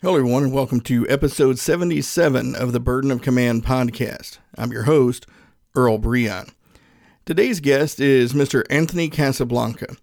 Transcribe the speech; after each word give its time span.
Hello, 0.00 0.14
everyone, 0.14 0.44
and 0.44 0.52
welcome 0.52 0.80
to 0.82 1.08
episode 1.08 1.58
77 1.58 2.54
of 2.54 2.70
the 2.70 2.78
Burden 2.78 3.10
of 3.10 3.20
Command 3.20 3.64
podcast. 3.64 4.38
I'm 4.56 4.70
your 4.70 4.84
host, 4.84 5.26
Earl 5.74 5.98
Breon. 5.98 6.52
Today's 7.26 7.58
guest 7.58 7.98
is 7.98 8.32
Mr. 8.32 8.64
Anthony 8.70 9.08
Casablanca. 9.08 9.96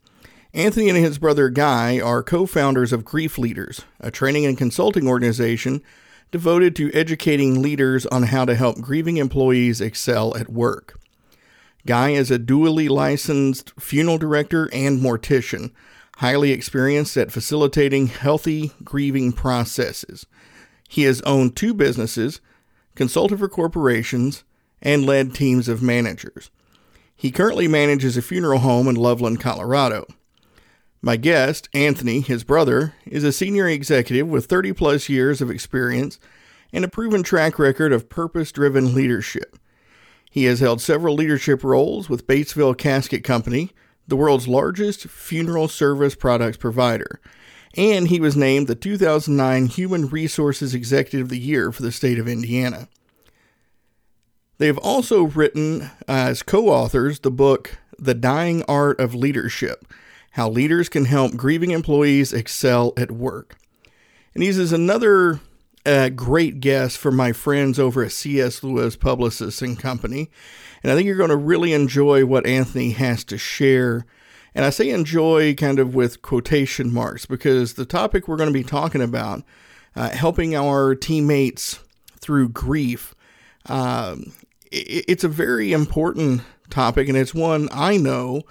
Anthony 0.54 0.90
and 0.90 0.98
his 0.98 1.18
brother 1.18 1.48
Guy 1.48 1.98
are 2.02 2.22
co 2.24 2.46
founders 2.46 2.92
of 2.92 3.06
GriefLeaders, 3.06 3.86
a 4.02 4.12
training 4.12 4.46
and 4.46 4.58
consulting 4.58 5.08
organization 5.08 5.82
devoted 6.30 6.76
to 6.76 6.92
educating 6.92 7.62
leaders 7.62 8.06
on 8.08 8.24
how 8.24 8.44
to 8.44 8.56
help 8.56 8.82
grieving 8.82 9.16
employees 9.16 9.80
excel 9.80 10.36
at 10.36 10.52
work. 10.52 11.00
Guy 11.88 12.10
is 12.10 12.30
a 12.30 12.38
dually 12.38 12.90
licensed 12.90 13.72
funeral 13.80 14.18
director 14.18 14.70
and 14.74 15.00
mortician, 15.00 15.72
highly 16.18 16.52
experienced 16.52 17.18
at 17.18 17.32
facilitating 17.32 18.08
healthy 18.08 18.72
grieving 18.84 19.34
processes. 19.34 20.26
He 20.88 21.04
has 21.04 21.22
owned 21.22 21.56
two 21.56 21.74
businesses, 21.74 22.42
consulted 22.96 23.40
for 23.40 23.50
corporations, 23.50 24.44
and 24.82 25.06
led 25.06 25.34
teams 25.34 25.68
of 25.68 25.82
managers. 25.82 26.52
He 27.16 27.32
currently 27.32 27.68
manages 27.68 28.18
a 28.18 28.22
funeral 28.22 28.60
home 28.60 28.88
in 28.88 28.96
Loveland, 28.96 29.40
Colorado. 29.40 30.06
My 31.02 31.18
guest, 31.18 31.70
Anthony, 31.74 32.22
his 32.22 32.44
brother, 32.44 32.94
is 33.06 33.24
a 33.24 33.32
senior 33.32 33.68
executive 33.68 34.28
with 34.28 34.48
30 34.48 34.74
plus 34.74 35.08
years 35.08 35.42
of 35.42 35.52
experience 35.52 36.20
and 36.74 36.84
a 36.84 36.90
proven 36.90 37.24
track 37.24 37.60
record 37.60 37.94
of 37.94 38.10
purpose 38.10 38.52
driven 38.52 38.94
leadership. 38.94 39.58
He 40.30 40.46
has 40.46 40.60
held 40.60 40.82
several 40.82 41.16
leadership 41.16 41.64
roles 41.64 42.10
with 42.10 42.28
Batesville 42.28 42.78
Casket 42.78 43.24
Company, 43.24 43.72
the 44.08 44.16
world's 44.16 44.48
largest 44.48 45.08
funeral 45.08 45.68
service 45.68 46.16
products 46.16 46.58
provider, 46.58 47.20
and 47.76 48.08
he 48.08 48.20
was 48.20 48.36
named 48.36 48.68
the 48.68 48.76
2009 48.76 49.66
Human 49.68 50.08
Resources 50.08 50.74
Executive 50.74 51.26
of 51.26 51.30
the 51.30 51.40
Year 51.40 51.72
for 51.72 51.82
the 51.82 51.92
state 51.92 52.20
of 52.20 52.28
Indiana. 52.28 52.88
They 54.58 54.68
have 54.68 54.78
also 54.78 55.24
written 55.24 55.92
as 56.08 56.44
co 56.44 56.70
authors 56.70 57.20
the 57.20 57.32
book 57.32 57.78
The 58.00 58.14
Dying 58.14 58.64
Art 58.68 59.00
of 59.00 59.14
Leadership 59.14 59.86
How 60.32 60.50
Leaders 60.50 60.88
Can 60.88 61.06
Help 61.06 61.36
Grieving 61.36 61.72
Employees 61.72 62.32
Excel 62.32 62.94
at 62.96 63.12
Work. 63.12 63.58
And 64.34 64.44
he's 64.44 64.72
another 64.72 65.42
uh, 65.86 66.10
great 66.10 66.60
guest 66.60 66.98
for 66.98 67.12
my 67.12 67.32
friends 67.32 67.80
over 67.80 68.04
at 68.04 68.12
C.S. 68.12 68.64
Lewis 68.64 68.96
Publicists 68.96 69.62
and 69.62 69.78
Company. 69.78 70.30
And 70.84 70.92
I 70.92 70.96
think 70.96 71.08
you're 71.08 71.18
going 71.18 71.30
to 71.30 71.36
really 71.36 71.74
enjoy 71.74 72.26
what 72.26 72.46
Anthony 72.46 72.92
has 72.92 73.24
to 73.26 73.38
share. 73.38 74.06
And 74.54 74.66
I 74.66 74.70
say 74.70 74.90
enjoy 74.90 75.56
kind 75.56 75.80
of 75.80 75.96
with 75.96 76.22
quotation 76.22 76.94
marks 76.94 77.26
because 77.26 77.74
the 77.74 77.86
topic 77.86 78.28
we're 78.28 78.38
going 78.38 78.50
to 78.50 78.54
be 78.54 78.64
talking 78.64 79.02
about, 79.02 79.44
uh, 79.96 80.10
helping 80.10 80.56
our 80.56 80.96
teammates 80.96 81.80
through 82.20 82.50
grief, 82.50 83.16
um, 83.68 84.34
it's 84.72 85.24
a 85.24 85.30
very 85.30 85.72
important 85.72 86.42
topic, 86.70 87.08
and 87.08 87.18
it's 87.18 87.34
one 87.34 87.70
I 87.72 87.98
know 87.98 88.44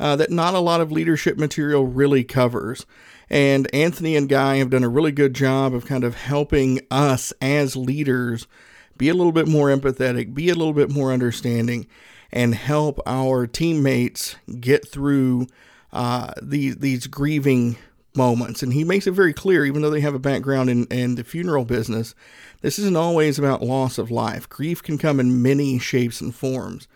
uh, 0.00 0.16
that 0.16 0.30
not 0.30 0.54
a 0.54 0.60
lot 0.60 0.80
of 0.80 0.92
leadership 0.92 1.38
material 1.38 1.86
really 1.86 2.24
covers. 2.24 2.86
And 3.30 3.72
Anthony 3.74 4.16
and 4.16 4.28
Guy 4.28 4.56
have 4.56 4.70
done 4.70 4.84
a 4.84 4.88
really 4.88 5.12
good 5.12 5.34
job 5.34 5.74
of 5.74 5.86
kind 5.86 6.04
of 6.04 6.14
helping 6.14 6.80
us 6.90 7.32
as 7.42 7.76
leaders 7.76 8.46
be 8.96 9.08
a 9.08 9.14
little 9.14 9.32
bit 9.32 9.46
more 9.46 9.68
empathetic, 9.68 10.34
be 10.34 10.48
a 10.48 10.54
little 10.54 10.72
bit 10.72 10.90
more 10.90 11.12
understanding, 11.12 11.86
and 12.32 12.54
help 12.54 13.00
our 13.06 13.46
teammates 13.46 14.36
get 14.60 14.86
through 14.88 15.46
uh, 15.92 16.32
these 16.42 16.76
these 16.76 17.06
grieving 17.06 17.76
moments. 18.16 18.62
And 18.62 18.72
he 18.72 18.84
makes 18.84 19.06
it 19.06 19.12
very 19.12 19.32
clear, 19.32 19.64
even 19.64 19.82
though 19.82 19.90
they 19.90 20.00
have 20.00 20.14
a 20.14 20.18
background 20.18 20.68
in, 20.68 20.86
in 20.86 21.14
the 21.14 21.24
funeral 21.24 21.64
business, 21.64 22.14
this 22.62 22.78
isn't 22.78 22.96
always 22.96 23.38
about 23.38 23.62
loss 23.62 23.98
of 23.98 24.10
life. 24.10 24.48
Grief 24.48 24.82
can 24.82 24.98
come 24.98 25.20
in 25.20 25.42
many 25.42 25.78
shapes 25.78 26.20
and 26.20 26.34
forms. 26.34 26.88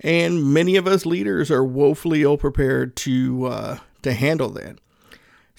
And 0.00 0.52
many 0.52 0.76
of 0.76 0.86
us 0.86 1.06
leaders 1.06 1.50
are 1.50 1.64
woefully 1.64 2.22
ill 2.22 2.38
prepared 2.38 2.96
to 2.96 3.46
uh, 3.46 3.78
to 4.02 4.12
handle 4.12 4.48
that. 4.50 4.78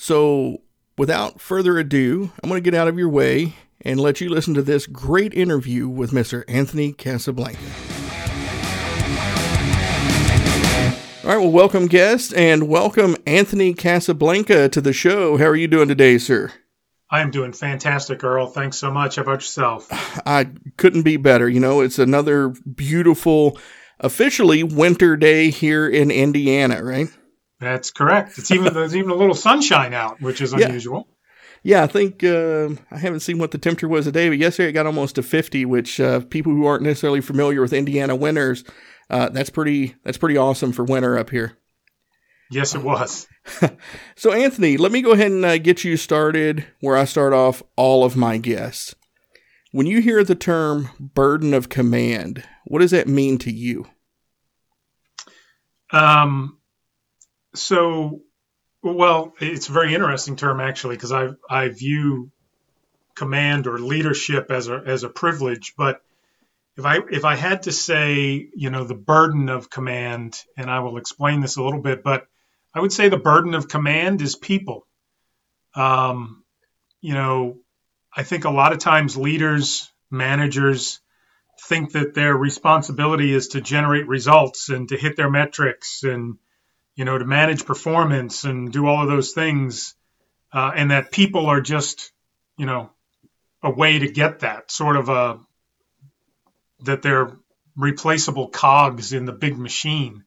So, 0.03 0.63
without 0.97 1.39
further 1.39 1.77
ado, 1.77 2.31
I'm 2.41 2.49
going 2.49 2.59
to 2.59 2.67
get 2.67 2.75
out 2.75 2.87
of 2.87 2.97
your 2.97 3.07
way 3.07 3.53
and 3.81 3.99
let 3.99 4.19
you 4.19 4.29
listen 4.29 4.55
to 4.55 4.63
this 4.63 4.87
great 4.87 5.31
interview 5.31 5.87
with 5.87 6.09
Mr. 6.09 6.43
Anthony 6.47 6.91
Casablanca. 6.91 7.59
All 11.23 11.29
right, 11.29 11.37
well, 11.37 11.51
welcome, 11.51 11.85
guest, 11.85 12.33
and 12.33 12.67
welcome 12.67 13.15
Anthony 13.27 13.75
Casablanca 13.75 14.69
to 14.69 14.81
the 14.81 14.91
show. 14.91 15.37
How 15.37 15.45
are 15.45 15.55
you 15.55 15.67
doing 15.67 15.87
today, 15.87 16.17
sir? 16.17 16.51
I 17.11 17.21
am 17.21 17.29
doing 17.29 17.53
fantastic, 17.53 18.23
Earl. 18.23 18.47
Thanks 18.47 18.79
so 18.79 18.89
much. 18.89 19.17
How 19.17 19.21
about 19.21 19.41
yourself? 19.41 19.87
I 20.25 20.49
couldn't 20.77 21.03
be 21.03 21.17
better. 21.17 21.47
You 21.47 21.59
know, 21.59 21.81
it's 21.81 21.99
another 21.99 22.49
beautiful, 22.49 23.59
officially 23.99 24.63
winter 24.63 25.15
day 25.15 25.51
here 25.51 25.87
in 25.87 26.09
Indiana, 26.09 26.83
right? 26.83 27.09
That's 27.61 27.91
correct. 27.91 28.39
It's 28.39 28.49
even 28.49 28.73
there's 28.73 28.95
even 28.95 29.11
a 29.11 29.15
little 29.15 29.35
sunshine 29.35 29.93
out, 29.93 30.19
which 30.19 30.41
is 30.41 30.51
unusual. 30.53 31.07
Yeah, 31.61 31.77
yeah 31.77 31.83
I 31.83 31.87
think 31.87 32.23
uh, 32.23 32.69
I 32.89 32.97
haven't 32.97 33.19
seen 33.19 33.37
what 33.37 33.51
the 33.51 33.59
temperature 33.59 33.87
was 33.87 34.05
today, 34.05 34.29
but 34.29 34.39
yesterday 34.39 34.69
it 34.69 34.73
got 34.73 34.87
almost 34.87 35.15
to 35.15 35.23
50, 35.23 35.65
which 35.65 35.99
uh, 35.99 36.21
people 36.21 36.51
who 36.51 36.65
aren't 36.65 36.83
necessarily 36.83 37.21
familiar 37.21 37.61
with 37.61 37.71
Indiana 37.71 38.15
winters, 38.15 38.63
uh, 39.11 39.29
that's 39.29 39.51
pretty 39.51 39.95
that's 40.03 40.17
pretty 40.17 40.37
awesome 40.37 40.71
for 40.71 40.83
winter 40.83 41.19
up 41.19 41.29
here. 41.29 41.55
Yes, 42.49 42.73
it 42.73 42.83
was. 42.83 43.27
so, 44.15 44.33
Anthony, 44.33 44.75
let 44.75 44.91
me 44.91 45.01
go 45.01 45.11
ahead 45.11 45.31
and 45.31 45.45
uh, 45.45 45.57
get 45.57 45.83
you 45.83 45.95
started 45.95 46.65
where 46.81 46.97
I 46.97 47.05
start 47.05 47.31
off 47.31 47.63
all 47.77 48.03
of 48.03 48.17
my 48.17 48.37
guests. 48.37 48.93
When 49.71 49.85
you 49.85 50.01
hear 50.01 50.23
the 50.23 50.35
term 50.35 50.89
burden 50.99 51.53
of 51.53 51.69
command, 51.69 52.43
what 52.65 52.79
does 52.79 52.91
that 52.91 53.07
mean 53.07 53.37
to 53.37 53.51
you? 53.51 53.87
Um, 55.91 56.57
so, 57.53 58.21
well, 58.81 59.33
it's 59.39 59.69
a 59.69 59.73
very 59.73 59.93
interesting 59.93 60.35
term 60.35 60.59
actually 60.59 60.95
because 60.95 61.11
I 61.11 61.29
I 61.49 61.69
view 61.69 62.31
command 63.15 63.67
or 63.67 63.79
leadership 63.79 64.51
as 64.51 64.67
a 64.67 64.81
as 64.85 65.03
a 65.03 65.09
privilege, 65.09 65.73
but 65.77 66.01
if 66.77 66.85
I 66.85 66.99
if 67.11 67.25
I 67.25 67.35
had 67.35 67.63
to 67.63 67.71
say, 67.71 68.49
you 68.55 68.69
know, 68.69 68.83
the 68.83 68.95
burden 68.95 69.49
of 69.49 69.69
command, 69.69 70.41
and 70.57 70.69
I 70.69 70.79
will 70.79 70.97
explain 70.97 71.41
this 71.41 71.57
a 71.57 71.63
little 71.63 71.81
bit, 71.81 72.03
but 72.03 72.27
I 72.73 72.79
would 72.79 72.93
say 72.93 73.09
the 73.09 73.17
burden 73.17 73.53
of 73.53 73.67
command 73.67 74.21
is 74.21 74.35
people. 74.35 74.87
Um, 75.75 76.43
you 77.01 77.13
know, 77.13 77.57
I 78.15 78.23
think 78.23 78.45
a 78.45 78.49
lot 78.49 78.73
of 78.73 78.79
times 78.79 79.17
leaders, 79.17 79.91
managers 80.09 80.99
think 81.67 81.91
that 81.91 82.13
their 82.13 82.35
responsibility 82.35 83.33
is 83.33 83.49
to 83.49 83.61
generate 83.61 84.07
results 84.07 84.69
and 84.69 84.89
to 84.89 84.97
hit 84.97 85.15
their 85.15 85.29
metrics 85.29 86.03
and 86.03 86.37
you 86.95 87.05
know, 87.05 87.17
to 87.17 87.25
manage 87.25 87.65
performance 87.65 88.43
and 88.43 88.71
do 88.71 88.87
all 88.87 89.03
of 89.03 89.09
those 89.09 89.31
things, 89.31 89.95
uh, 90.53 90.71
and 90.75 90.91
that 90.91 91.11
people 91.11 91.47
are 91.47 91.61
just, 91.61 92.11
you 92.57 92.65
know, 92.65 92.91
a 93.63 93.71
way 93.71 93.99
to 93.99 94.11
get 94.11 94.39
that 94.39 94.71
sort 94.71 94.97
of 94.97 95.09
a 95.09 95.39
that 96.83 97.01
they're 97.01 97.37
replaceable 97.75 98.47
cogs 98.47 99.13
in 99.13 99.25
the 99.25 99.31
big 99.31 99.57
machine. 99.57 100.23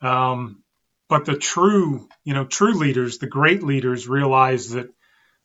Um, 0.00 0.62
but 1.08 1.24
the 1.24 1.36
true, 1.36 2.08
you 2.24 2.34
know, 2.34 2.46
true 2.46 2.74
leaders, 2.74 3.18
the 3.18 3.26
great 3.26 3.62
leaders 3.62 4.08
realize 4.08 4.70
that 4.70 4.88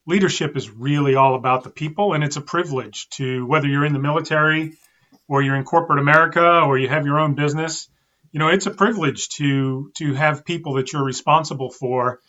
leadership 0.05 0.55
is 0.55 0.69
really 0.69 1.15
all 1.15 1.35
about 1.35 1.63
the 1.63 1.69
people, 1.69 2.13
and 2.13 2.23
it's 2.23 2.38
a 2.38 2.41
privilege 2.41 3.09
to 3.09 3.45
whether 3.45 3.67
you're 3.67 3.85
in 3.85 3.93
the 3.93 4.00
military 4.00 4.77
or 5.27 5.41
you're 5.41 5.55
in 5.55 5.65
corporate 5.65 6.00
America 6.00 6.61
or 6.61 6.77
you 6.77 6.88
have 6.88 7.05
your 7.05 7.19
own 7.19 7.35
business. 7.35 7.89
You 8.38 8.44
know, 8.44 8.50
it's 8.50 8.68
a 8.68 8.72
privilege 8.72 9.30
to 9.30 9.92
to 9.95 10.13
have 10.13 10.45
people 10.45 10.75
that 10.75 10.94
you're 10.94 11.04
responsible 11.04 11.72
for 11.72 12.19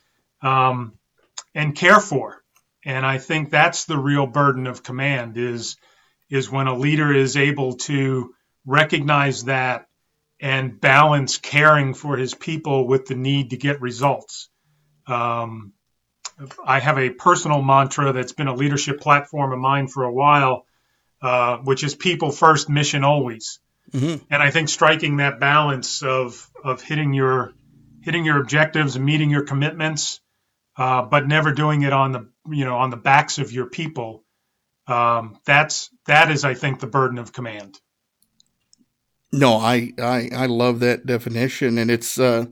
um, 0.41 0.95
and 1.55 1.77
care 1.77 2.01
for. 2.01 2.43
And 2.83 3.05
I 3.05 3.19
think 3.19 3.51
that's 3.51 3.85
the 3.85 3.99
real 3.99 4.27
burden 4.27 4.67
of 4.67 4.83
command 4.83 5.37
is 5.37 5.77
is 6.31 6.51
when 6.51 6.67
a 6.67 6.75
leader 6.75 7.13
is 7.13 7.37
able 7.37 7.75
to 7.89 8.35
recognize 8.65 9.45
that 9.45 9.87
and 10.41 10.81
balance 10.81 11.37
caring 11.37 11.93
for 11.93 12.17
his 12.17 12.33
people 12.33 12.87
with 12.87 13.05
the 13.05 13.15
need 13.15 13.51
to 13.51 13.59
get 13.59 13.83
results. 13.83 14.49
Um, 15.07 15.75
I 16.65 16.81
have 16.81 16.97
a 16.97 17.11
personal 17.11 17.61
mantra 17.61 18.15
that's 18.15 18.33
been 18.33 18.49
a 18.49 18.55
leadership 18.55 18.99
platform 18.99 19.53
of 19.53 19.59
mine 19.59 19.89
for 19.89 20.05
a 20.05 20.13
while, 20.15 20.65
uh, 21.21 21.59
which 21.59 21.85
is 21.85 21.95
people 21.95 22.31
first, 22.31 22.71
mission 22.71 23.05
always. 23.05 23.61
Mm-hmm. 23.93 24.25
And 24.31 24.43
I 24.43 24.51
think 24.51 24.69
striking 24.69 25.19
that 25.19 25.41
balance 25.41 26.03
of 26.03 26.51
of 26.63 26.83
hitting 26.83 27.15
your 27.15 27.55
hitting 28.03 28.25
your 28.25 28.41
objectives 28.41 28.97
and 28.97 29.05
meeting 29.05 29.31
your 29.31 29.45
commitments, 29.45 30.21
uh, 30.77 31.03
but 31.03 31.27
never 31.27 31.53
doing 31.53 31.83
it 31.83 31.93
on 31.93 32.13
the 32.13 32.29
you 32.49 32.65
know 32.65 32.77
on 32.77 32.91
the 32.91 32.97
backs 32.97 33.39
of 33.39 33.53
your 33.53 33.67
people. 33.67 34.25
Um, 34.87 35.39
that's 35.45 35.91
that 36.07 36.31
is, 36.31 36.45
I 36.45 36.55
think, 36.55 36.81
the 36.81 36.87
burden 36.87 37.19
of 37.19 37.33
command. 37.33 37.79
No, 39.33 39.57
I, 39.57 39.93
I, 39.99 40.31
I 40.35 40.47
love 40.47 40.81
that 40.81 41.07
definition. 41.07 41.79
And 41.79 41.91
it's, 41.91 42.19
uh, 42.19 42.47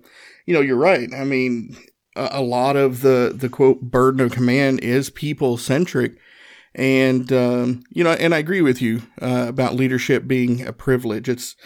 you 0.44 0.54
know, 0.54 0.60
you're 0.60 0.76
right. 0.76 1.08
I 1.14 1.24
mean, 1.24 1.76
a, 2.14 2.28
a 2.32 2.42
lot 2.42 2.76
of 2.76 3.00
the, 3.00 3.32
the 3.34 3.48
quote 3.48 3.80
burden 3.80 4.20
of 4.20 4.32
command 4.32 4.80
is 4.80 5.10
people 5.10 5.56
centric. 5.56 6.18
And, 6.76 7.32
um, 7.32 7.84
you 7.90 8.04
know, 8.04 8.12
and 8.12 8.34
I 8.34 8.38
agree 8.38 8.60
with 8.60 8.80
you, 8.80 9.02
uh, 9.20 9.46
about 9.48 9.74
leadership 9.74 10.26
being 10.26 10.64
a 10.64 10.72
privilege. 10.72 11.28
It's, 11.28 11.56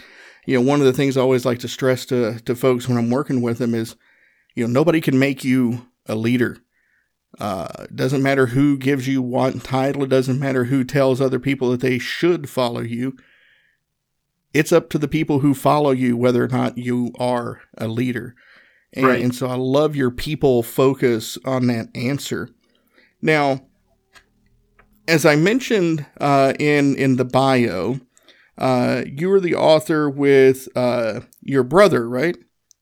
you 0.45 0.55
know, 0.55 0.61
one 0.61 0.79
of 0.79 0.85
the 0.85 0.93
things 0.93 1.17
I 1.17 1.21
always 1.21 1.45
like 1.45 1.59
to 1.59 1.67
stress 1.67 2.05
to, 2.07 2.39
to 2.39 2.55
folks 2.55 2.87
when 2.87 2.97
I'm 2.97 3.09
working 3.09 3.41
with 3.41 3.57
them 3.57 3.75
is, 3.75 3.95
you 4.55 4.65
know, 4.65 4.71
nobody 4.71 5.01
can 5.01 5.19
make 5.19 5.43
you 5.43 5.85
a 6.07 6.15
leader. 6.15 6.57
Uh, 7.39 7.85
doesn't 7.93 8.23
matter 8.23 8.47
who 8.47 8.77
gives 8.77 9.07
you 9.07 9.21
what 9.21 9.63
title. 9.63 10.03
It 10.03 10.09
doesn't 10.09 10.39
matter 10.39 10.65
who 10.65 10.83
tells 10.83 11.21
other 11.21 11.39
people 11.39 11.71
that 11.71 11.81
they 11.81 11.99
should 11.99 12.49
follow 12.49 12.81
you 12.81 13.15
it's 14.53 14.71
up 14.71 14.89
to 14.89 14.97
the 14.97 15.07
people 15.07 15.39
who 15.39 15.53
follow 15.53 15.91
you 15.91 16.17
whether 16.17 16.43
or 16.43 16.47
not 16.47 16.77
you 16.77 17.11
are 17.17 17.61
a 17.77 17.87
leader. 17.87 18.35
And, 18.93 19.05
right. 19.05 19.21
and 19.21 19.33
so 19.33 19.47
I 19.47 19.55
love 19.55 19.95
your 19.95 20.11
people 20.11 20.63
focus 20.63 21.37
on 21.45 21.67
that 21.67 21.87
answer. 21.95 22.49
Now, 23.21 23.67
as 25.07 25.25
I 25.25 25.35
mentioned 25.35 26.05
uh, 26.19 26.53
in 26.59 26.95
in 26.95 27.15
the 27.15 27.25
bio, 27.25 27.99
uh, 28.57 29.03
you 29.05 29.29
were 29.29 29.39
the 29.39 29.55
author 29.55 30.09
with 30.09 30.67
uh, 30.75 31.21
your 31.41 31.63
brother, 31.63 32.07
right? 32.07 32.37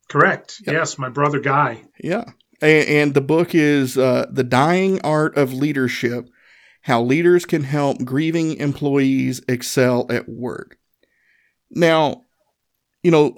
Correct. 0.09 0.61
Yep. 0.65 0.73
Yes, 0.73 0.97
my 0.97 1.09
brother 1.09 1.39
Guy. 1.39 1.83
Yeah, 2.01 2.25
and, 2.61 2.87
and 2.87 3.13
the 3.13 3.21
book 3.21 3.53
is 3.53 3.97
uh, 3.97 4.27
"The 4.31 4.43
Dying 4.43 5.01
Art 5.01 5.37
of 5.37 5.53
Leadership: 5.53 6.29
How 6.81 7.01
Leaders 7.01 7.45
Can 7.45 7.63
Help 7.63 8.03
Grieving 8.03 8.57
Employees 8.57 9.41
Excel 9.47 10.05
at 10.09 10.27
Work." 10.27 10.77
Now, 11.71 12.25
you 13.03 13.11
know, 13.11 13.35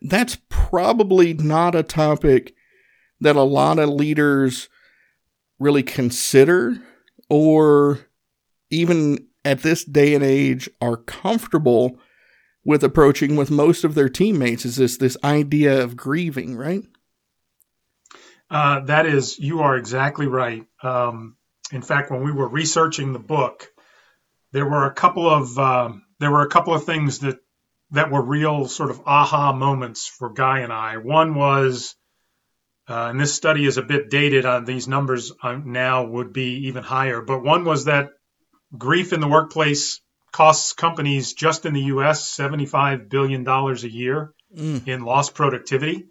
that's 0.00 0.38
probably 0.48 1.34
not 1.34 1.74
a 1.74 1.82
topic 1.82 2.54
that 3.20 3.36
a 3.36 3.42
lot 3.42 3.78
of 3.78 3.88
leaders 3.88 4.68
really 5.58 5.82
consider 5.82 6.80
or 7.28 8.00
even 8.70 9.26
at 9.44 9.62
this 9.62 9.84
day 9.84 10.14
and 10.14 10.24
age 10.24 10.68
are 10.80 10.96
comfortable 10.96 11.98
with 12.64 12.84
approaching 12.84 13.36
with 13.36 13.50
most 13.50 13.84
of 13.84 13.94
their 13.94 14.08
teammates 14.08 14.64
is 14.64 14.76
this 14.76 14.96
this 14.98 15.16
idea 15.24 15.82
of 15.82 15.96
grieving 15.96 16.56
right 16.56 16.82
uh, 18.50 18.80
that 18.80 19.06
is 19.06 19.38
you 19.38 19.60
are 19.60 19.76
exactly 19.76 20.26
right 20.26 20.66
um, 20.82 21.36
in 21.72 21.82
fact 21.82 22.10
when 22.10 22.22
we 22.22 22.32
were 22.32 22.48
researching 22.48 23.12
the 23.12 23.18
book 23.18 23.68
there 24.52 24.66
were 24.66 24.86
a 24.86 24.92
couple 24.92 25.28
of 25.28 25.58
um, 25.58 26.02
there 26.18 26.30
were 26.30 26.42
a 26.42 26.48
couple 26.48 26.74
of 26.74 26.84
things 26.84 27.20
that 27.20 27.38
that 27.90 28.10
were 28.10 28.22
real 28.22 28.66
sort 28.66 28.90
of 28.90 29.00
aha 29.06 29.52
moments 29.52 30.06
for 30.06 30.30
Guy 30.30 30.60
and 30.60 30.72
I. 30.72 30.98
One 30.98 31.34
was, 31.34 31.94
uh, 32.88 33.08
and 33.10 33.20
this 33.20 33.34
study 33.34 33.66
is 33.66 33.76
a 33.76 33.82
bit 33.82 34.10
dated 34.10 34.46
on 34.46 34.64
these 34.64 34.88
numbers 34.88 35.32
uh, 35.42 35.58
now 35.64 36.04
would 36.04 36.32
be 36.32 36.68
even 36.68 36.82
higher, 36.82 37.20
but 37.20 37.42
one 37.42 37.64
was 37.64 37.84
that 37.84 38.10
grief 38.76 39.12
in 39.12 39.20
the 39.20 39.28
workplace 39.28 40.00
costs 40.32 40.72
companies 40.72 41.32
just 41.32 41.66
in 41.66 41.74
the 41.74 41.84
US 41.84 42.36
$75 42.36 43.08
billion 43.08 43.46
a 43.46 43.74
year 43.86 44.34
mm. 44.54 44.86
in 44.86 45.02
lost 45.02 45.34
productivity. 45.34 46.06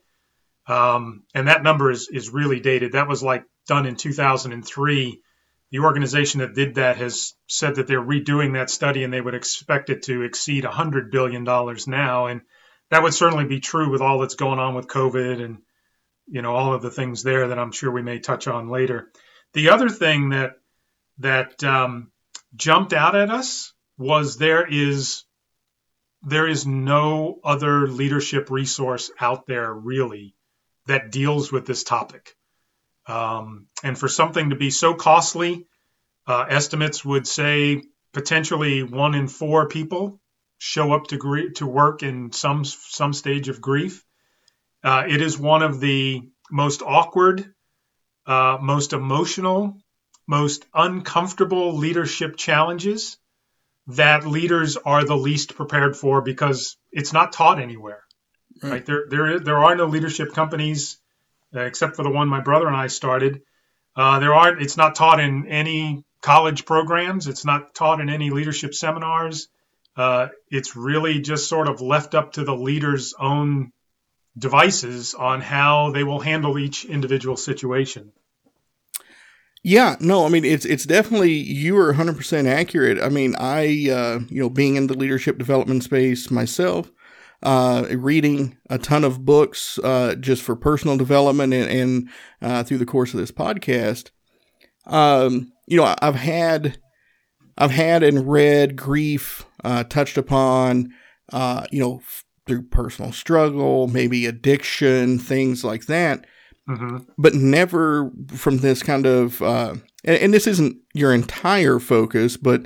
Um, 0.67 1.23
and 1.33 1.47
that 1.47 1.63
number 1.63 1.91
is, 1.91 2.09
is 2.11 2.29
really 2.29 2.59
dated. 2.59 2.93
That 2.93 3.07
was 3.07 3.23
like 3.23 3.43
done 3.67 3.85
in 3.85 3.95
2003 3.95 5.21
the 5.69 5.79
organization 5.79 6.39
that 6.39 6.55
did 6.55 6.75
that 6.75 6.97
has 6.97 7.33
said 7.47 7.75
that 7.75 7.87
they're 7.87 8.01
redoing 8.01 8.53
that 8.53 8.69
study 8.69 9.03
and 9.03 9.13
they 9.13 9.19
would 9.19 9.35
expect 9.35 9.89
it 9.89 10.03
to 10.03 10.21
exceed 10.21 10.63
$100 10.63 11.11
billion 11.11 11.43
now. 11.43 12.27
And 12.27 12.41
that 12.89 13.03
would 13.03 13.13
certainly 13.13 13.45
be 13.45 13.59
true 13.59 13.91
with 13.91 14.01
all 14.01 14.19
that's 14.19 14.35
going 14.35 14.59
on 14.59 14.75
with 14.75 14.87
COVID 14.87 15.43
and, 15.43 15.57
you 16.27 16.41
know, 16.41 16.55
all 16.55 16.73
of 16.73 16.81
the 16.81 16.91
things 16.91 17.23
there 17.23 17.49
that 17.49 17.59
I'm 17.59 17.71
sure 17.71 17.91
we 17.91 18.01
may 18.01 18.19
touch 18.19 18.47
on 18.47 18.69
later. 18.69 19.11
The 19.53 19.69
other 19.69 19.89
thing 19.89 20.29
that, 20.29 20.53
that 21.19 21.63
um, 21.63 22.11
jumped 22.55 22.93
out 22.93 23.15
at 23.15 23.29
us 23.29 23.73
was 23.97 24.37
there 24.37 24.67
is, 24.67 25.23
there 26.21 26.47
is 26.47 26.65
no 26.65 27.39
other 27.43 27.87
leadership 27.87 28.49
resource 28.49 29.11
out 29.19 29.47
there 29.47 29.73
really 29.73 30.35
that 30.87 31.11
deals 31.11 31.51
with 31.51 31.65
this 31.65 31.83
topic. 31.83 32.35
Um, 33.07 33.67
and 33.83 33.97
for 33.97 34.07
something 34.07 34.49
to 34.49 34.55
be 34.55 34.69
so 34.69 34.93
costly, 34.93 35.67
uh, 36.27 36.45
estimates 36.49 37.05
would 37.05 37.25
say 37.25 37.83
potentially 38.13 38.83
one 38.83 39.15
in 39.15 39.27
four 39.27 39.67
people 39.67 40.19
show 40.57 40.91
up 40.91 41.07
to 41.07 41.51
to 41.55 41.65
work 41.65 42.03
in 42.03 42.31
some 42.31 42.65
some 42.65 43.13
stage 43.13 43.47
of 43.47 43.61
grief. 43.61 44.03
Uh, 44.87 45.03
it 45.05 45.21
is 45.21 45.37
one 45.37 45.63
of 45.63 45.81
the 45.81 46.21
most 46.49 46.81
awkward, 46.81 47.53
uh, 48.25 48.57
most 48.61 48.93
emotional, 48.93 49.75
most 50.25 50.65
uncomfortable 50.73 51.75
leadership 51.75 52.37
challenges 52.37 53.17
that 53.87 54.25
leaders 54.25 54.77
are 54.77 55.03
the 55.03 55.17
least 55.17 55.55
prepared 55.55 55.97
for 55.97 56.21
because 56.21 56.77
it's 56.89 57.11
not 57.11 57.33
taught 57.33 57.59
anywhere. 57.59 58.01
Right? 58.63 58.71
right? 58.71 58.85
There, 58.85 59.03
there, 59.09 59.39
there 59.41 59.57
are 59.57 59.75
no 59.75 59.87
leadership 59.87 60.31
companies 60.31 60.97
uh, 61.53 61.63
except 61.63 61.97
for 61.97 62.03
the 62.03 62.09
one 62.09 62.29
my 62.29 62.39
brother 62.39 62.67
and 62.67 62.77
I 62.77 62.87
started. 62.87 63.41
Uh, 63.93 64.19
there 64.19 64.33
aren't. 64.33 64.61
It's 64.61 64.77
not 64.77 64.95
taught 64.95 65.19
in 65.19 65.47
any 65.47 66.05
college 66.21 66.63
programs. 66.63 67.27
It's 67.27 67.43
not 67.43 67.75
taught 67.75 67.99
in 67.99 68.09
any 68.09 68.29
leadership 68.29 68.73
seminars. 68.73 69.49
Uh, 69.97 70.29
it's 70.49 70.77
really 70.77 71.19
just 71.19 71.49
sort 71.49 71.67
of 71.67 71.81
left 71.81 72.15
up 72.15 72.31
to 72.33 72.45
the 72.45 72.55
leader's 72.55 73.13
own 73.19 73.73
devices 74.37 75.13
on 75.13 75.41
how 75.41 75.91
they 75.91 76.03
will 76.03 76.19
handle 76.19 76.59
each 76.59 76.85
individual 76.85 77.37
situation. 77.37 78.11
Yeah, 79.63 79.95
no, 79.99 80.25
I 80.25 80.29
mean 80.29 80.45
it's 80.45 80.65
it's 80.65 80.85
definitely 80.85 81.33
you 81.33 81.77
are 81.77 81.93
100% 81.93 82.47
accurate. 82.47 83.01
I 83.01 83.09
mean, 83.09 83.35
I 83.37 83.89
uh, 83.89 84.19
you 84.29 84.41
know, 84.41 84.49
being 84.49 84.75
in 84.75 84.87
the 84.87 84.97
leadership 84.97 85.37
development 85.37 85.83
space 85.83 86.31
myself, 86.31 86.91
uh, 87.43 87.85
reading 87.91 88.57
a 88.69 88.77
ton 88.77 89.03
of 89.03 89.25
books 89.25 89.79
uh, 89.79 90.15
just 90.15 90.41
for 90.41 90.55
personal 90.55 90.97
development 90.97 91.53
and, 91.53 91.69
and 91.69 92.09
uh, 92.41 92.63
through 92.63 92.77
the 92.77 92.85
course 92.85 93.13
of 93.13 93.19
this 93.19 93.31
podcast. 93.31 94.11
Um, 94.85 95.51
you 95.65 95.77
know, 95.77 95.95
I've 96.01 96.15
had 96.15 96.77
I've 97.57 97.71
had 97.71 98.03
and 98.03 98.29
read 98.29 98.75
grief 98.75 99.45
uh, 99.63 99.83
touched 99.83 100.17
upon, 100.17 100.93
uh, 101.33 101.65
you 101.71 101.79
know, 101.79 102.01
through 102.47 102.63
personal 102.63 103.11
struggle, 103.11 103.87
maybe 103.87 104.25
addiction, 104.25 105.19
things 105.19 105.63
like 105.63 105.85
that. 105.85 106.25
Mm-hmm. 106.69 106.97
But 107.17 107.33
never 107.33 108.11
from 108.29 108.57
this 108.57 108.83
kind 108.83 109.05
of, 109.05 109.41
uh, 109.41 109.75
and, 110.03 110.17
and, 110.17 110.33
this 110.33 110.47
isn't 110.47 110.75
your 110.93 111.13
entire 111.13 111.79
focus, 111.79 112.35
but 112.35 112.65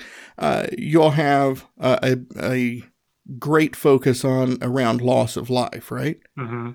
you'll 0.75 1.11
have 1.11 1.67
a, 1.79 2.17
a 2.41 2.83
great 3.37 3.75
focus 3.75 4.25
on 4.25 4.57
around 4.61 5.01
loss 5.01 5.37
of 5.37 5.49
life, 5.49 5.91
right? 5.91 6.17
Mm-hmm. 6.37 6.71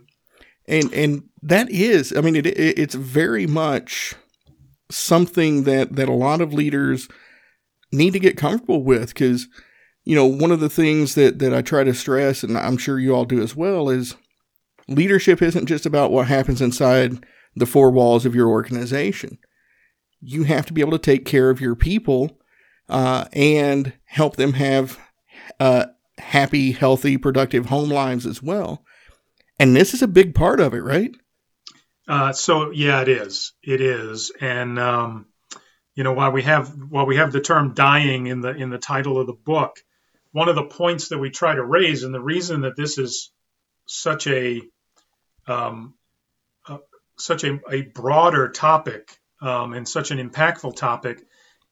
And 0.69 0.93
and 0.93 1.23
that 1.43 1.71
is, 1.71 2.13
I 2.17 2.21
mean, 2.21 2.37
it, 2.37 2.47
it, 2.47 2.79
it's 2.79 2.95
very 2.95 3.47
much 3.47 4.15
something 4.91 5.65
that 5.65 5.97
that 5.97 6.09
a 6.09 6.13
lot 6.13 6.41
of 6.41 6.53
leaders 6.53 7.09
need 7.93 8.13
to 8.13 8.19
get 8.19 8.37
comfortable 8.37 8.83
with 8.83 9.09
because 9.09 9.49
you 10.07 10.15
know 10.15 10.25
one 10.25 10.53
of 10.53 10.61
the 10.61 10.71
things 10.71 11.15
that 11.17 11.39
that 11.41 11.53
I 11.53 11.61
try 11.61 11.85
to 11.85 11.93
stress, 11.93 12.43
and 12.43 12.57
I'm 12.57 12.79
sure 12.79 12.99
you 12.99 13.15
all 13.15 13.27
do 13.27 13.43
as 13.43 13.55
well, 13.55 13.91
is 13.91 14.17
leadership 14.89 15.43
isn't 15.43 15.67
just 15.67 15.85
about 15.85 16.13
what 16.13 16.29
happens 16.29 16.63
inside 16.63 17.27
the 17.55 17.67
four 17.67 17.91
walls 17.91 18.25
of 18.25 18.35
your 18.35 18.49
organization. 18.49 19.39
you 20.21 20.45
have 20.45 20.67
to 20.67 20.73
be 20.73 20.81
able 20.81 20.93
to 20.93 20.99
take 20.99 21.25
care 21.25 21.51
of 21.51 21.61
your 21.61 21.75
people 21.75 22.39
uh, 22.89 23.27
and 23.33 23.93
help 24.07 24.37
them 24.37 24.55
have 24.55 24.99
uh, 25.61 25.87
happy, 26.19 26.73
healthy, 26.73 27.17
productive 27.17 27.67
home 27.67 27.91
lives 27.91 28.27
as 28.27 28.43
well. 28.43 28.85
And 29.59 29.75
this 29.75 29.95
is 29.95 30.03
a 30.03 30.09
big 30.09 30.35
part 30.35 30.61
of 30.61 30.75
it, 30.75 30.83
right? 30.83 31.11
Uh, 32.09 32.33
so 32.33 32.71
yeah, 32.71 33.03
it 33.03 33.09
is. 33.09 33.53
It 33.63 33.81
is, 33.81 34.31
and 34.41 34.79
um, 34.79 35.27
you 35.95 36.05
know, 36.05 36.13
while 36.13 36.31
we 36.31 36.43
have 36.43 36.69
while 36.69 37.07
we 37.07 37.17
have 37.17 37.33
the 37.33 37.41
term 37.41 37.75
dying 37.75 38.27
in 38.27 38.41
the 38.41 38.51
in 38.51 38.71
the 38.71 38.79
title 38.79 39.19
of 39.19 39.27
the 39.27 39.33
book, 39.33 39.81
one 40.37 40.51
of 40.51 40.55
the 40.55 40.65
points 40.65 41.09
that 41.09 41.17
we 41.17 41.31
try 41.31 41.55
to 41.55 41.65
raise, 41.65 42.03
and 42.03 42.13
the 42.13 42.21
reason 42.21 42.61
that 42.61 42.77
this 42.77 42.99
is 42.99 43.33
such 43.87 44.27
a 44.27 44.61
um, 45.47 45.95
uh, 46.69 46.77
such 47.17 47.43
a, 47.45 47.59
a, 47.71 47.81
broader 47.81 48.51
topic 48.51 49.17
um, 49.41 49.73
and 49.73 49.89
such 49.89 50.11
an 50.11 50.19
impactful 50.19 50.77
topic 50.77 51.23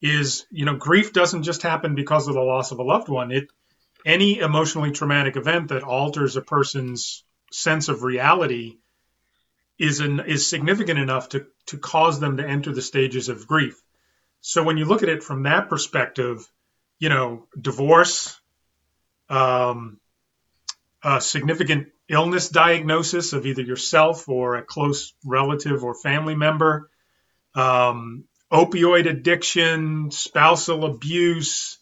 is, 0.00 0.46
you 0.50 0.64
know, 0.64 0.76
grief 0.76 1.12
doesn't 1.12 1.42
just 1.42 1.60
happen 1.60 1.94
because 1.94 2.26
of 2.26 2.32
the 2.32 2.40
loss 2.40 2.70
of 2.70 2.78
a 2.78 2.82
loved 2.82 3.10
one. 3.10 3.32
It 3.32 3.48
any 4.06 4.38
emotionally 4.38 4.92
traumatic 4.92 5.36
event 5.36 5.68
that 5.68 5.82
alters 5.82 6.36
a 6.36 6.40
person's 6.40 7.22
sense 7.52 7.90
of 7.90 8.02
reality 8.02 8.78
is 9.78 10.00
an, 10.00 10.20
is 10.20 10.48
significant 10.48 10.98
enough 10.98 11.28
to 11.30 11.48
to 11.66 11.76
cause 11.76 12.18
them 12.18 12.38
to 12.38 12.48
enter 12.48 12.72
the 12.72 12.80
stages 12.80 13.28
of 13.28 13.46
grief. 13.46 13.78
So 14.40 14.62
when 14.62 14.78
you 14.78 14.86
look 14.86 15.02
at 15.02 15.10
it 15.10 15.22
from 15.22 15.42
that 15.42 15.68
perspective, 15.68 16.50
you 16.98 17.10
know, 17.10 17.46
divorce, 17.60 18.40
um, 19.28 19.98
a 21.02 21.20
significant 21.20 21.88
illness 22.08 22.48
diagnosis 22.48 23.32
of 23.32 23.46
either 23.46 23.62
yourself 23.62 24.28
or 24.28 24.56
a 24.56 24.62
close 24.62 25.14
relative 25.24 25.84
or 25.84 25.94
family 25.94 26.34
member, 26.34 26.90
um, 27.54 28.24
opioid 28.52 29.08
addiction, 29.08 30.10
spousal 30.10 30.84
abuse, 30.84 31.78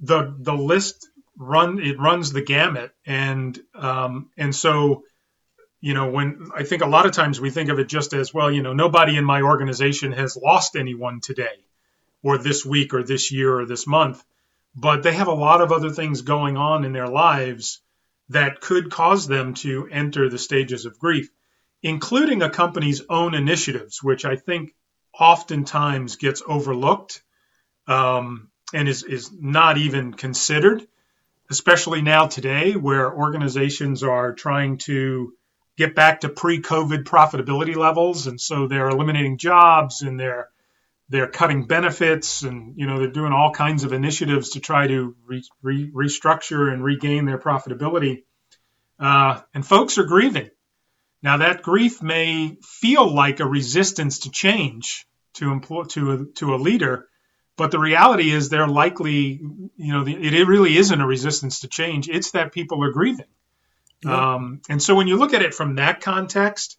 the 0.00 0.34
the 0.38 0.54
list 0.54 1.08
run 1.38 1.78
it 1.78 1.98
runs 1.98 2.32
the 2.32 2.42
gamut, 2.42 2.92
and 3.04 3.58
um, 3.74 4.30
and 4.36 4.54
so 4.54 5.04
you 5.80 5.94
know 5.94 6.10
when 6.10 6.50
I 6.54 6.64
think 6.64 6.82
a 6.82 6.88
lot 6.88 7.06
of 7.06 7.12
times 7.12 7.40
we 7.40 7.50
think 7.50 7.70
of 7.70 7.78
it 7.78 7.88
just 7.88 8.12
as 8.14 8.32
well, 8.32 8.50
you 8.50 8.62
know, 8.62 8.72
nobody 8.72 9.16
in 9.16 9.24
my 9.24 9.42
organization 9.42 10.12
has 10.12 10.36
lost 10.36 10.76
anyone 10.76 11.20
today, 11.20 11.64
or 12.22 12.38
this 12.38 12.64
week, 12.64 12.94
or 12.94 13.02
this 13.02 13.32
year, 13.32 13.60
or 13.60 13.66
this 13.66 13.86
month, 13.86 14.22
but 14.76 15.02
they 15.02 15.14
have 15.14 15.28
a 15.28 15.34
lot 15.34 15.62
of 15.62 15.72
other 15.72 15.90
things 15.90 16.20
going 16.20 16.58
on 16.58 16.84
in 16.84 16.92
their 16.92 17.08
lives 17.08 17.80
that 18.28 18.60
could 18.60 18.90
cause 18.90 19.26
them 19.26 19.54
to 19.54 19.88
enter 19.90 20.28
the 20.28 20.38
stages 20.38 20.84
of 20.84 20.98
grief, 20.98 21.30
including 21.82 22.42
a 22.42 22.50
company's 22.50 23.02
own 23.08 23.34
initiatives, 23.34 24.02
which 24.02 24.24
I 24.26 24.36
think 24.36 24.74
oftentimes 25.18 26.16
gets 26.16 26.42
overlooked 26.46 27.22
um, 27.86 28.50
and 28.74 28.86
is, 28.88 29.02
is 29.02 29.30
not 29.32 29.78
even 29.78 30.12
considered, 30.12 30.86
especially 31.48 32.02
now 32.02 32.26
today 32.26 32.72
where 32.72 33.10
organizations 33.10 34.02
are 34.02 34.34
trying 34.34 34.76
to 34.78 35.32
get 35.78 35.94
back 35.94 36.20
to 36.20 36.28
pre-COVID 36.28 37.04
profitability 37.04 37.76
levels. 37.76 38.26
And 38.26 38.40
so 38.40 38.66
they're 38.66 38.88
eliminating 38.88 39.38
jobs 39.38 40.02
and 40.02 40.18
they're 40.18 40.50
they're 41.08 41.28
cutting 41.28 41.66
benefits 41.66 42.42
and 42.42 42.76
you 42.76 42.86
know 42.86 42.98
they're 42.98 43.10
doing 43.10 43.32
all 43.32 43.52
kinds 43.52 43.84
of 43.84 43.92
initiatives 43.92 44.50
to 44.50 44.60
try 44.60 44.86
to 44.86 45.14
re, 45.26 45.42
re, 45.62 45.90
restructure 45.92 46.72
and 46.72 46.82
regain 46.82 47.24
their 47.24 47.38
profitability. 47.38 48.24
Uh, 48.98 49.40
and 49.54 49.66
folks 49.66 49.98
are 49.98 50.04
grieving. 50.04 50.50
Now 51.22 51.38
that 51.38 51.62
grief 51.62 52.02
may 52.02 52.56
feel 52.62 53.12
like 53.12 53.40
a 53.40 53.46
resistance 53.46 54.20
to 54.20 54.30
change 54.30 55.06
to 55.34 55.52
employ 55.52 55.84
to 55.84 56.12
a, 56.12 56.24
to 56.36 56.54
a 56.54 56.56
leader 56.56 57.08
but 57.56 57.70
the 57.70 57.78
reality 57.78 58.30
is 58.30 58.48
they're 58.48 58.68
likely 58.68 59.40
you 59.76 59.92
know 59.92 60.04
the, 60.04 60.14
it 60.14 60.46
really 60.46 60.76
isn't 60.76 61.00
a 61.00 61.06
resistance 61.06 61.60
to 61.60 61.68
change. 61.68 62.08
It's 62.08 62.32
that 62.32 62.52
people 62.52 62.82
are 62.84 62.90
grieving. 62.90 63.26
Um, 64.04 64.60
and 64.68 64.80
so 64.80 64.94
when 64.94 65.08
you 65.08 65.16
look 65.16 65.32
at 65.32 65.42
it 65.42 65.54
from 65.54 65.76
that 65.76 66.00
context 66.00 66.78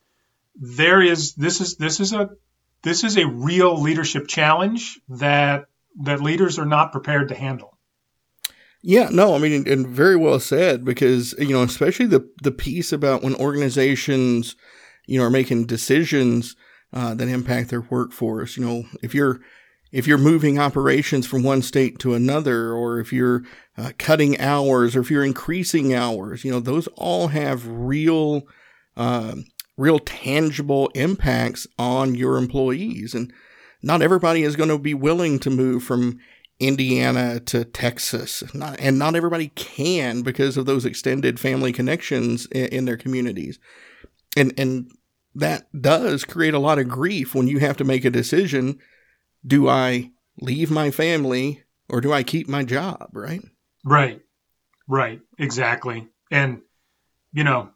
there 0.60 1.02
is 1.02 1.34
this 1.36 1.62
is 1.62 1.76
this 1.76 2.00
is 2.00 2.14
a 2.14 2.30
this 2.84 3.04
is 3.04 3.18
a 3.18 3.28
real 3.28 3.82
leadership 3.82 4.28
challenge 4.28 5.00
that 5.10 5.66
that 6.04 6.22
leaders 6.22 6.60
are 6.60 6.66
not 6.66 6.92
prepared 6.92 7.30
to 7.30 7.36
handle. 7.36 7.78
Yeah, 8.84 9.10
no, 9.12 9.36
I 9.36 9.40
mean, 9.40 9.68
and 9.68 9.88
very 9.88 10.16
well 10.16 10.40
said 10.40 10.86
because 10.86 11.34
you 11.40 11.50
know, 11.50 11.64
especially 11.64 12.06
the 12.06 12.30
the 12.44 12.52
piece 12.52 12.92
about 12.92 13.24
when 13.24 13.36
organizations, 13.36 14.56
you 15.08 15.20
know, 15.20 15.26
are 15.26 15.32
making 15.32 15.66
decisions 15.66 16.56
uh, 16.94 17.14
that 17.16 17.28
impact 17.28 17.70
their 17.70 17.82
workforce. 17.82 18.56
You 18.56 18.66
know, 18.66 18.84
if 19.02 19.14
you're 19.14 19.40
if 19.92 20.06
you're 20.06 20.18
moving 20.18 20.60
operations 20.60 21.26
from 21.26 21.44
one 21.44 21.62
state 21.62 21.98
to 22.00 22.14
another, 22.14 22.72
or 22.72 23.00
if 23.00 23.12
you're 23.12 23.44
uh, 23.78 23.92
cutting 23.98 24.40
hours, 24.40 24.96
or 24.96 25.02
if 25.02 25.10
you're 25.10 25.26
increasing 25.26 25.94
hours, 25.94 26.44
you 26.44 26.52
know, 26.52 26.60
those 26.60 26.88
all 26.96 27.30
have 27.30 27.68
real 27.68 28.44
uh, 28.96 29.36
real 29.78 30.00
tangible 30.00 30.90
impacts 30.96 31.68
on 31.78 32.16
your 32.16 32.38
employees. 32.38 33.14
And 33.14 33.32
not 33.82 34.02
everybody 34.02 34.44
is 34.44 34.56
going 34.56 34.70
to 34.70 34.80
be 34.80 34.94
willing 34.94 35.40
to 35.40 35.50
move 35.50 35.84
from 35.84 36.20
Indiana 36.60 37.40
to 37.42 37.64
Texas. 37.64 38.44
Not, 38.54 38.80
and 38.80 38.98
not 38.98 39.16
everybody 39.16 39.50
can 39.50 40.24
because 40.24 40.58
of 40.58 40.66
those 40.66 40.86
extended 40.86 41.40
family 41.40 41.72
connections 41.72 42.48
in, 42.48 42.66
in 42.68 42.86
their 42.86 42.98
communities. 42.98 43.60
And, 44.36 44.54
and 44.58 44.92
that 45.36 45.68
does 45.80 46.26
create 46.26 46.56
a 46.56 46.60
lot 46.60 46.80
of 46.80 46.90
grief 46.90 47.36
when 47.36 47.48
you 47.48 47.60
have 47.60 47.78
to 47.78 47.84
make 47.84 48.04
a 48.04 48.10
decision. 48.10 48.80
Do 49.46 49.70
I 49.70 50.12
leave 50.42 50.72
my 50.72 50.90
family 50.90 51.64
or 51.90 52.02
do 52.02 52.12
I 52.12 52.24
keep 52.24 52.50
my 52.50 52.64
job? 52.64 53.10
Right. 53.14 53.42
Right. 53.86 54.22
Right. 54.88 55.22
Exactly. 55.38 56.08
And, 56.32 56.62
you 57.32 57.44
know, 57.44 57.70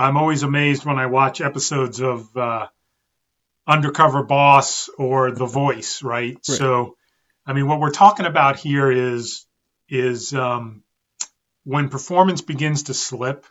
I'm 0.00 0.16
always 0.16 0.42
amazed 0.42 0.86
when 0.86 0.98
I 0.98 1.06
watch 1.06 1.42
episodes 1.42 2.00
of 2.00 2.34
uh, 2.34 2.68
Undercover 3.66 4.22
Boss 4.22 4.88
or 4.96 5.30
The 5.30 5.44
Voice, 5.44 6.02
right? 6.02 6.34
right? 6.34 6.44
So, 6.44 6.96
I 7.44 7.52
mean, 7.52 7.68
what 7.68 7.80
we're 7.80 7.90
talking 7.90 8.24
about 8.24 8.58
here 8.58 8.90
is 8.90 9.44
is 9.90 10.32
um, 10.32 10.84
when 11.64 11.90
performance 11.90 12.40
begins 12.40 12.84
to 12.84 12.94
slip. 12.94 13.44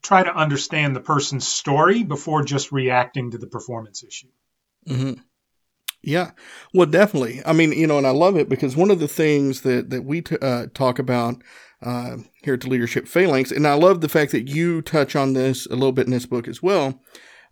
Try 0.00 0.22
to 0.22 0.34
understand 0.34 0.94
the 0.94 1.00
person's 1.00 1.46
story 1.46 2.04
before 2.04 2.44
just 2.44 2.70
reacting 2.70 3.32
to 3.32 3.38
the 3.38 3.48
performance 3.48 4.04
issue. 4.04 4.28
Mm-hmm. 4.86 5.20
Yeah, 6.02 6.30
well, 6.72 6.86
definitely. 6.86 7.42
I 7.44 7.52
mean, 7.52 7.72
you 7.72 7.86
know, 7.86 7.98
and 7.98 8.06
I 8.06 8.10
love 8.10 8.36
it 8.36 8.48
because 8.48 8.76
one 8.76 8.90
of 8.90 9.00
the 9.00 9.08
things 9.08 9.62
that 9.62 9.90
that 9.90 10.04
we 10.04 10.22
t- 10.22 10.38
uh, 10.40 10.66
talk 10.72 10.98
about 10.98 11.42
uh, 11.82 12.18
here 12.42 12.56
the 12.56 12.68
Leadership 12.68 13.06
Phalanx. 13.06 13.50
And 13.50 13.66
I 13.66 13.74
love 13.74 14.00
the 14.00 14.08
fact 14.08 14.32
that 14.32 14.48
you 14.48 14.82
touch 14.82 15.14
on 15.14 15.32
this 15.32 15.66
a 15.66 15.74
little 15.74 15.92
bit 15.92 16.06
in 16.06 16.12
this 16.12 16.26
book 16.26 16.48
as 16.48 16.62
well. 16.62 17.00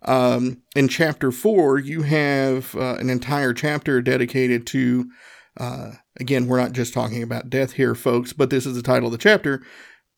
Um, 0.03 0.61
in 0.75 0.87
chapter 0.87 1.31
four, 1.31 1.79
you 1.79 2.03
have 2.03 2.75
uh, 2.75 2.95
an 2.95 3.09
entire 3.09 3.53
chapter 3.53 4.01
dedicated 4.01 4.67
to, 4.67 5.09
uh, 5.59 5.91
again, 6.19 6.47
we're 6.47 6.61
not 6.61 6.73
just 6.73 6.93
talking 6.93 7.23
about 7.23 7.49
death 7.49 7.73
here, 7.73 7.95
folks, 7.95 8.33
but 8.33 8.49
this 8.49 8.65
is 8.65 8.75
the 8.75 8.83
title 8.83 9.07
of 9.07 9.11
the 9.11 9.17
chapter 9.17 9.63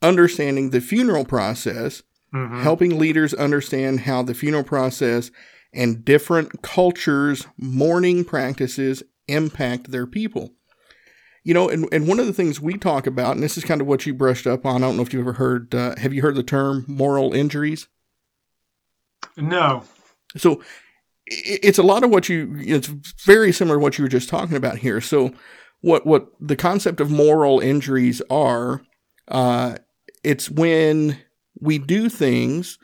Understanding 0.01 0.69
the 0.69 0.81
Funeral 0.81 1.25
Process, 1.25 2.03
mm-hmm. 2.33 2.61
helping 2.61 2.99
leaders 2.99 3.33
understand 3.33 4.01
how 4.01 4.21
the 4.23 4.33
funeral 4.33 4.63
process 4.63 5.31
and 5.73 6.03
different 6.03 6.61
cultures' 6.61 7.47
mourning 7.57 8.25
practices 8.25 9.03
impact 9.27 9.91
their 9.91 10.07
people. 10.07 10.55
You 11.49 11.55
know, 11.55 11.67
and, 11.67 11.89
and 11.91 12.07
one 12.07 12.19
of 12.19 12.27
the 12.27 12.33
things 12.33 12.61
we 12.61 12.77
talk 12.77 13.07
about, 13.07 13.33
and 13.33 13.41
this 13.41 13.57
is 13.57 13.63
kind 13.63 13.81
of 13.81 13.87
what 13.87 14.05
you 14.05 14.13
brushed 14.13 14.45
up 14.45 14.67
on. 14.67 14.83
I 14.83 14.85
don't 14.85 14.97
know 14.97 15.01
if 15.01 15.11
you've 15.11 15.23
ever 15.23 15.33
heard. 15.33 15.73
Uh, 15.73 15.95
have 15.97 16.13
you 16.13 16.21
heard 16.21 16.35
the 16.35 16.43
term 16.43 16.85
moral 16.87 17.33
injuries? 17.33 17.87
No. 19.35 19.83
So 20.37 20.61
it's 21.25 21.79
a 21.79 21.81
lot 21.81 22.03
of 22.03 22.11
what 22.11 22.29
you. 22.29 22.55
It's 22.59 22.85
very 23.25 23.51
similar 23.51 23.77
to 23.77 23.81
what 23.81 23.97
you 23.97 24.03
were 24.03 24.09
just 24.09 24.29
talking 24.29 24.57
about 24.57 24.77
here. 24.77 25.01
So 25.01 25.31
what 25.81 26.05
what 26.05 26.27
the 26.39 26.55
concept 26.55 27.01
of 27.01 27.09
moral 27.09 27.59
injuries 27.59 28.21
are? 28.29 28.83
Uh, 29.27 29.77
it's 30.23 30.51
when 30.51 31.17
we 31.59 31.79
do 31.79 32.09
things 32.09 32.77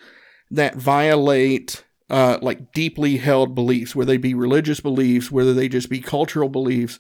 that 0.50 0.74
violate 0.74 1.84
uh, 2.10 2.40
like 2.42 2.72
deeply 2.72 3.18
held 3.18 3.54
beliefs, 3.54 3.96
whether 3.96 4.14
they 4.14 4.18
be 4.18 4.34
religious 4.34 4.80
beliefs, 4.80 5.32
whether 5.32 5.54
they 5.54 5.70
just 5.70 5.88
be 5.88 6.00
cultural 6.00 6.50
beliefs. 6.50 6.98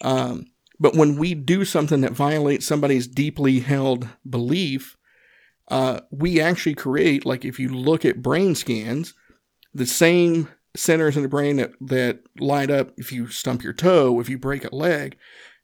Um, 0.00 0.46
but 0.78 0.94
when 0.94 1.16
we 1.16 1.34
do 1.34 1.64
something 1.64 2.00
that 2.00 2.12
violates 2.12 2.66
somebody's 2.66 3.06
deeply 3.06 3.60
held 3.60 4.08
belief, 4.28 4.96
uh, 5.68 6.00
we 6.10 6.40
actually 6.40 6.74
create, 6.74 7.24
like 7.24 7.44
if 7.44 7.58
you 7.58 7.68
look 7.68 8.04
at 8.04 8.22
brain 8.22 8.54
scans, 8.54 9.14
the 9.72 9.86
same 9.86 10.48
centers 10.76 11.16
in 11.16 11.22
the 11.22 11.28
brain 11.28 11.56
that, 11.56 11.72
that 11.80 12.20
light 12.38 12.70
up 12.70 12.92
if 12.96 13.12
you 13.12 13.28
stump 13.28 13.62
your 13.62 13.72
toe, 13.72 14.20
if 14.20 14.28
you 14.28 14.38
break 14.38 14.64
a 14.64 14.74
leg, 14.74 15.16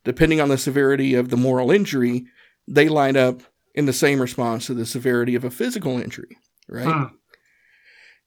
depending 0.03 0.39
on 0.39 0.49
the 0.49 0.57
severity 0.57 1.13
of 1.13 1.29
the 1.29 1.37
moral 1.37 1.71
injury, 1.71 2.25
they 2.67 2.87
light 2.87 3.15
up 3.15 3.41
in 3.75 3.85
the 3.85 3.93
same 3.93 4.21
response 4.21 4.65
to 4.67 4.73
the 4.73 4.85
severity 4.85 5.35
of 5.35 5.43
a 5.43 5.51
physical 5.51 5.99
injury, 5.99 6.37
right? 6.67 6.87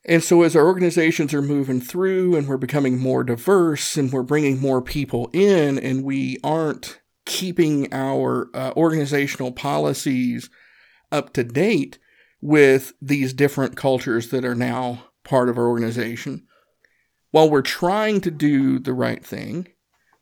And 0.06 0.22
so, 0.22 0.42
as 0.42 0.54
our 0.54 0.66
organizations 0.66 1.32
are 1.32 1.42
moving 1.42 1.80
through 1.80 2.36
and 2.36 2.46
we're 2.46 2.58
becoming 2.58 2.98
more 2.98 3.24
diverse 3.24 3.96
and 3.96 4.12
we're 4.12 4.22
bringing 4.22 4.60
more 4.60 4.82
people 4.82 5.30
in, 5.32 5.78
and 5.78 6.04
we 6.04 6.38
aren't 6.44 7.00
keeping 7.24 7.92
our 7.92 8.50
uh, 8.54 8.72
organizational 8.76 9.50
policies 9.50 10.50
up 11.10 11.32
to 11.32 11.44
date 11.44 11.98
with 12.42 12.92
these 13.00 13.32
different 13.32 13.76
cultures 13.76 14.28
that 14.28 14.44
are 14.44 14.54
now 14.54 15.04
part 15.24 15.48
of 15.48 15.56
our 15.56 15.66
organization, 15.66 16.46
while 17.30 17.48
we're 17.48 17.62
trying 17.62 18.20
to 18.20 18.30
do 18.30 18.78
the 18.78 18.92
right 18.92 19.24
thing, 19.24 19.66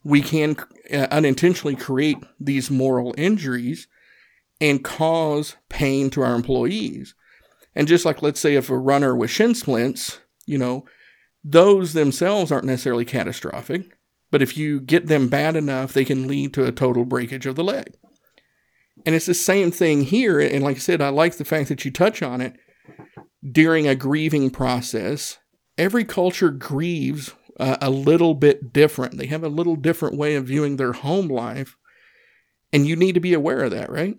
we 0.05 0.23
can 0.23 0.57
uh, 0.93 1.09
unintentionally 1.11 1.77
create 1.77 2.19
these 2.39 2.71
moral 2.71 3.15
injuries 3.19 3.89
and 4.61 4.85
cause 4.85 5.57
pain 5.69 6.11
to 6.11 6.23
our 6.23 6.35
employees. 6.35 7.15
And 7.75 7.89
just 7.89 8.05
like, 8.05 8.23
let's 8.23 8.41
say, 8.41 8.55
if 8.55 8.71
a 8.71 8.77
runner 8.77 9.17
with 9.17 9.31
shin 9.31 9.55
splints, 9.55 10.21
you 10.47 10.59
know, 10.59 10.85
those 11.45 11.93
themselves 11.93 12.53
aren't 12.53 12.67
necessarily 12.67 13.05
catastrophic, 13.05 13.97
but 14.31 14.43
if 14.43 14.57
you 14.57 14.81
get 14.81 15.07
them 15.07 15.29
bad 15.29 15.57
enough, 15.57 15.93
they 15.93 16.05
can 16.05 16.29
lead 16.29 16.55
to 16.55 16.65
a 16.65 16.73
total 16.73 17.05
breakage 17.05 17.47
of 17.47 17.57
the 17.57 17.65
leg. 17.65 17.95
And 19.05 19.15
it's 19.15 19.27
the 19.27 19.35
same 19.35 19.71
thing 19.71 20.03
here. 20.03 20.39
And 20.39 20.63
like 20.63 20.77
I 20.77 20.81
said, 20.81 21.01
I 21.01 21.09
like 21.09 21.37
the 21.37 21.45
fact 21.45 21.69
that 21.69 21.85
you 21.85 21.91
touch 21.91 22.23
on 22.23 22.41
it. 22.41 22.55
During 23.51 23.89
a 23.89 23.97
grieving 23.97 24.51
process, 24.51 25.39
every 25.77 26.05
culture 26.05 26.51
grieves 26.51 27.35
uh, 27.59 27.77
a 27.81 27.91
little 27.91 28.35
bit 28.35 28.73
different. 28.73 29.19
They 29.19 29.27
have 29.27 29.43
a 29.43 29.49
little 29.49 29.77
different 29.77 30.17
way 30.17 30.37
of 30.37 30.47
viewing 30.47 30.77
their 30.77 30.93
home 30.93 31.29
life. 31.29 31.77
And 32.73 32.87
you 32.87 32.97
need 32.97 33.15
to 33.15 33.21
be 33.21 33.35
aware 33.35 33.65
of 33.65 33.73
that, 33.73 33.91
right? 33.91 34.17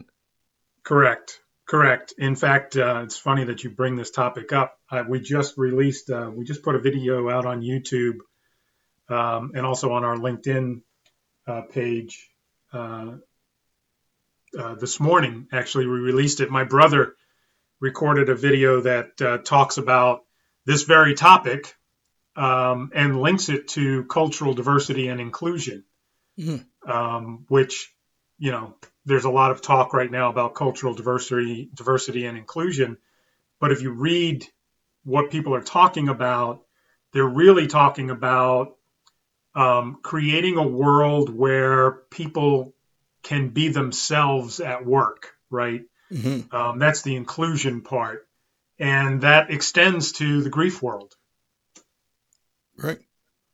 Correct. 0.83 1.39
Correct. 1.65 2.13
In 2.17 2.35
fact, 2.35 2.75
uh, 2.75 3.01
it's 3.03 3.17
funny 3.17 3.45
that 3.45 3.63
you 3.63 3.69
bring 3.69 3.95
this 3.95 4.11
topic 4.11 4.51
up. 4.51 4.77
Uh, 4.91 5.03
we 5.07 5.19
just 5.19 5.57
released, 5.57 6.09
uh, 6.09 6.29
we 6.33 6.43
just 6.43 6.61
put 6.61 6.75
a 6.75 6.79
video 6.79 7.29
out 7.29 7.45
on 7.45 7.61
YouTube 7.61 8.17
um, 9.09 9.51
and 9.55 9.65
also 9.65 9.93
on 9.93 10.03
our 10.03 10.17
LinkedIn 10.17 10.81
uh, 11.47 11.61
page 11.61 12.29
uh, 12.73 13.13
uh, 14.57 14.75
this 14.75 14.99
morning. 14.99 15.47
Actually, 15.51 15.87
we 15.87 15.99
released 15.99 16.41
it. 16.41 16.51
My 16.51 16.63
brother 16.63 17.15
recorded 17.79 18.29
a 18.29 18.35
video 18.35 18.81
that 18.81 19.43
talks 19.45 19.77
about 19.77 20.21
this 20.65 20.83
very 20.83 21.15
topic 21.15 21.75
um, 22.35 22.91
and 22.93 23.21
links 23.21 23.49
it 23.49 23.67
to 23.69 24.05
cultural 24.05 24.53
diversity 24.53 25.07
and 25.07 25.19
inclusion, 25.19 25.83
mm-hmm. 26.39 26.91
um, 26.91 27.45
which, 27.47 27.93
you 28.37 28.51
know, 28.51 28.75
there's 29.05 29.25
a 29.25 29.29
lot 29.29 29.51
of 29.51 29.61
talk 29.61 29.93
right 29.93 30.09
now 30.09 30.29
about 30.29 30.55
cultural 30.55 30.93
diversity, 30.93 31.69
diversity 31.73 32.25
and 32.25 32.37
inclusion. 32.37 32.97
But 33.59 33.71
if 33.71 33.81
you 33.81 33.91
read 33.91 34.45
what 35.03 35.31
people 35.31 35.55
are 35.55 35.61
talking 35.61 36.09
about, 36.09 36.63
they're 37.11 37.25
really 37.25 37.67
talking 37.67 38.09
about 38.09 38.75
um, 39.55 39.99
creating 40.01 40.57
a 40.57 40.67
world 40.67 41.29
where 41.29 41.91
people 41.91 42.73
can 43.21 43.49
be 43.49 43.69
themselves 43.69 44.59
at 44.59 44.85
work, 44.85 45.33
right? 45.49 45.83
Mm-hmm. 46.11 46.55
Um, 46.55 46.79
that's 46.79 47.01
the 47.01 47.15
inclusion 47.15 47.81
part. 47.81 48.27
And 48.79 49.21
that 49.21 49.51
extends 49.51 50.13
to 50.13 50.41
the 50.41 50.49
grief 50.49 50.81
world. 50.81 51.15
Right. 52.77 52.99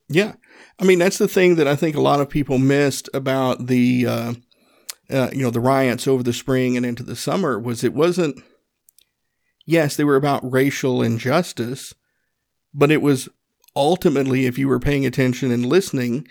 Yeah. 0.08 0.34
I 0.80 0.86
mean, 0.86 1.00
that's 1.00 1.18
the 1.18 1.28
thing 1.28 1.56
that 1.56 1.68
I 1.68 1.76
think 1.76 1.96
a 1.96 2.02
lot 2.02 2.22
of 2.22 2.30
people 2.30 2.58
missed 2.58 3.10
about 3.14 3.68
the, 3.68 4.08
uh, 4.08 4.34
uh, 5.10 5.30
you 5.34 5.44
know, 5.44 5.50
the 5.50 5.60
riots 5.60 6.08
over 6.08 6.24
the 6.24 6.34
spring 6.34 6.78
and 6.78 6.86
into 6.86 7.04
the 7.04 7.16
summer 7.16 7.60
was 7.60 7.84
it 7.84 7.94
wasn't, 7.94 8.42
yes, 9.66 9.96
they 9.96 10.04
were 10.04 10.16
about 10.16 10.50
racial 10.50 11.02
injustice, 11.02 11.94
but 12.74 12.92
it 12.92 13.02
was 13.02 13.30
ultimately, 13.76 14.46
if 14.46 14.58
you 14.58 14.68
were 14.68 14.80
paying 14.80 15.06
attention 15.06 15.52
and 15.52 15.66
listening, 15.66 16.28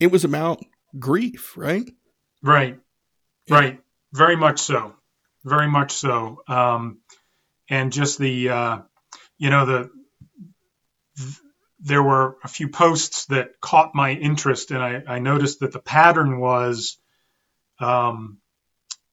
it 0.00 0.10
was 0.10 0.24
about 0.24 0.64
grief, 0.98 1.56
right? 1.56 1.90
Right. 2.42 2.78
Yeah. 3.46 3.54
Right. 3.54 3.80
Very 4.12 4.36
much 4.36 4.60
so. 4.60 4.94
Very 5.44 5.68
much 5.68 5.92
so. 5.92 6.42
Um, 6.48 7.00
and 7.68 7.92
just 7.92 8.18
the, 8.18 8.48
uh, 8.48 8.78
you 9.38 9.50
know, 9.50 9.66
the, 9.66 9.90
th- 11.18 11.40
there 11.80 12.02
were 12.02 12.36
a 12.44 12.48
few 12.48 12.68
posts 12.68 13.26
that 13.26 13.60
caught 13.60 13.94
my 13.94 14.12
interest, 14.12 14.70
and 14.70 14.82
I, 14.82 15.02
I 15.06 15.18
noticed 15.18 15.60
that 15.60 15.72
the 15.72 15.80
pattern 15.80 16.38
was 16.38 16.96
um, 17.82 18.38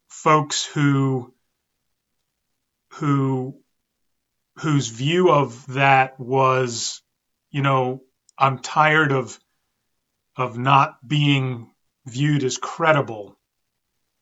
folks 0.07 0.65
who 0.65 1.33
who 2.93 3.55
whose 4.59 4.87
view 4.87 5.31
of 5.31 5.65
that 5.73 6.19
was, 6.19 7.01
you 7.51 7.61
know, 7.61 8.03
I'm 8.37 8.59
tired 8.59 9.11
of 9.11 9.39
of 10.35 10.57
not 10.57 11.05
being 11.05 11.71
viewed 12.05 12.43
as 12.43 12.57
credible 12.57 13.37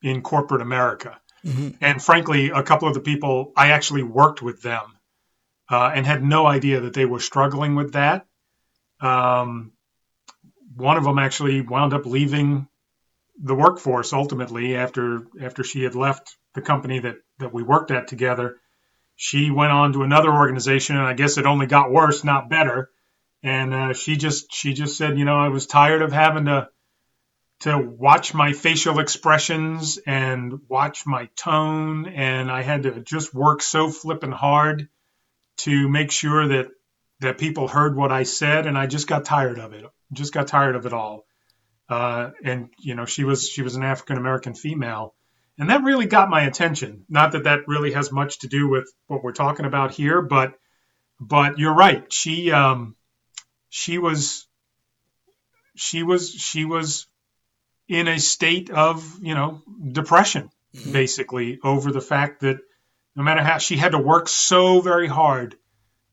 in 0.02 0.22
corporate 0.22 0.62
America. 0.62 1.20
Mm-hmm. 1.46 1.70
And 1.82 2.02
frankly, 2.02 2.50
a 2.50 2.64
couple 2.64 2.88
of 2.88 2.94
the 2.94 3.00
people 3.00 3.54
I 3.56 3.72
actually 3.72 4.04
worked 4.04 4.42
with 4.42 4.62
them 4.62 4.98
uh, 5.70 5.92
and 5.94 6.06
had 6.06 6.24
no 6.24 6.46
idea 6.46 6.82
that 6.82 6.94
they 6.94 7.06
were 7.06 7.20
struggling 7.20 7.76
with 7.76 7.94
that. 7.94 8.26
Um, 9.00 9.74
one 10.76 10.98
of 10.98 11.04
them 11.04 11.20
actually 11.20 11.62
wound 11.62 11.94
up 11.94 12.06
leaving 12.06 12.68
the 13.42 13.56
workforce 13.56 14.14
ultimately 14.14 14.76
after 14.76 15.28
after 15.42 15.64
she 15.64 15.84
had 15.84 15.96
left 15.96 16.36
the 16.56 16.62
company 16.62 17.00
that 17.00 17.18
that 17.40 17.54
we 17.54 17.64
worked 17.64 17.92
at 17.92 18.08
together. 18.08 18.58
She 19.16 19.50
went 19.50 19.72
on 19.72 19.94
to 19.94 20.04
another 20.04 20.32
organization, 20.32 20.96
and 20.96 21.06
I 21.06 21.14
guess 21.14 21.38
it 21.38 21.46
only 21.46 21.66
got 21.66 21.92
worse, 21.92 22.24
not 22.24 22.50
better. 22.50 22.92
And 23.44 23.74
uh, 23.74 23.94
she 23.94 24.16
just 24.16 24.54
she 24.54 24.74
just 24.74 24.98
said, 24.98 25.18
you 25.18 25.26
know, 25.26 25.38
I 25.38 25.50
was 25.50 25.68
tired 25.68 26.02
of 26.02 26.12
having 26.12 26.46
to 26.46 26.70
to 27.62 27.78
watch 27.78 28.34
my 28.34 28.54
facial 28.54 29.00
expressions 29.00 29.98
and 30.06 30.60
watch 30.68 31.08
my 31.08 31.30
tone, 31.36 32.08
and 32.08 32.52
I 32.52 32.62
had 32.62 32.84
to 32.84 33.00
just 33.00 33.34
work 33.34 33.62
so 33.62 33.90
flippin' 33.90 34.32
hard 34.32 34.90
to 35.58 35.90
make 35.90 36.12
sure 36.12 36.48
that 36.48 36.68
that 37.20 37.40
people 37.40 37.68
heard 37.68 37.96
what 37.96 38.12
I 38.12 38.24
said, 38.24 38.68
and 38.68 38.78
I 38.78 38.86
just 38.86 39.08
got 39.08 39.26
tired 39.26 39.58
of 39.58 39.74
it. 39.74 39.86
Just 40.14 40.34
got 40.34 40.48
tired 40.48 40.76
of 40.76 40.86
it 40.86 40.94
all. 40.94 41.27
Uh, 41.90 42.32
and 42.44 42.70
you 42.80 42.96
know, 42.96 43.06
she 43.06 43.24
was 43.24 43.48
she 43.48 43.62
was 43.62 43.76
an 43.76 43.84
African 43.84 44.18
American 44.18 44.54
female, 44.54 45.16
and 45.58 45.70
that 45.70 45.84
really 45.84 46.06
got 46.06 46.30
my 46.30 46.44
attention. 46.44 47.06
Not 47.10 47.32
that 47.32 47.46
that 47.46 47.68
really 47.68 47.94
has 47.94 48.12
much 48.12 48.40
to 48.40 48.48
do 48.48 48.68
with 48.68 48.92
what 49.08 49.24
we're 49.24 49.32
talking 49.32 49.66
about 49.66 49.92
here, 49.92 50.22
but 50.22 50.54
but 51.20 51.58
you're 51.60 51.74
right. 51.74 52.12
She 52.12 52.52
um, 52.52 52.96
she 53.70 53.98
was 53.98 54.48
she 55.76 56.04
was 56.04 56.32
she 56.32 56.66
was 56.66 57.08
in 57.88 58.08
a 58.08 58.20
state 58.20 58.70
of 58.70 59.20
you 59.22 59.36
know 59.36 59.62
depression 59.92 60.50
mm-hmm. 60.76 60.92
basically 60.92 61.60
over 61.64 61.92
the 61.92 62.02
fact 62.02 62.42
that 62.42 62.58
no 63.16 63.24
matter 63.24 63.44
how 63.44 63.58
she 63.58 63.78
had 63.78 63.94
to 63.94 64.00
work 64.00 64.28
so 64.28 64.82
very 64.82 65.08
hard 65.08 65.56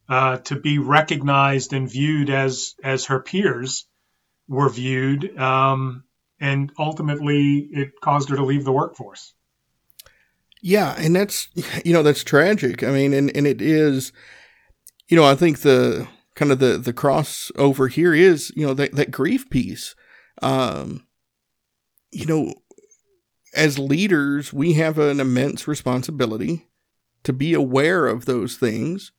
uh, 0.08 0.38
to 0.38 0.56
be 0.56 0.78
recognized 0.78 1.72
and 1.72 1.90
viewed 1.90 2.30
as 2.30 2.74
as 2.82 3.06
her 3.06 3.20
peers 3.20 3.87
were 4.48 4.68
viewed, 4.68 5.37
um, 5.38 6.04
and 6.40 6.72
ultimately 6.78 7.68
it 7.72 7.92
caused 8.02 8.28
her 8.28 8.37
to 8.37 8.44
leave 8.44 8.64
the 8.64 8.72
workforce. 8.72 9.35
Yeah, 10.61 10.94
and 10.98 11.14
that's 11.14 11.48
you 11.85 11.92
know 11.92 12.02
that's 12.02 12.24
tragic. 12.24 12.83
I 12.83 12.90
mean, 12.90 13.12
and 13.12 13.35
and 13.37 13.46
it 13.46 13.61
is, 13.61 14.12
you 15.09 15.16
know, 15.16 15.24
I 15.24 15.35
think 15.35 15.61
the 15.61 16.09
kind 16.35 16.50
of 16.50 16.59
the 16.59 16.78
the 16.78 16.92
crossover 16.92 17.90
here 17.90 18.14
is 18.14 18.52
you 18.57 18.66
know 18.66 18.74
that 18.74 18.92
that 18.92 19.11
grief 19.11 19.48
piece. 19.50 19.94
Um, 20.42 21.07
you 22.11 22.26
know, 22.26 22.54
as 23.54 23.78
leaders, 23.78 24.52
we 24.52 24.74
have 24.74 24.98
an 24.98 25.20
immense 25.20 25.68
responsibility 25.68 26.68
to 27.24 27.33
be 27.33 27.54
aware 27.54 28.07
of 28.07 28.26
those 28.26 28.57
things 28.57 29.12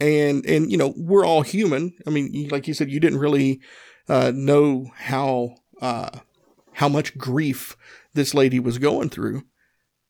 and 0.00 0.46
and 0.46 0.70
you 0.70 0.78
know 0.78 0.94
we're 0.96 1.24
all 1.24 1.42
human. 1.42 1.94
I 2.06 2.10
mean, 2.10 2.48
like 2.50 2.68
you 2.68 2.74
said, 2.74 2.90
you 2.90 3.00
didn't 3.00 3.18
really 3.18 3.60
uh, 4.08 4.32
know 4.34 4.90
how 4.96 5.56
uh, 5.80 6.10
how 6.72 6.88
much 6.88 7.16
grief 7.18 7.76
this 8.14 8.34
lady 8.34 8.58
was 8.58 8.78
going 8.78 9.10
through, 9.10 9.42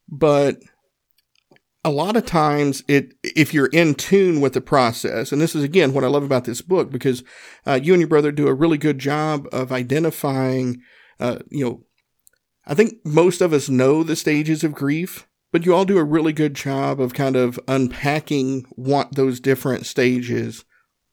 but 0.08 0.58
a 1.84 1.90
lot 1.90 2.16
of 2.16 2.26
times 2.26 2.82
it 2.88 3.14
if 3.22 3.54
you're 3.54 3.70
in 3.72 3.94
tune 3.94 4.40
with 4.40 4.52
the 4.52 4.61
process 4.61 5.32
and 5.32 5.40
this 5.40 5.54
is 5.54 5.62
again 5.62 5.92
what 5.92 6.04
i 6.04 6.08
love 6.08 6.24
about 6.24 6.44
this 6.44 6.61
book 6.61 6.90
because 6.90 7.22
uh, 7.66 7.78
you 7.80 7.94
and 7.94 8.00
your 8.00 8.08
brother 8.08 8.32
do 8.32 8.48
a 8.48 8.54
really 8.54 8.76
good 8.76 8.98
job 8.98 9.46
of 9.52 9.72
identifying 9.72 10.82
uh, 11.20 11.38
you 11.50 11.64
know 11.64 11.82
i 12.66 12.74
think 12.74 12.94
most 13.04 13.40
of 13.40 13.52
us 13.52 13.68
know 13.68 14.02
the 14.02 14.16
stages 14.16 14.64
of 14.64 14.74
grief 14.74 15.28
but 15.52 15.64
you 15.64 15.74
all 15.74 15.84
do 15.84 15.98
a 15.98 16.04
really 16.04 16.32
good 16.32 16.54
job 16.54 17.00
of 17.00 17.14
kind 17.14 17.37
of 17.37 17.58
unpacking 17.68 18.66
what 18.70 19.14
those 19.14 19.40
different 19.40 19.87
stages 19.87 20.64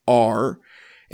are 0.08 0.60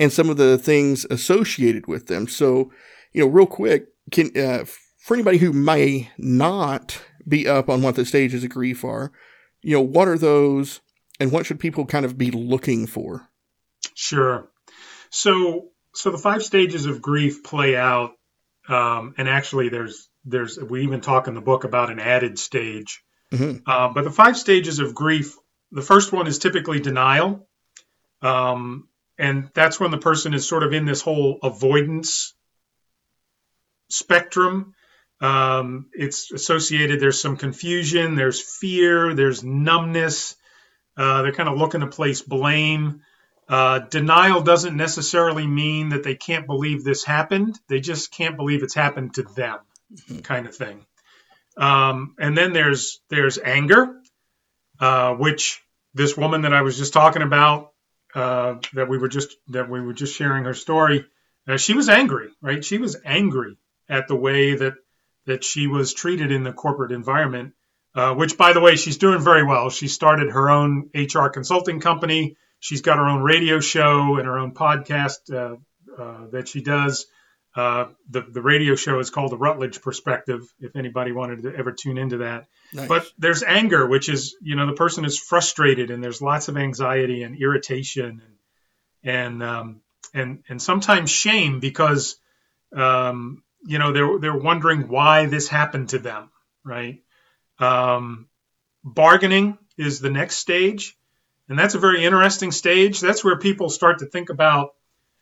and 0.01 0.11
some 0.11 0.29
of 0.29 0.35
the 0.35 0.57
things 0.57 1.05
associated 1.09 1.87
with 1.87 2.07
them. 2.07 2.27
So, 2.27 2.71
you 3.13 3.23
know, 3.23 3.29
real 3.29 3.45
quick, 3.45 3.87
can 4.11 4.35
uh, 4.37 4.65
for 4.99 5.13
anybody 5.13 5.37
who 5.37 5.53
may 5.53 6.09
not 6.17 7.01
be 7.25 7.47
up 7.47 7.69
on 7.69 7.81
what 7.81 7.95
the 7.95 8.03
stages 8.03 8.43
of 8.43 8.49
grief 8.49 8.83
are, 8.83 9.11
you 9.61 9.75
know, 9.75 9.81
what 9.81 10.09
are 10.09 10.17
those, 10.17 10.81
and 11.19 11.31
what 11.31 11.45
should 11.45 11.59
people 11.59 11.85
kind 11.85 12.03
of 12.03 12.17
be 12.17 12.31
looking 12.31 12.87
for 12.87 13.29
Sure. 13.93 14.49
So, 15.09 15.69
so 15.93 16.11
the 16.11 16.17
five 16.17 16.43
stages 16.43 16.85
of 16.85 17.01
grief 17.01 17.43
play 17.43 17.75
out, 17.75 18.13
um, 18.67 19.15
and 19.17 19.27
actually, 19.27 19.69
there's 19.69 20.09
there's 20.25 20.57
we 20.57 20.83
even 20.83 21.01
talk 21.01 21.27
in 21.27 21.33
the 21.33 21.41
book 21.41 21.63
about 21.63 21.89
an 21.89 21.99
added 21.99 22.39
stage. 22.39 23.03
Mm-hmm. 23.31 23.59
Uh, 23.65 23.89
but 23.93 24.03
the 24.03 24.11
five 24.11 24.37
stages 24.37 24.79
of 24.79 24.93
grief, 24.93 25.35
the 25.71 25.81
first 25.81 26.11
one 26.11 26.27
is 26.27 26.39
typically 26.39 26.79
denial, 26.79 27.47
um, 28.21 28.87
and 29.21 29.49
that's 29.53 29.79
when 29.79 29.91
the 29.91 29.99
person 29.99 30.34
is 30.34 30.47
sort 30.47 30.63
of 30.63 30.73
in 30.73 30.86
this 30.86 31.01
whole 31.01 31.38
avoidance 31.43 32.34
spectrum. 33.89 34.73
Um, 35.21 35.89
it's 35.93 36.31
associated. 36.31 36.99
There's 36.99 37.21
some 37.21 37.38
confusion. 37.38 38.15
There's 38.15 38.41
fear. 38.41 39.13
There's 39.13 39.43
numbness. 39.43 40.36
Uh, 40.97 41.21
they're 41.21 41.34
kind 41.34 41.49
of 41.49 41.57
looking 41.60 41.81
to 41.81 41.88
place 41.88 42.23
blame. 42.23 43.01
Uh, 43.47 43.79
denial 43.79 44.41
doesn't 44.41 44.75
necessarily 44.75 45.45
mean 45.45 45.89
that 45.89 46.03
they 46.03 46.15
can't 46.15 46.47
believe 46.47 46.84
this 46.84 47.03
happened. 47.03 47.60
They 47.67 47.79
just 47.79 48.12
can't 48.12 48.38
believe 48.38 48.63
it's 48.63 48.73
happened 48.73 49.13
to 49.15 49.23
them, 49.23 49.60
mm-hmm. 49.93 50.19
kind 50.19 50.47
of 50.47 50.55
thing. 50.55 50.86
Um, 51.57 52.15
and 52.17 52.36
then 52.36 52.53
there's 52.53 53.01
there's 53.10 53.38
anger, 53.38 54.01
uh, 54.79 55.13
which 55.13 55.62
this 55.93 56.17
woman 56.17 56.41
that 56.41 56.53
I 56.53 56.62
was 56.62 56.77
just 56.77 56.93
talking 56.93 57.21
about, 57.21 57.70
uh, 58.15 58.56
that 58.74 58.89
we 58.89 58.97
were 58.97 59.08
just 59.08 59.36
that 59.50 59.69
we 59.69 59.82
were 59.82 59.93
just 59.93 60.15
sharing 60.15 60.45
her 60.45 60.54
story. 60.54 61.06
Uh, 61.47 61.58
she 61.58 61.74
was 61.74 61.89
angry, 61.89 62.30
right? 62.41 62.63
She 62.63 62.78
was 62.78 62.97
angry 63.06 63.58
at 63.89 64.08
the 64.08 64.15
way 64.15 64.56
that 64.56 64.74
that 65.26 65.43
she 65.43 65.67
was 65.67 65.93
treated 65.93 66.32
in 66.32 66.43
the 66.43 66.54
corporate 66.54 66.91
environment. 66.91 67.54
Uh, 67.93 68.13
which, 68.13 68.38
by 68.38 68.54
the 68.54 68.62
way, 68.62 68.78
she's 68.78 68.97
doing 68.97 69.19
very 69.19 69.43
well. 69.43 69.69
She 69.69 69.89
started 69.89 70.32
her 70.32 70.50
own 70.50 70.89
HR 70.95 71.28
consulting 71.28 71.82
company. 71.82 72.38
She's 72.62 72.82
got 72.82 72.97
her 72.97 73.06
own 73.06 73.21
radio 73.21 73.60
show 73.60 74.15
and 74.15 74.26
her 74.26 74.38
own 74.38 74.54
podcast 74.54 75.30
uh, 75.30 75.58
uh, 76.02 76.28
that 76.32 76.47
she 76.47 76.62
does. 76.62 77.06
Uh, 77.53 77.87
the 78.09 78.21
the 78.21 78.41
radio 78.41 78.75
show 78.75 78.99
is 78.99 79.09
called 79.09 79.31
the 79.31 79.37
Rutledge 79.37 79.81
Perspective. 79.81 80.41
If 80.61 80.75
anybody 80.77 81.11
wanted 81.11 81.43
to 81.43 81.53
ever 81.53 81.73
tune 81.73 81.97
into 81.97 82.19
that, 82.19 82.47
nice. 82.73 82.87
but 82.87 83.11
there's 83.17 83.43
anger, 83.43 83.85
which 83.85 84.07
is 84.07 84.35
you 84.41 84.55
know 84.55 84.67
the 84.67 84.73
person 84.73 85.03
is 85.03 85.19
frustrated 85.19 85.91
and 85.91 86.01
there's 86.01 86.21
lots 86.21 86.47
of 86.47 86.55
anxiety 86.55 87.23
and 87.23 87.35
irritation 87.35 88.21
and 88.23 88.37
and 89.03 89.43
um, 89.43 89.81
and 90.13 90.43
and 90.47 90.61
sometimes 90.61 91.09
shame 91.09 91.59
because 91.59 92.15
um, 92.73 93.43
you 93.65 93.79
know 93.79 93.91
they're 93.91 94.19
they're 94.19 94.37
wondering 94.37 94.87
why 94.87 95.25
this 95.25 95.49
happened 95.49 95.89
to 95.89 95.99
them, 95.99 96.31
right? 96.63 97.01
Um, 97.59 98.29
bargaining 98.83 99.57
is 99.77 99.99
the 99.99 100.09
next 100.09 100.37
stage, 100.37 100.97
and 101.49 101.59
that's 101.59 101.75
a 101.75 101.79
very 101.79 102.05
interesting 102.05 102.51
stage. 102.51 103.01
That's 103.01 103.23
where 103.23 103.37
people 103.37 103.69
start 103.69 103.99
to 103.99 104.05
think 104.05 104.29
about 104.29 104.73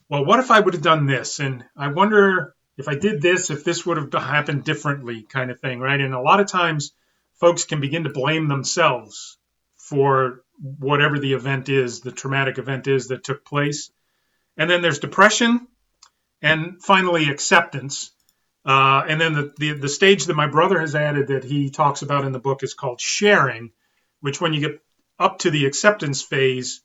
well, 0.10 0.26
what 0.26 0.40
if 0.40 0.52
I 0.52 0.60
would 0.60 0.74
have 0.74 0.84
done 0.84 1.06
this? 1.06 1.40
And 1.40 1.64
I 1.78 1.90
wonder 1.90 2.56
if 2.78 2.88
I 2.88 2.96
did 2.96 3.22
this, 3.22 3.50
if 3.50 3.64
this 3.64 3.86
would 3.86 3.98
have 3.98 4.12
happened 4.14 4.64
differently, 4.64 5.24
kind 5.24 5.52
of 5.52 5.60
thing, 5.60 5.80
right? 5.80 6.00
And 6.00 6.14
a 6.14 6.22
lot 6.22 6.40
of 6.40 6.48
times, 6.48 6.92
folks 7.40 7.66
can 7.66 7.80
begin 7.80 8.04
to 8.04 8.10
blame 8.10 8.48
themselves 8.48 9.38
for 9.78 10.44
whatever 10.62 11.20
the 11.20 11.34
event 11.34 11.70
is, 11.70 12.02
the 12.02 12.12
traumatic 12.12 12.58
event 12.58 12.88
is 12.88 13.08
that 13.08 13.24
took 13.24 13.46
place. 13.46 13.92
And 14.58 14.70
then 14.70 14.82
there's 14.82 15.00
depression, 15.00 15.68
and 16.42 16.82
finally 16.82 17.30
acceptance. 17.30 18.12
Uh, 18.66 19.04
and 19.08 19.20
then 19.20 19.34
the, 19.34 19.54
the, 19.58 19.74
the 19.74 19.90
stage 19.90 20.26
that 20.26 20.36
my 20.36 20.48
brother 20.48 20.80
has 20.80 20.96
added 20.96 21.28
that 21.28 21.44
he 21.44 21.70
talks 21.70 22.02
about 22.02 22.26
in 22.26 22.32
the 22.32 22.40
book 22.40 22.62
is 22.64 22.74
called 22.74 23.00
sharing, 23.00 23.72
which 24.20 24.42
when 24.42 24.54
you 24.54 24.60
get 24.62 24.82
up 25.18 25.40
to 25.40 25.52
the 25.52 25.66
acceptance 25.66 26.22
phase, 26.22 26.82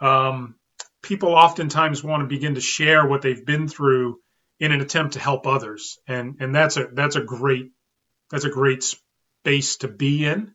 um, 0.00 0.56
people 1.02 1.30
oftentimes 1.30 2.02
want 2.02 2.22
to 2.22 2.26
begin 2.26 2.54
to 2.54 2.60
share 2.60 3.06
what 3.06 3.22
they've 3.22 3.44
been 3.44 3.68
through 3.68 4.18
in 4.58 4.72
an 4.72 4.80
attempt 4.80 5.14
to 5.14 5.18
help 5.20 5.46
others, 5.46 5.98
and 6.06 6.36
and 6.40 6.54
that's 6.54 6.76
a 6.76 6.86
that's 6.92 7.16
a 7.16 7.20
great 7.20 7.72
that's 8.30 8.44
a 8.44 8.50
great 8.50 8.84
space 8.84 9.76
to 9.78 9.88
be 9.88 10.24
in. 10.24 10.54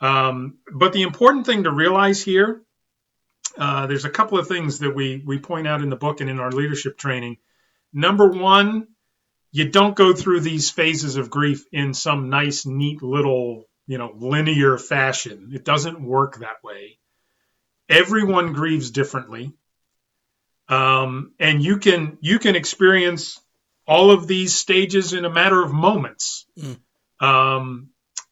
Um, 0.00 0.58
but 0.72 0.92
the 0.92 1.02
important 1.02 1.46
thing 1.46 1.64
to 1.64 1.70
realize 1.70 2.22
here, 2.22 2.62
uh, 3.56 3.86
there's 3.86 4.06
a 4.06 4.10
couple 4.10 4.38
of 4.38 4.48
things 4.48 4.78
that 4.78 4.94
we 4.94 5.22
we 5.24 5.38
point 5.38 5.68
out 5.68 5.82
in 5.82 5.90
the 5.90 5.96
book 5.96 6.20
and 6.20 6.30
in 6.30 6.40
our 6.40 6.50
leadership 6.50 6.96
training. 6.96 7.36
Number 7.92 8.28
one, 8.28 8.88
you 9.52 9.68
don't 9.68 9.94
go 9.94 10.14
through 10.14 10.40
these 10.40 10.70
phases 10.70 11.16
of 11.16 11.30
grief 11.30 11.64
in 11.70 11.94
some 11.94 12.30
nice, 12.30 12.64
neat 12.64 13.02
little 13.02 13.64
you 13.86 13.98
know 13.98 14.12
linear 14.16 14.78
fashion. 14.78 15.50
It 15.52 15.64
doesn't 15.64 16.02
work 16.02 16.38
that 16.38 16.64
way. 16.64 16.98
Everyone 17.90 18.54
grieves 18.54 18.90
differently 18.90 19.52
um, 20.68 21.32
and 21.38 21.62
you 21.62 21.78
can 21.78 22.18
you 22.20 22.38
can 22.38 22.56
experience 22.56 23.40
all 23.86 24.10
of 24.10 24.26
these 24.26 24.54
stages 24.54 25.12
in 25.12 25.24
a 25.24 25.30
matter 25.30 25.62
of 25.62 25.72
moments. 25.72 26.46
Mm. 26.58 26.78
Um, 27.20 27.90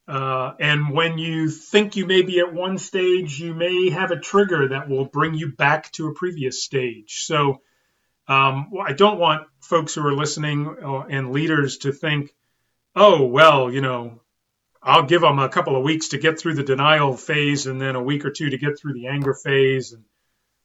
uh, 0.09 0.53
and 0.59 0.91
when 0.91 1.19
you 1.19 1.49
think 1.49 1.97
you 1.97 2.07
may 2.07 2.23
be 2.23 2.41
at 2.41 2.53
one 2.53 2.79
stage, 2.79 3.39
you 3.39 3.55
may 3.55 3.91
have 3.91 4.11
a 4.11 4.19
trigger 4.19 4.69
that 4.69 4.89
will 4.89 5.05
bring 5.05 5.35
you 5.35 5.53
back 5.53 5.91
to 5.93 6.09
a 6.09 6.15
previous 6.15 6.63
stage. 6.63 7.25
So 7.25 7.61
um, 8.27 8.73
I 8.85 8.93
don't 8.93 9.19
want 9.19 9.47
folks 9.61 9.95
who 9.95 10.07
are 10.07 10.15
listening 10.15 10.77
uh, 10.83 11.01
and 11.03 11.33
leaders 11.33 11.79
to 11.79 11.93
think, 11.93 12.35
oh, 12.97 13.27
well, 13.27 13.71
you 13.71 13.81
know, 13.81 14.21
I'll 14.83 15.05
give 15.05 15.21
them 15.21 15.39
a 15.39 15.49
couple 15.49 15.77
of 15.77 15.85
weeks 15.85 16.09
to 16.09 16.19
get 16.19 16.39
through 16.39 16.55
the 16.55 16.65
denial 16.65 17.17
phase 17.17 17.67
and 17.67 17.81
then 17.81 17.95
a 17.95 18.03
week 18.03 18.25
or 18.25 18.31
two 18.31 18.51
to 18.51 18.59
get 18.59 18.79
through 18.79 18.95
the 18.95 19.07
anger 19.07 19.35
phase. 19.35 19.93
And, 19.93 20.05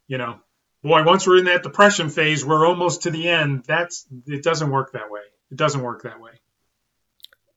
you 0.07 0.17
know, 0.17 0.39
boy, 0.87 1.03
once 1.03 1.27
we're 1.27 1.37
in 1.37 1.45
that 1.45 1.63
depression 1.63 2.09
phase, 2.09 2.45
we're 2.45 2.65
almost 2.65 3.03
to 3.03 3.11
the 3.11 3.27
end. 3.27 3.63
That's 3.65 4.05
it 4.25 4.43
doesn't 4.43 4.69
work 4.69 4.93
that 4.93 5.11
way. 5.11 5.21
It 5.51 5.57
doesn't 5.57 5.81
work 5.81 6.03
that 6.03 6.19
way. 6.19 6.31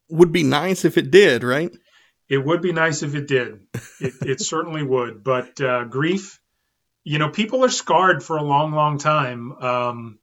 Would 0.08 0.32
be 0.32 0.42
nice 0.42 0.84
if 0.84 0.98
it 0.98 1.10
did, 1.10 1.44
right? 1.44 1.70
It 2.28 2.38
would 2.38 2.62
be 2.62 2.72
nice 2.72 3.02
if 3.02 3.14
it 3.14 3.26
did. 3.26 3.60
It, 4.00 4.14
it 4.22 4.40
certainly 4.40 4.82
would. 4.82 5.24
But 5.24 5.60
uh, 5.60 5.84
grief, 5.84 6.40
you 7.04 7.18
know, 7.18 7.30
people 7.30 7.64
are 7.64 7.70
scarred 7.70 8.22
for 8.22 8.36
a 8.36 8.42
long, 8.42 8.72
long 8.72 8.98
time. 8.98 9.52
Um, 9.52 10.18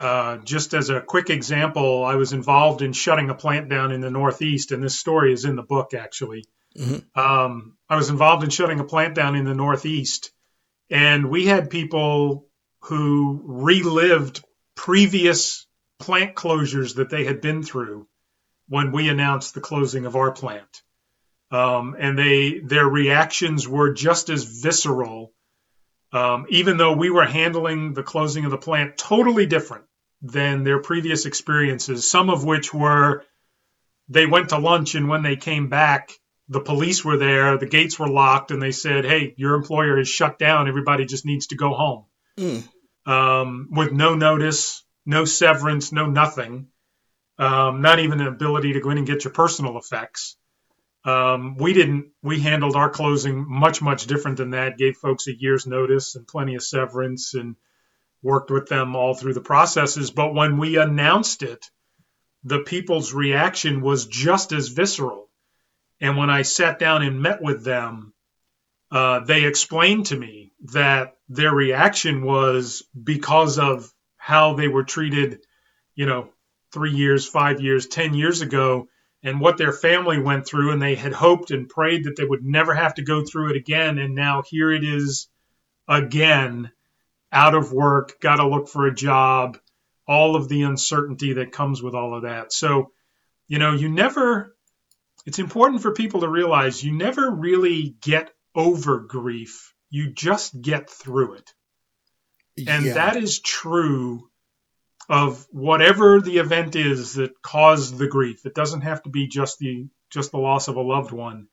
uh, 0.00 0.38
just 0.38 0.74
as 0.74 0.90
a 0.90 1.00
quick 1.00 1.30
example, 1.30 2.04
I 2.04 2.16
was 2.16 2.32
involved 2.32 2.82
in 2.82 2.92
shutting 2.92 3.30
a 3.30 3.34
plant 3.34 3.68
down 3.68 3.92
in 3.92 4.00
the 4.00 4.10
Northeast, 4.10 4.72
and 4.72 4.82
this 4.82 4.98
story 4.98 5.32
is 5.32 5.44
in 5.44 5.54
the 5.54 5.62
book 5.62 5.94
actually. 5.94 6.44
Mm-hmm. 6.76 7.20
Um, 7.20 7.76
I 7.88 7.96
was 7.96 8.10
involved 8.10 8.42
in 8.42 8.50
shutting 8.50 8.80
a 8.80 8.84
plant 8.84 9.14
down 9.14 9.36
in 9.36 9.44
the 9.44 9.54
Northeast 9.54 10.32
and 10.92 11.30
we 11.30 11.46
had 11.46 11.70
people 11.70 12.46
who 12.82 13.40
relived 13.44 14.44
previous 14.74 15.66
plant 15.98 16.34
closures 16.34 16.96
that 16.96 17.08
they 17.08 17.24
had 17.24 17.40
been 17.40 17.62
through 17.62 18.06
when 18.68 18.92
we 18.92 19.08
announced 19.08 19.54
the 19.54 19.60
closing 19.60 20.04
of 20.04 20.16
our 20.16 20.32
plant. 20.32 20.82
Um, 21.50 21.96
and 21.98 22.18
they 22.18 22.58
their 22.58 22.86
reactions 22.86 23.66
were 23.66 23.94
just 23.94 24.28
as 24.28 24.44
visceral, 24.44 25.32
um, 26.12 26.46
even 26.50 26.76
though 26.76 26.94
we 26.94 27.08
were 27.08 27.26
handling 27.26 27.94
the 27.94 28.02
closing 28.02 28.44
of 28.44 28.50
the 28.50 28.58
plant 28.58 28.98
totally 28.98 29.46
different 29.46 29.84
than 30.20 30.62
their 30.62 30.78
previous 30.78 31.24
experiences. 31.24 32.10
Some 32.10 32.28
of 32.28 32.44
which 32.44 32.72
were 32.74 33.24
they 34.08 34.26
went 34.26 34.50
to 34.50 34.58
lunch 34.58 34.94
and 34.94 35.08
when 35.08 35.22
they 35.22 35.36
came 35.36 35.68
back, 35.68 36.12
the 36.52 36.60
police 36.60 37.02
were 37.04 37.16
there, 37.16 37.56
the 37.56 37.66
gates 37.66 37.98
were 37.98 38.08
locked, 38.08 38.50
and 38.50 38.60
they 38.60 38.72
said, 38.72 39.04
"Hey, 39.06 39.34
your 39.38 39.54
employer 39.54 39.98
is 39.98 40.08
shut 40.08 40.38
down. 40.38 40.68
Everybody 40.68 41.06
just 41.06 41.24
needs 41.24 41.46
to 41.48 41.56
go 41.56 41.72
home." 41.72 42.04
Mm. 42.38 42.68
Um, 43.06 43.68
with 43.70 43.92
no 43.92 44.14
notice, 44.14 44.84
no 45.06 45.24
severance, 45.24 45.92
no 45.92 46.06
nothing, 46.06 46.68
um, 47.38 47.80
not 47.80 47.98
even 48.00 48.20
an 48.20 48.26
ability 48.26 48.74
to 48.74 48.80
go 48.80 48.90
in 48.90 48.98
and 48.98 49.06
get 49.06 49.24
your 49.24 49.32
personal 49.32 49.78
effects. 49.78 50.36
Um, 51.04 51.56
we 51.56 51.72
didn't. 51.72 52.10
We 52.22 52.40
handled 52.40 52.76
our 52.76 52.90
closing 52.90 53.44
much, 53.48 53.80
much 53.80 54.06
different 54.06 54.36
than 54.36 54.50
that. 54.50 54.78
Gave 54.78 54.98
folks 54.98 55.26
a 55.28 55.34
year's 55.34 55.66
notice 55.66 56.16
and 56.16 56.28
plenty 56.28 56.54
of 56.54 56.62
severance, 56.62 57.32
and 57.32 57.56
worked 58.22 58.50
with 58.50 58.68
them 58.68 58.94
all 58.94 59.14
through 59.14 59.34
the 59.34 59.40
processes. 59.40 60.10
But 60.10 60.34
when 60.34 60.58
we 60.58 60.76
announced 60.76 61.42
it, 61.42 61.70
the 62.44 62.60
people's 62.60 63.14
reaction 63.14 63.80
was 63.80 64.06
just 64.06 64.52
as 64.52 64.68
visceral 64.68 65.30
and 66.02 66.16
when 66.16 66.30
I 66.30 66.42
sat 66.42 66.80
down 66.80 67.02
and 67.02 67.22
met 67.22 67.40
with 67.40 67.64
them, 67.64 68.12
uh, 68.90 69.20
they 69.20 69.44
explained 69.44 70.06
to 70.06 70.16
me 70.16 70.52
that 70.72 71.14
their 71.28 71.54
reaction 71.54 72.24
was 72.24 72.82
because 73.00 73.60
of 73.60 73.88
how 74.16 74.54
they 74.54 74.66
were 74.66 74.82
treated, 74.82 75.46
you 75.94 76.06
know, 76.06 76.28
three 76.72 76.90
years, 76.90 77.26
five 77.26 77.60
years, 77.60 77.86
10 77.86 78.14
years 78.14 78.40
ago, 78.40 78.88
and 79.22 79.40
what 79.40 79.58
their 79.58 79.72
family 79.72 80.18
went 80.18 80.44
through. 80.44 80.72
And 80.72 80.82
they 80.82 80.96
had 80.96 81.12
hoped 81.12 81.52
and 81.52 81.68
prayed 81.68 82.04
that 82.04 82.16
they 82.16 82.24
would 82.24 82.44
never 82.44 82.74
have 82.74 82.94
to 82.94 83.02
go 83.02 83.24
through 83.24 83.50
it 83.50 83.56
again. 83.56 83.98
And 83.98 84.16
now 84.16 84.42
here 84.44 84.72
it 84.72 84.82
is 84.82 85.28
again, 85.86 86.72
out 87.30 87.54
of 87.54 87.72
work, 87.72 88.20
got 88.20 88.36
to 88.36 88.48
look 88.48 88.68
for 88.68 88.86
a 88.86 88.94
job, 88.94 89.56
all 90.08 90.34
of 90.34 90.48
the 90.48 90.62
uncertainty 90.62 91.34
that 91.34 91.52
comes 91.52 91.80
with 91.80 91.94
all 91.94 92.16
of 92.16 92.22
that. 92.22 92.52
So, 92.52 92.90
you 93.46 93.60
know, 93.60 93.72
you 93.72 93.88
never 93.88 94.56
it's 95.26 95.38
important 95.38 95.82
for 95.82 95.92
people 95.92 96.20
to 96.20 96.28
realize 96.28 96.82
you 96.82 96.92
never 96.92 97.30
really 97.30 97.94
get 98.00 98.30
over 98.54 98.98
grief, 99.00 99.72
you 99.90 100.10
just 100.12 100.60
get 100.60 100.90
through 100.90 101.34
it. 101.34 101.54
And 102.66 102.86
Yeah. 102.86 102.94
that 102.94 103.16
is 103.16 103.40
true 103.40 104.28
of 105.08 105.46
whatever 105.50 106.20
the 106.20 106.38
event 106.38 106.76
is 106.76 107.14
that 107.14 107.40
caused 107.42 107.96
the 107.98 108.08
grief. 108.08 108.44
It 108.46 108.54
doesn't 108.54 108.82
have 108.82 109.02
to 109.04 109.10
be 109.10 109.26
just 109.28 109.58
the 109.58 109.88
just 110.10 110.30
the 110.30 110.38
loss 110.38 110.68
of 110.68 110.76
a 110.76 110.82
loved 110.82 111.10
one, 111.10 111.48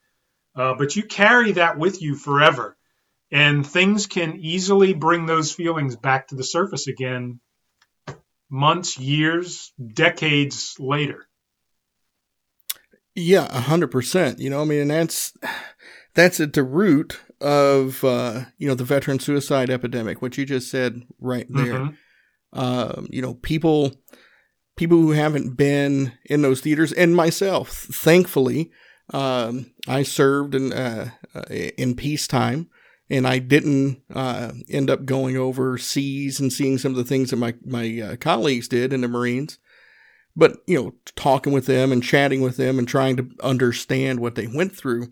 uh, 0.55 0.73
but 0.73 0.95
you 0.95 1.03
carry 1.03 1.53
that 1.53 1.77
with 1.77 2.01
you 2.01 2.15
forever, 2.15 2.77
and 3.31 3.65
things 3.65 4.05
can 4.07 4.37
easily 4.37 4.93
bring 4.93 5.25
those 5.25 5.53
feelings 5.53 5.95
back 5.95 6.27
to 6.27 6.35
the 6.35 6.43
surface 6.43 6.87
again, 6.87 7.39
months, 8.49 8.97
years, 8.99 9.71
decades 9.93 10.75
later. 10.77 11.28
Yeah, 13.19 13.47
a 13.51 13.61
hundred 13.61 13.91
percent. 13.91 14.39
You 14.39 14.49
know, 14.49 14.61
I 14.61 14.65
mean, 14.65 14.79
and 14.79 14.91
that's 14.91 15.33
that's 16.13 16.39
at 16.39 16.53
the 16.53 16.63
root 16.63 17.19
of 17.41 18.03
uh, 18.03 18.45
you 18.57 18.67
know 18.67 18.75
the 18.75 18.83
veteran 18.83 19.19
suicide 19.19 19.69
epidemic. 19.69 20.21
What 20.21 20.37
you 20.37 20.45
just 20.45 20.69
said 20.69 21.03
right 21.19 21.47
there. 21.49 21.79
Mhm. 21.79 21.97
Um, 22.53 23.07
you 23.09 23.21
know, 23.21 23.35
people 23.35 23.93
people 24.75 24.97
who 24.97 25.11
haven't 25.11 25.55
been 25.55 26.13
in 26.25 26.41
those 26.41 26.61
theaters, 26.61 26.93
and 26.93 27.15
myself, 27.15 27.69
thankfully, 27.69 28.71
um, 29.13 29.71
I 29.87 30.03
served 30.03 30.55
in 30.55 30.73
uh, 30.73 31.11
uh, 31.35 31.43
in 31.49 31.95
peacetime. 31.95 32.69
And 33.11 33.25
I 33.25 33.39
didn't 33.39 34.03
uh, 34.13 34.51
end 34.69 34.87
up 34.91 35.03
going 35.03 35.35
overseas 35.35 36.39
and 36.39 36.53
seeing 36.53 36.77
some 36.77 36.91
of 36.91 36.95
the 36.95 37.03
things 37.03 37.31
that 37.31 37.37
my 37.37 37.55
my 37.65 37.99
uh, 37.99 38.15
colleagues 38.17 38.67
did 38.67 38.93
in 38.93 39.01
the 39.01 39.07
Marines 39.07 39.57
but 40.35 40.57
you 40.67 40.75
know 40.81 40.93
talking 41.15 41.53
with 41.53 41.65
them 41.65 41.91
and 41.91 42.03
chatting 42.03 42.41
with 42.41 42.57
them 42.57 42.79
and 42.79 42.87
trying 42.87 43.15
to 43.17 43.29
understand 43.43 44.19
what 44.19 44.35
they 44.35 44.47
went 44.47 44.75
through 44.75 45.07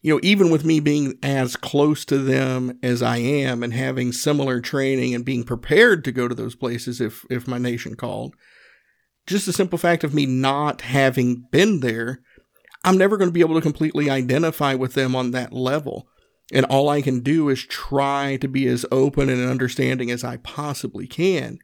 you 0.00 0.12
know 0.12 0.20
even 0.22 0.50
with 0.50 0.64
me 0.64 0.80
being 0.80 1.18
as 1.22 1.56
close 1.56 2.04
to 2.04 2.18
them 2.18 2.78
as 2.82 3.02
i 3.02 3.16
am 3.16 3.62
and 3.62 3.74
having 3.74 4.12
similar 4.12 4.60
training 4.60 5.14
and 5.14 5.24
being 5.24 5.44
prepared 5.44 6.04
to 6.04 6.12
go 6.12 6.28
to 6.28 6.34
those 6.34 6.54
places 6.54 7.00
if 7.00 7.24
if 7.30 7.46
my 7.46 7.58
nation 7.58 7.94
called 7.94 8.34
just 9.26 9.46
the 9.46 9.52
simple 9.52 9.78
fact 9.78 10.04
of 10.04 10.14
me 10.14 10.26
not 10.26 10.82
having 10.82 11.44
been 11.50 11.80
there 11.80 12.20
i'm 12.84 12.98
never 12.98 13.16
going 13.16 13.28
to 13.28 13.34
be 13.34 13.40
able 13.40 13.54
to 13.54 13.60
completely 13.60 14.08
identify 14.08 14.74
with 14.74 14.94
them 14.94 15.14
on 15.14 15.32
that 15.32 15.52
level. 15.52 16.08
And 16.50 16.64
all 16.66 16.88
i 16.88 17.02
can 17.02 17.20
do 17.20 17.50
is 17.50 17.62
try 17.62 18.38
to 18.40 18.48
be 18.48 18.66
as 18.68 18.86
open 18.90 19.28
and 19.28 19.50
understanding 19.50 20.10
as 20.10 20.24
i 20.24 20.38
possibly 20.38 21.06
can 21.06 21.58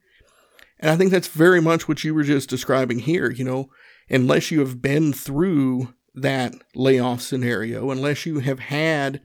and 0.80 0.90
I 0.90 0.96
think 0.96 1.10
that's 1.10 1.28
very 1.28 1.60
much 1.60 1.88
what 1.88 2.04
you 2.04 2.14
were 2.14 2.24
just 2.24 2.48
describing 2.48 3.00
here. 3.00 3.30
You 3.30 3.44
know, 3.44 3.70
unless 4.08 4.50
you 4.50 4.60
have 4.60 4.82
been 4.82 5.12
through 5.12 5.94
that 6.14 6.54
layoff 6.74 7.20
scenario, 7.20 7.90
unless 7.90 8.26
you 8.26 8.40
have 8.40 8.60
had 8.60 9.20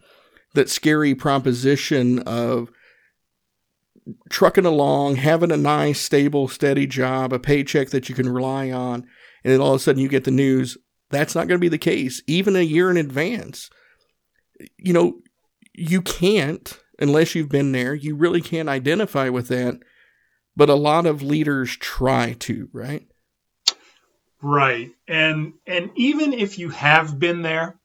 that 0.56 0.70
scary 0.70 1.14
proposition 1.14 2.20
of 2.20 2.72
trucking 4.30 4.66
along, 4.66 5.18
having 5.18 5.52
a 5.52 5.58
nice, 5.58 6.00
stable, 6.02 6.48
steady 6.48 6.88
job, 6.88 7.32
a 7.32 7.40
paycheck 7.40 7.90
that 7.90 8.10
you 8.10 8.16
can 8.16 8.28
rely 8.28 8.72
on, 8.72 9.06
and 9.44 9.54
then 9.54 9.62
all 9.62 9.74
of 9.74 9.76
a 9.76 9.80
sudden 9.80 10.02
you 10.02 10.10
get 10.10 10.24
the 10.24 10.32
news 10.32 10.78
that's 11.10 11.36
not 11.36 11.48
going 11.48 11.58
to 11.58 11.64
be 11.64 11.70
the 11.70 11.78
case, 11.78 12.22
even 12.28 12.56
a 12.56 12.62
year 12.62 12.90
in 12.90 12.98
advance. 12.98 13.70
You 14.78 14.94
know, 14.94 15.22
you 15.74 16.02
can't, 16.02 16.80
unless 17.00 17.36
you've 17.36 17.50
been 17.50 17.72
there, 17.72 17.94
you 17.94 18.16
really 18.16 18.42
can't 18.42 18.70
identify 18.70 19.30
with 19.30 19.48
that 19.48 19.80
but 20.60 20.70
a 20.70 20.76
lot 20.76 21.06
of 21.06 21.22
leaders 21.22 21.78
try 21.78 22.34
to, 22.34 22.68
right? 22.74 23.08
Right. 24.42 24.92
And 25.08 25.54
and 25.66 25.92
even 25.96 26.34
if 26.34 26.60
you 26.60 26.68
have 26.70 27.18
been 27.18 27.44
there, 27.44 27.80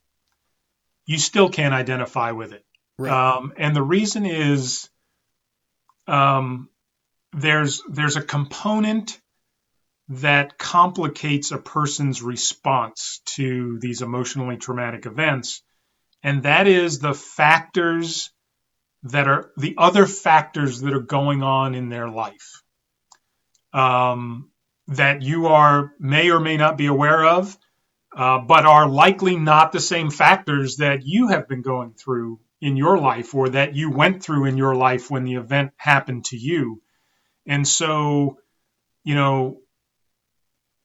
you 1.06 1.18
still 1.18 1.48
can't 1.48 1.72
identify 1.72 2.32
with 2.32 2.52
it. 2.52 2.64
Um, 2.98 3.52
and 3.56 3.76
the 3.76 3.82
reason 3.82 4.26
is 4.26 4.90
um, 6.08 6.68
there's 7.32 7.80
there's 7.88 8.16
a 8.16 8.22
component 8.22 9.20
that 10.08 10.58
complicates 10.58 11.52
a 11.52 11.58
person's 11.58 12.22
response 12.22 13.20
to 13.36 13.78
these 13.78 14.02
emotionally 14.02 14.56
traumatic 14.56 15.06
events, 15.06 15.62
and 16.24 16.42
that 16.42 16.66
is 16.66 16.98
the 16.98 17.14
factors 17.14 18.32
that 19.04 19.28
are 19.28 19.52
the 19.56 19.76
other 19.78 20.06
factors 20.06 20.80
that 20.80 20.92
are 20.92 20.98
going 21.00 21.44
on 21.44 21.76
in 21.76 21.88
their 21.88 22.08
life 22.08 22.63
um, 23.74 24.50
that 24.88 25.22
you 25.22 25.48
are 25.48 25.92
may 25.98 26.30
or 26.30 26.40
may 26.40 26.56
not 26.56 26.78
be 26.78 26.86
aware 26.86 27.24
of, 27.24 27.58
uh, 28.16 28.38
but 28.38 28.64
are 28.64 28.88
likely 28.88 29.36
not 29.36 29.72
the 29.72 29.80
same 29.80 30.10
factors 30.10 30.76
that 30.76 31.04
you 31.04 31.28
have 31.28 31.48
been 31.48 31.62
going 31.62 31.92
through 31.92 32.40
in 32.60 32.76
your 32.76 32.96
life 32.98 33.34
or 33.34 33.48
that 33.50 33.74
you 33.74 33.90
went 33.90 34.22
through 34.22 34.46
in 34.46 34.56
your 34.56 34.74
life 34.74 35.10
when 35.10 35.24
the 35.24 35.34
event 35.34 35.72
happened 35.76 36.24
to 36.26 36.36
you. 36.36 36.80
And 37.46 37.66
so, 37.66 38.38
you 39.02 39.14
know, 39.14 39.60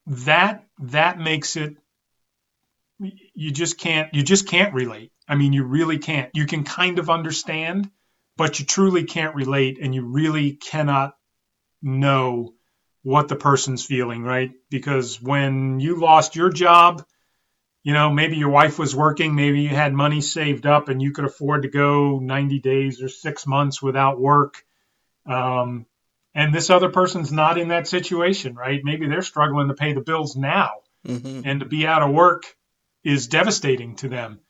that 0.08 0.66
that 0.80 1.20
makes 1.20 1.56
it 1.56 1.78
you 3.00 3.52
just 3.52 3.78
can't 3.78 4.14
you 4.14 4.24
just 4.24 4.48
can't 4.48 4.74
relate. 4.74 5.12
I 5.28 5.36
mean, 5.36 5.54
you 5.54 5.64
really 5.64 6.00
can't. 6.00 6.32
You 6.34 6.48
can 6.48 6.64
kind 6.64 6.98
of 6.98 7.10
understand, 7.10 7.92
but 8.36 8.60
you 8.60 8.66
truly 8.66 9.04
can't 9.04 9.36
relate 9.36 9.78
and 9.80 9.94
you 9.94 10.06
really 10.06 10.54
cannot 10.54 11.16
know 11.82 12.54
what 13.04 13.28
the 13.28 13.36
person's 13.36 13.86
feeling, 13.86 14.24
right? 14.24 14.52
Because 14.70 15.22
when 15.22 15.80
you 15.80 16.00
lost 16.00 16.36
your 16.36 16.50
job, 16.50 17.04
you 17.84 17.94
know, 17.94 18.10
maybe 18.12 18.36
your 18.36 18.50
wife 18.50 18.78
was 18.78 18.96
working, 18.96 19.36
maybe 19.36 19.62
you 19.62 19.70
had 19.70 19.94
money 19.94 20.22
saved 20.22 20.66
up 20.66 20.90
and 20.90 21.02
you 21.02 21.12
could 21.12 21.26
afford 21.26 21.64
to 21.64 21.70
go 21.70 22.20
90 22.20 22.60
days 22.60 23.02
or 23.02 23.08
six 23.10 23.48
months 23.48 23.82
without 23.82 24.20
work. 24.20 24.64
Um, 25.26 25.86
and 26.36 26.54
this 26.54 26.70
other 26.70 26.90
person's 26.90 27.32
not 27.32 27.58
in 27.58 27.70
that 27.70 27.88
situation, 27.88 28.56
right? 28.56 28.82
Maybe 28.84 29.08
they're 29.08 29.22
struggling 29.22 29.70
to 29.70 29.74
pay 29.74 29.94
the 29.94 30.02
bills 30.02 30.36
now, 30.36 30.72
Mm-hmm. 31.08 31.42
and 31.46 31.62
to 31.62 31.66
be 31.66 31.88
out 31.88 32.04
of 32.04 32.12
work 32.12 32.44
is 33.06 33.28
devastating 33.28 33.96
to 33.96 34.10
them. 34.10 34.42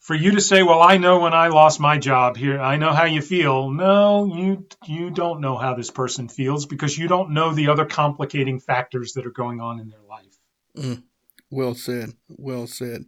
For 0.00 0.14
you 0.14 0.32
to 0.32 0.40
say, 0.40 0.62
"Well, 0.62 0.82
I 0.82 0.96
know 0.96 1.20
when 1.20 1.34
I 1.34 1.48
lost 1.48 1.78
my 1.78 1.98
job 1.98 2.36
here, 2.36 2.58
I 2.58 2.76
know 2.76 2.92
how 2.92 3.04
you 3.04 3.20
feel." 3.20 3.70
No, 3.70 4.24
you 4.24 4.66
you 4.86 5.10
don't 5.10 5.40
know 5.40 5.56
how 5.56 5.74
this 5.74 5.90
person 5.90 6.28
feels 6.28 6.64
because 6.66 6.96
you 6.96 7.06
don't 7.06 7.30
know 7.30 7.52
the 7.52 7.68
other 7.68 7.84
complicating 7.84 8.60
factors 8.60 9.12
that 9.12 9.26
are 9.26 9.30
going 9.30 9.60
on 9.60 9.78
in 9.78 9.90
their 9.90 10.02
life. 10.08 11.04
Well 11.50 11.74
said. 11.74 12.14
Well 12.28 12.66
said. 12.66 13.04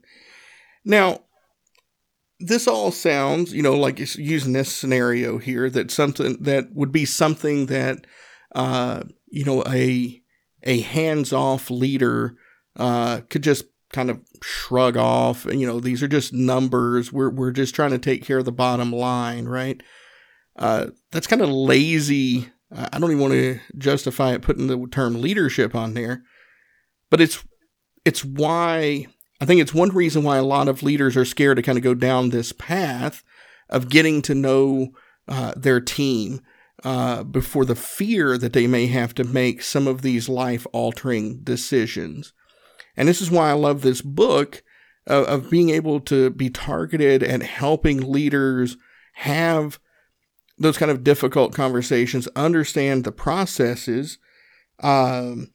Now, 0.84 1.20
this 2.40 2.66
all 2.66 2.90
sounds, 2.90 3.52
you 3.52 3.62
know, 3.62 3.74
like 3.74 4.00
it's 4.00 4.16
using 4.16 4.52
this 4.52 4.74
scenario 4.74 5.38
here 5.38 5.70
that 5.70 5.90
something 5.90 6.36
that 6.40 6.74
would 6.74 6.92
be 6.92 7.04
something 7.04 7.66
that, 7.66 8.06
uh, 8.54 9.04
you 9.28 9.44
know, 9.44 9.62
a 9.66 10.20
a 10.64 10.80
hands 10.80 11.32
off 11.32 11.70
leader 11.70 12.36
uh, 12.76 13.20
could 13.30 13.42
just 13.42 13.64
kind 13.92 14.10
of 14.10 14.20
shrug 14.42 14.96
off. 14.96 15.44
You 15.44 15.66
know, 15.66 15.80
these 15.80 16.02
are 16.02 16.08
just 16.08 16.32
numbers. 16.32 17.12
We're 17.12 17.30
we're 17.30 17.52
just 17.52 17.74
trying 17.74 17.90
to 17.90 17.98
take 17.98 18.24
care 18.24 18.38
of 18.38 18.44
the 18.44 18.52
bottom 18.52 18.92
line, 18.92 19.46
right? 19.46 19.82
Uh, 20.56 20.88
that's 21.10 21.26
kind 21.26 21.42
of 21.42 21.48
lazy. 21.48 22.50
I 22.74 22.98
don't 22.98 23.10
even 23.10 23.20
want 23.20 23.34
to 23.34 23.60
justify 23.76 24.32
it 24.32 24.42
putting 24.42 24.66
the 24.66 24.86
term 24.90 25.20
leadership 25.20 25.74
on 25.74 25.94
there, 25.94 26.22
but 27.10 27.20
it's 27.20 27.44
it's 28.04 28.24
why 28.24 29.06
I 29.40 29.44
think 29.44 29.60
it's 29.60 29.74
one 29.74 29.90
reason 29.90 30.22
why 30.22 30.36
a 30.36 30.44
lot 30.44 30.68
of 30.68 30.82
leaders 30.82 31.16
are 31.16 31.24
scared 31.24 31.56
to 31.56 31.62
kind 31.62 31.76
of 31.76 31.84
go 31.84 31.94
down 31.94 32.30
this 32.30 32.52
path 32.52 33.22
of 33.68 33.88
getting 33.88 34.22
to 34.22 34.34
know 34.34 34.92
uh, 35.28 35.52
their 35.56 35.80
team 35.80 36.40
uh, 36.84 37.22
before 37.24 37.64
the 37.64 37.74
fear 37.74 38.38
that 38.38 38.52
they 38.52 38.66
may 38.66 38.86
have 38.86 39.14
to 39.14 39.24
make 39.24 39.62
some 39.62 39.86
of 39.86 40.02
these 40.02 40.28
life 40.28 40.66
altering 40.72 41.40
decisions. 41.42 42.32
And 42.96 43.08
this 43.08 43.20
is 43.20 43.30
why 43.30 43.50
I 43.50 43.54
love 43.54 43.82
this 43.82 44.02
book 44.02 44.62
of, 45.06 45.50
being 45.50 45.70
able 45.70 46.00
to 46.00 46.30
be 46.30 46.50
targeted 46.50 47.22
at 47.22 47.42
helping 47.42 48.00
leaders 48.00 48.76
have 49.14 49.80
those 50.58 50.78
kind 50.78 50.90
of 50.90 51.02
difficult 51.02 51.54
conversations, 51.54 52.28
understand 52.36 53.04
the 53.04 53.12
processes. 53.12 54.18
Um, 54.80 55.52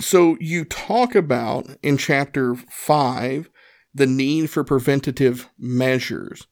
so 0.00 0.36
you 0.40 0.64
talk 0.64 1.14
about 1.14 1.66
in 1.82 1.98
chapter 1.98 2.54
five 2.54 3.50
the 3.92 4.06
need 4.06 4.48
for 4.48 4.64
preventative 4.64 5.50
measures. 5.58 6.46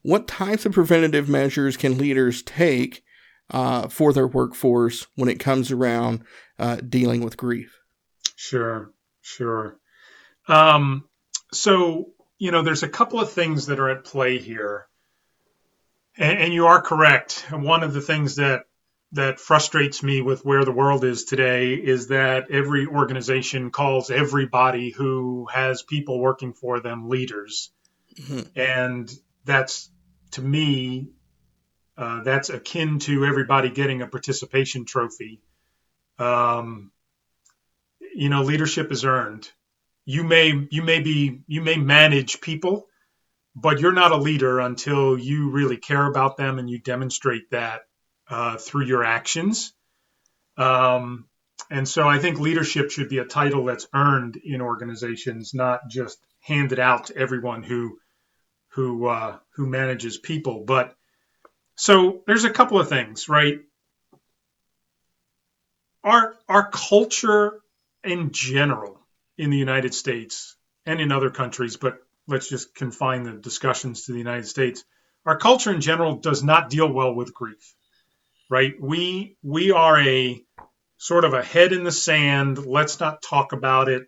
What 0.00 0.26
types 0.26 0.66
of 0.66 0.72
preventative 0.72 1.28
measures 1.28 1.76
can 1.76 1.98
leaders 1.98 2.42
take 2.42 3.04
uh, 3.50 3.88
for 3.88 4.12
their 4.12 4.26
workforce 4.26 5.06
when 5.14 5.28
it 5.28 5.38
comes 5.38 5.70
around 5.70 6.24
uh, 6.58 6.76
dealing 6.76 7.22
with 7.22 7.36
grief? 7.36 7.81
Sure, 8.42 8.92
sure. 9.20 9.78
Um, 10.48 11.08
so, 11.52 12.10
you 12.38 12.50
know, 12.50 12.62
there's 12.62 12.82
a 12.82 12.88
couple 12.88 13.20
of 13.20 13.30
things 13.30 13.66
that 13.66 13.78
are 13.78 13.90
at 13.90 14.04
play 14.04 14.38
here. 14.38 14.86
And, 16.16 16.38
and 16.38 16.52
you 16.52 16.66
are 16.66 16.82
correct. 16.82 17.46
One 17.52 17.84
of 17.84 17.92
the 17.92 18.00
things 18.00 18.36
that 18.36 18.64
that 19.12 19.38
frustrates 19.38 20.02
me 20.02 20.22
with 20.22 20.44
where 20.44 20.64
the 20.64 20.72
world 20.72 21.04
is 21.04 21.24
today 21.24 21.74
is 21.74 22.08
that 22.08 22.50
every 22.50 22.86
organization 22.86 23.70
calls 23.70 24.10
everybody 24.10 24.90
who 24.90 25.46
has 25.52 25.82
people 25.82 26.18
working 26.18 26.54
for 26.54 26.80
them 26.80 27.08
leaders. 27.08 27.70
Mhm. 28.16 28.50
And 28.56 29.10
that's 29.44 29.90
to 30.32 30.42
me 30.42 31.12
Uh, 31.96 32.22
that's 32.22 32.50
akin 32.50 32.98
to 33.00 33.24
everybody 33.26 33.70
getting 33.70 34.02
a 34.02 34.06
participation 34.06 34.86
trophy. 34.86 35.42
Um, 36.18 36.91
you 38.14 38.28
know, 38.28 38.42
leadership 38.42 38.92
is 38.92 39.04
earned. 39.04 39.50
You 40.04 40.24
may 40.24 40.66
you 40.70 40.82
may 40.82 41.00
be 41.00 41.42
you 41.46 41.62
may 41.62 41.76
manage 41.76 42.40
people, 42.40 42.86
but 43.54 43.80
you're 43.80 43.92
not 43.92 44.12
a 44.12 44.16
leader 44.16 44.60
until 44.60 45.18
you 45.18 45.50
really 45.50 45.76
care 45.76 46.06
about 46.06 46.36
them 46.36 46.58
and 46.58 46.68
you 46.68 46.78
demonstrate 46.78 47.50
that 47.50 47.82
uh, 48.28 48.56
through 48.56 48.84
your 48.86 49.04
actions. 49.04 49.72
Um, 50.56 51.26
and 51.70 51.88
so 51.88 52.08
I 52.08 52.18
think 52.18 52.38
leadership 52.40 52.90
should 52.90 53.08
be 53.08 53.18
a 53.18 53.24
title 53.24 53.64
that's 53.64 53.86
earned 53.94 54.36
in 54.36 54.60
organizations, 54.60 55.54
not 55.54 55.88
just 55.88 56.18
handed 56.40 56.78
out 56.78 57.06
to 57.06 57.16
everyone 57.16 57.62
who 57.62 57.98
who 58.70 59.06
uh, 59.06 59.38
who 59.54 59.66
manages 59.66 60.18
people. 60.18 60.64
But 60.66 60.94
so 61.76 62.22
there's 62.26 62.44
a 62.44 62.50
couple 62.50 62.80
of 62.80 62.88
things, 62.88 63.28
right? 63.28 63.60
Our 66.04 66.34
our 66.48 66.68
culture 66.70 67.61
in 68.04 68.30
general 68.32 68.98
in 69.38 69.50
the 69.50 69.58
United 69.58 69.94
States 69.94 70.56
and 70.86 71.00
in 71.00 71.12
other 71.12 71.30
countries, 71.30 71.76
but 71.76 71.98
let's 72.26 72.48
just 72.48 72.74
confine 72.74 73.22
the 73.22 73.32
discussions 73.32 74.04
to 74.04 74.12
the 74.12 74.18
United 74.18 74.46
States. 74.46 74.84
Our 75.24 75.36
culture 75.36 75.72
in 75.72 75.80
general 75.80 76.16
does 76.16 76.42
not 76.42 76.70
deal 76.70 76.92
well 76.92 77.14
with 77.14 77.32
grief, 77.32 77.74
right? 78.50 78.74
We 78.80 79.36
we 79.42 79.70
are 79.70 80.00
a 80.00 80.42
sort 80.98 81.24
of 81.24 81.34
a 81.34 81.42
head 81.42 81.72
in 81.72 81.82
the 81.82 81.92
sand, 81.92 82.64
let's 82.64 83.00
not 83.00 83.22
talk 83.22 83.52
about 83.52 83.88
it 83.88 84.06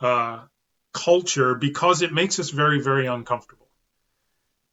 uh, 0.00 0.40
culture 0.92 1.54
because 1.54 2.02
it 2.02 2.12
makes 2.12 2.40
us 2.40 2.50
very, 2.50 2.82
very 2.82 3.06
uncomfortable. 3.06 3.68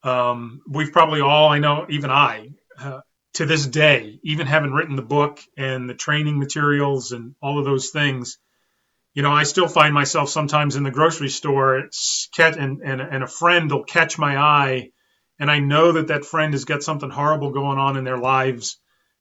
Um, 0.01 0.61
we've 0.67 0.91
probably 0.91 1.21
all, 1.21 1.49
I 1.49 1.59
know, 1.59 1.85
even 1.89 2.09
I, 2.09 2.49
uh, 2.79 3.01
to 3.33 3.45
this 3.45 3.65
day, 3.65 4.19
even 4.23 4.47
having 4.47 4.71
written 4.71 4.95
the 4.95 5.01
book 5.01 5.39
and 5.57 5.89
the 5.89 5.93
training 5.93 6.39
materials 6.39 7.11
and 7.11 7.35
all 7.41 7.59
of 7.59 7.65
those 7.65 7.89
things, 7.89 8.37
you 9.13 9.23
know, 9.23 9.31
I 9.31 9.43
still 9.43 9.67
find 9.67 9.93
myself 9.93 10.29
sometimes 10.29 10.75
in 10.75 10.83
the 10.83 10.91
grocery 10.91 11.29
store 11.29 11.89
and, 12.37 12.81
and, 12.81 13.01
and 13.01 13.23
a 13.23 13.27
friend 13.27 13.71
will 13.71 13.83
catch 13.83 14.17
my 14.17 14.37
eye 14.37 14.91
and 15.39 15.49
I 15.49 15.59
know 15.59 15.93
that 15.93 16.07
that 16.07 16.25
friend 16.25 16.53
has 16.53 16.65
got 16.65 16.83
something 16.83 17.09
horrible 17.09 17.51
going 17.51 17.79
on 17.79 17.95
in 17.95 18.03
their 18.03 18.17
lives. 18.17 18.77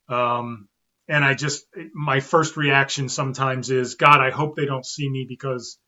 Um, 0.08 0.68
and 1.06 1.24
I 1.24 1.34
just 1.34 1.64
my 1.94 2.20
first 2.20 2.56
reaction 2.56 3.08
sometimes 3.08 3.70
is 3.70 3.94
God, 3.94 4.20
I 4.20 4.30
hope 4.30 4.56
they 4.56 4.66
don't 4.66 4.84
see 4.84 5.08
me 5.08 5.26
because 5.28 5.78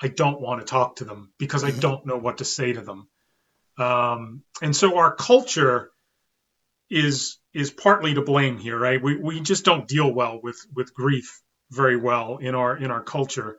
I 0.00 0.08
don't 0.08 0.40
want 0.40 0.60
to 0.60 0.66
talk 0.66 0.96
to 0.96 1.04
them 1.04 1.32
because 1.38 1.64
I 1.64 1.70
mm-hmm. 1.70 1.80
don't 1.80 2.06
know 2.06 2.18
what 2.18 2.38
to 2.38 2.44
say 2.44 2.72
to 2.74 2.80
them. 2.82 3.08
Um, 3.78 4.42
and 4.60 4.76
so 4.76 4.98
our 4.98 5.14
culture 5.14 5.90
is 6.90 7.38
is 7.52 7.70
partly 7.70 8.14
to 8.14 8.22
blame 8.22 8.58
here, 8.58 8.78
right? 8.78 9.02
We 9.02 9.16
we 9.16 9.40
just 9.40 9.64
don't 9.64 9.88
deal 9.88 10.12
well 10.12 10.40
with 10.42 10.58
with 10.74 10.94
grief 10.94 11.40
very 11.70 11.96
well 11.96 12.38
in 12.38 12.54
our 12.54 12.76
in 12.76 12.90
our 12.90 13.02
culture. 13.02 13.58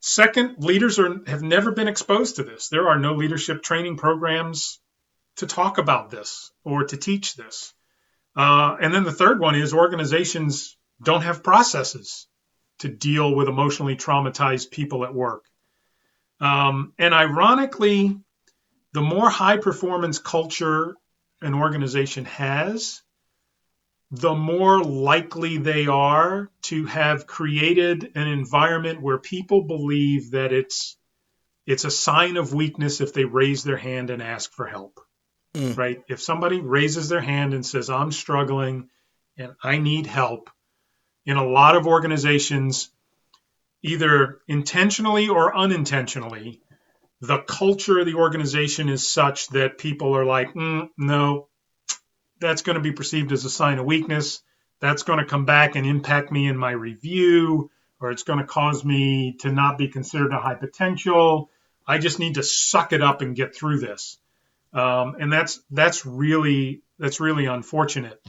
Second, 0.00 0.56
leaders 0.58 0.98
are 0.98 1.20
have 1.26 1.42
never 1.42 1.72
been 1.72 1.88
exposed 1.88 2.36
to 2.36 2.42
this. 2.42 2.68
There 2.68 2.88
are 2.88 2.98
no 2.98 3.14
leadership 3.14 3.62
training 3.62 3.96
programs 3.96 4.80
to 5.36 5.46
talk 5.46 5.78
about 5.78 6.10
this 6.10 6.50
or 6.64 6.84
to 6.84 6.96
teach 6.96 7.34
this. 7.34 7.72
Uh, 8.34 8.76
and 8.80 8.92
then 8.94 9.04
the 9.04 9.12
third 9.12 9.40
one 9.40 9.54
is 9.54 9.74
organizations 9.74 10.76
don't 11.02 11.22
have 11.22 11.42
processes 11.42 12.26
to 12.78 12.88
deal 12.88 13.34
with 13.34 13.48
emotionally 13.48 13.96
traumatized 13.96 14.70
people 14.70 15.04
at 15.04 15.14
work. 15.14 15.44
Um, 16.40 16.92
and 16.98 17.14
ironically, 17.14 18.16
the 18.92 19.02
more 19.02 19.30
high 19.30 19.58
performance 19.58 20.18
culture 20.18 20.96
an 21.42 21.54
organization 21.54 22.24
has, 22.24 23.02
the 24.10 24.34
more 24.34 24.82
likely 24.82 25.58
they 25.58 25.86
are 25.86 26.50
to 26.62 26.84
have 26.86 27.26
created 27.26 28.12
an 28.14 28.28
environment 28.28 29.00
where 29.00 29.18
people 29.18 29.64
believe 29.64 30.32
that 30.32 30.52
it's 30.52 30.96
it's 31.66 31.84
a 31.84 31.90
sign 31.90 32.36
of 32.36 32.52
weakness 32.52 33.00
if 33.00 33.12
they 33.12 33.24
raise 33.24 33.62
their 33.62 33.76
hand 33.76 34.10
and 34.10 34.20
ask 34.20 34.52
for 34.52 34.66
help. 34.66 35.00
Mm. 35.54 35.76
Right? 35.76 36.02
If 36.08 36.20
somebody 36.20 36.60
raises 36.60 37.08
their 37.08 37.20
hand 37.20 37.54
and 37.54 37.64
says, 37.64 37.88
I'm 37.88 38.12
struggling 38.12 38.88
and 39.36 39.52
I 39.62 39.78
need 39.78 40.06
help, 40.06 40.50
in 41.24 41.36
a 41.36 41.46
lot 41.46 41.76
of 41.76 41.86
organizations, 41.86 42.90
either 43.82 44.40
intentionally 44.48 45.28
or 45.28 45.56
unintentionally, 45.56 46.62
the 47.22 47.38
culture 47.38 47.98
of 47.98 48.06
the 48.06 48.14
organization 48.14 48.90
is 48.90 49.10
such 49.10 49.48
that 49.48 49.78
people 49.78 50.14
are 50.14 50.26
like, 50.26 50.52
mm, 50.52 50.90
no, 50.98 51.48
that's 52.38 52.62
going 52.62 52.74
to 52.74 52.82
be 52.82 52.92
perceived 52.92 53.32
as 53.32 53.46
a 53.46 53.50
sign 53.50 53.78
of 53.78 53.86
weakness. 53.86 54.42
That's 54.80 55.04
going 55.04 55.20
to 55.20 55.24
come 55.24 55.46
back 55.46 55.74
and 55.74 55.86
impact 55.86 56.30
me 56.30 56.46
in 56.48 56.58
my 56.58 56.72
review, 56.72 57.70
or 58.00 58.10
it's 58.10 58.24
going 58.24 58.40
to 58.40 58.44
cause 58.44 58.84
me 58.84 59.36
to 59.40 59.50
not 59.50 59.78
be 59.78 59.88
considered 59.88 60.32
a 60.32 60.40
high 60.40 60.56
potential. 60.56 61.48
I 61.86 61.98
just 61.98 62.18
need 62.18 62.34
to 62.34 62.42
suck 62.42 62.92
it 62.92 63.02
up 63.02 63.22
and 63.22 63.34
get 63.34 63.54
through 63.54 63.78
this 63.78 64.18
um, 64.72 65.16
and 65.20 65.32
that's 65.32 65.60
that's 65.70 66.06
really 66.06 66.82
that's 66.98 67.20
really 67.20 67.46
unfortunate. 67.46 68.20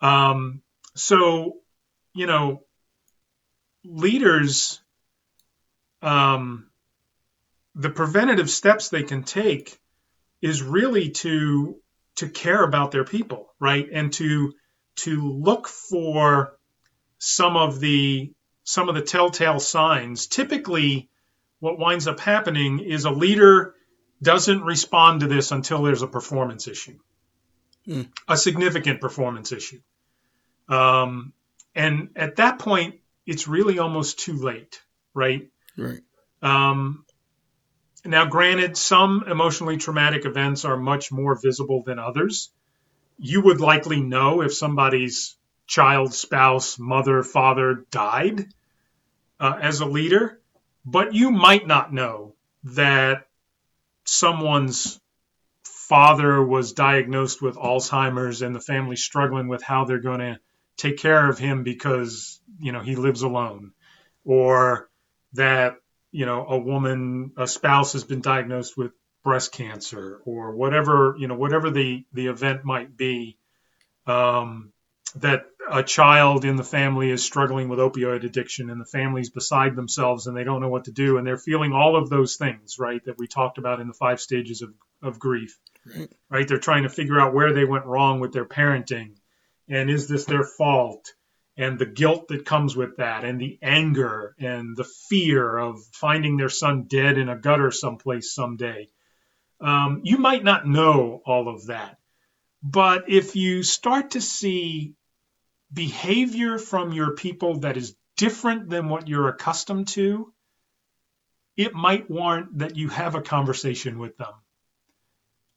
Um, 0.00 0.62
so, 0.94 1.58
you 2.14 2.26
know, 2.26 2.62
leaders, 3.84 4.80
um, 6.02 6.68
the 7.76 7.90
preventative 7.90 8.50
steps 8.50 8.88
they 8.88 9.02
can 9.02 9.22
take 9.22 9.78
is 10.40 10.62
really 10.62 11.10
to 11.10 11.76
to 12.16 12.28
care 12.28 12.64
about 12.64 12.90
their 12.90 13.04
people, 13.04 13.52
right, 13.60 13.86
and 13.92 14.12
to 14.14 14.54
to 14.96 15.20
look 15.20 15.68
for 15.68 16.56
some 17.18 17.56
of 17.56 17.78
the 17.78 18.32
some 18.64 18.88
of 18.88 18.94
the 18.94 19.02
telltale 19.02 19.60
signs. 19.60 20.26
Typically, 20.26 21.10
what 21.60 21.78
winds 21.78 22.08
up 22.08 22.18
happening 22.18 22.80
is 22.80 23.04
a 23.04 23.10
leader 23.10 23.74
doesn't 24.22 24.62
respond 24.62 25.20
to 25.20 25.26
this 25.26 25.52
until 25.52 25.82
there's 25.82 26.02
a 26.02 26.06
performance 26.06 26.66
issue, 26.68 26.98
mm. 27.86 28.08
a 28.26 28.38
significant 28.38 29.02
performance 29.02 29.52
issue. 29.52 29.80
Um, 30.68 31.34
and 31.74 32.08
at 32.16 32.36
that 32.36 32.58
point, 32.58 32.96
it's 33.26 33.46
really 33.46 33.78
almost 33.78 34.20
too 34.20 34.38
late, 34.38 34.80
right? 35.12 35.50
Right. 35.76 36.00
Um, 36.40 37.04
now, 38.06 38.26
granted, 38.26 38.76
some 38.76 39.24
emotionally 39.28 39.76
traumatic 39.76 40.24
events 40.24 40.64
are 40.64 40.76
much 40.76 41.12
more 41.12 41.38
visible 41.40 41.82
than 41.84 41.98
others. 41.98 42.50
You 43.18 43.42
would 43.42 43.60
likely 43.60 44.00
know 44.00 44.42
if 44.42 44.54
somebody's 44.54 45.36
child, 45.66 46.14
spouse, 46.14 46.78
mother, 46.78 47.22
father 47.22 47.84
died 47.90 48.46
uh, 49.40 49.58
as 49.60 49.80
a 49.80 49.86
leader, 49.86 50.40
but 50.84 51.14
you 51.14 51.30
might 51.30 51.66
not 51.66 51.92
know 51.92 52.34
that 52.64 53.26
someone's 54.04 55.00
father 55.64 56.42
was 56.42 56.72
diagnosed 56.72 57.40
with 57.42 57.56
Alzheimer's 57.56 58.42
and 58.42 58.54
the 58.54 58.60
family's 58.60 59.02
struggling 59.02 59.48
with 59.48 59.62
how 59.62 59.84
they're 59.84 60.00
going 60.00 60.20
to 60.20 60.38
take 60.76 60.98
care 60.98 61.28
of 61.28 61.38
him 61.38 61.62
because, 61.62 62.40
you 62.58 62.72
know, 62.72 62.80
he 62.80 62.96
lives 62.96 63.22
alone 63.22 63.72
or 64.24 64.88
that, 65.34 65.76
you 66.16 66.24
know, 66.24 66.46
a 66.48 66.56
woman, 66.56 67.32
a 67.36 67.46
spouse 67.46 67.92
has 67.92 68.02
been 68.02 68.22
diagnosed 68.22 68.74
with 68.74 68.92
breast 69.22 69.52
cancer 69.52 70.22
or 70.24 70.56
whatever, 70.56 71.14
you 71.18 71.28
know, 71.28 71.34
whatever 71.34 71.68
the, 71.70 72.06
the 72.14 72.28
event 72.28 72.64
might 72.64 72.96
be. 72.96 73.36
Um, 74.06 74.72
that 75.16 75.44
a 75.70 75.82
child 75.82 76.46
in 76.46 76.56
the 76.56 76.64
family 76.64 77.10
is 77.10 77.22
struggling 77.22 77.68
with 77.68 77.78
opioid 77.78 78.24
addiction 78.24 78.70
and 78.70 78.80
the 78.80 78.86
family's 78.86 79.28
beside 79.28 79.76
themselves 79.76 80.26
and 80.26 80.34
they 80.34 80.44
don't 80.44 80.62
know 80.62 80.70
what 80.70 80.84
to 80.84 80.92
do 80.92 81.18
and 81.18 81.26
they're 81.26 81.36
feeling 81.36 81.72
all 81.72 81.96
of 81.96 82.08
those 82.08 82.36
things 82.36 82.78
right 82.78 83.04
that 83.04 83.18
we 83.18 83.26
talked 83.26 83.58
about 83.58 83.80
in 83.80 83.88
the 83.88 83.94
five 83.94 84.20
stages 84.20 84.62
of, 84.62 84.74
of 85.02 85.18
grief 85.18 85.58
right. 85.94 86.12
right 86.28 86.48
they're 86.48 86.58
trying 86.58 86.82
to 86.82 86.88
figure 86.88 87.20
out 87.20 87.34
where 87.34 87.52
they 87.52 87.64
went 87.64 87.86
wrong 87.86 88.20
with 88.20 88.32
their 88.32 88.44
parenting 88.44 89.16
and 89.68 89.90
is 89.90 90.06
this 90.06 90.26
their 90.26 90.44
fault 90.44 91.14
and 91.56 91.78
the 91.78 91.86
guilt 91.86 92.28
that 92.28 92.44
comes 92.44 92.76
with 92.76 92.96
that 92.96 93.24
and 93.24 93.40
the 93.40 93.58
anger 93.62 94.34
and 94.38 94.76
the 94.76 94.88
fear 95.08 95.56
of 95.56 95.78
finding 95.92 96.36
their 96.36 96.48
son 96.48 96.84
dead 96.88 97.18
in 97.18 97.28
a 97.28 97.36
gutter 97.36 97.70
someplace 97.70 98.34
someday 98.34 98.88
um, 99.60 100.00
you 100.04 100.18
might 100.18 100.44
not 100.44 100.66
know 100.66 101.22
all 101.24 101.48
of 101.48 101.66
that 101.66 101.98
but 102.62 103.08
if 103.08 103.36
you 103.36 103.62
start 103.62 104.12
to 104.12 104.20
see 104.20 104.94
behavior 105.72 106.58
from 106.58 106.92
your 106.92 107.14
people 107.14 107.60
that 107.60 107.76
is 107.76 107.94
different 108.16 108.68
than 108.68 108.88
what 108.88 109.08
you're 109.08 109.28
accustomed 109.28 109.88
to, 109.88 110.32
it 111.56 111.74
might 111.74 112.10
warrant 112.10 112.58
that 112.58 112.76
you 112.76 112.88
have 112.88 113.14
a 113.14 113.22
conversation 113.22 113.98
with 113.98 114.16
them. 114.16 114.34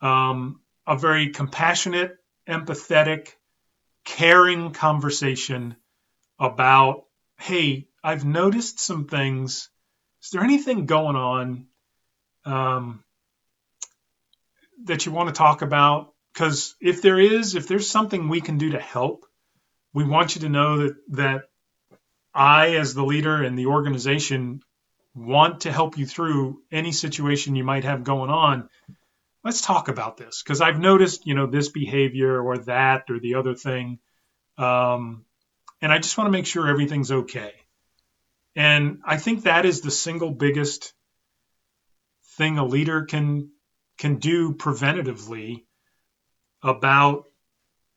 Um, 0.02 0.62
a 0.88 0.98
very 0.98 1.30
compassionate, 1.30 2.18
empathetic, 2.48 3.34
caring 4.06 4.72
conversation 4.72 5.76
about, 6.40 7.06
hey, 7.38 7.88
I've 8.04 8.26
noticed 8.26 8.80
some 8.80 9.08
things. 9.08 9.70
Is 10.24 10.30
there 10.32 10.44
anything 10.44 10.86
going 10.86 11.16
on 11.16 11.68
um, 12.46 13.04
that 14.86 15.06
you 15.06 15.12
want 15.12 15.30
to 15.30 15.36
talk 15.36 15.62
about? 15.62 16.14
because 16.40 16.76
if 16.80 17.02
there 17.02 17.20
is, 17.20 17.56
if 17.56 17.68
there's 17.68 17.90
something 17.90 18.30
we 18.30 18.40
can 18.40 18.58
do 18.58 18.72
to 18.72 18.80
help, 18.80 19.26
we 19.94 20.06
want 20.06 20.36
you 20.36 20.42
to 20.42 20.50
know 20.50 20.78
that 20.78 20.96
that 21.10 21.42
I, 22.34 22.76
as 22.76 22.94
the 22.94 23.04
leader 23.04 23.44
and 23.44 23.58
the 23.58 23.66
organization, 23.66 24.62
want 25.14 25.62
to 25.62 25.72
help 25.72 25.98
you 25.98 26.06
through 26.06 26.62
any 26.72 26.94
situation 26.94 27.56
you 27.58 27.66
might 27.66 27.84
have 27.84 28.06
going 28.06 28.30
on. 28.30 28.70
Let's 29.44 29.62
talk 29.62 29.88
about 29.90 30.16
this 30.16 30.42
because 30.42 30.62
I've 30.62 30.80
noticed, 30.80 31.26
you 31.26 31.34
know, 31.34 31.48
this 31.48 31.70
behavior 31.70 32.42
or 32.42 32.60
that 32.60 33.10
or 33.10 33.20
the 33.20 33.36
other 33.36 33.56
thing, 33.56 34.00
um, 34.58 35.26
and 35.82 35.92
I 35.92 35.98
just 35.98 36.18
want 36.18 36.28
to 36.28 36.32
make 36.32 36.46
sure 36.46 36.68
everything's 36.68 37.12
okay. 37.12 37.54
And 38.56 39.00
I 39.06 39.18
think 39.18 39.44
that 39.44 39.66
is 39.66 39.82
the 39.82 39.92
single 39.92 40.32
biggest 40.32 40.94
thing 42.38 42.58
a 42.58 42.66
leader 42.66 43.06
can 43.06 43.52
can 43.98 44.16
do 44.16 44.54
preventatively 44.54 45.64
about 46.64 47.26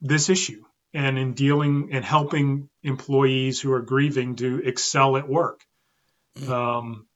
this 0.01 0.29
issue 0.29 0.63
and 0.93 1.19
in 1.19 1.33
dealing 1.35 1.91
and 1.93 2.05
helping 2.05 2.69
employees 2.83 3.61
who 3.61 3.73
are 3.73 3.83
grieving 3.83 4.37
to 4.37 4.59
excel 4.59 5.17
at 5.17 5.29
work. 5.29 5.65
Mm-hmm. 6.39 6.53
Um, 6.53 7.07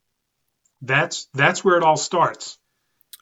that's 0.82 1.28
that's 1.34 1.64
where 1.64 1.76
it 1.76 1.82
all 1.82 1.96
starts. 1.96 2.58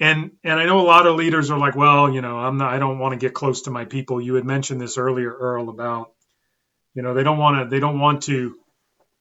And 0.01 0.33
and 0.43 0.59
I 0.59 0.67
know 0.67 0.81
a 0.81 0.83
lot 0.87 1.07
of 1.07 1.17
leaders 1.17 1.51
are 1.51 1.59
like, 1.59 1.77
well, 1.77 2.13
you 2.13 2.21
know, 2.21 2.39
I'm 2.39 2.59
not, 2.59 2.73
I 2.73 2.79
don't 2.79 2.99
want 2.99 3.13
to 3.13 3.25
get 3.25 3.35
close 3.35 3.63
to 3.63 3.71
my 3.71 3.85
people. 3.85 4.21
You 4.21 4.35
had 4.35 4.45
mentioned 4.45 4.81
this 4.81 4.99
earlier, 4.99 5.33
Earl, 5.33 5.69
about 5.69 6.13
you 6.95 7.03
know 7.03 7.15
they 7.15 7.23
don't 7.23 7.39
want 7.39 7.65
to 7.65 7.75
they 7.75 7.81
don't 7.81 8.01
want 8.01 8.23
to 8.25 8.57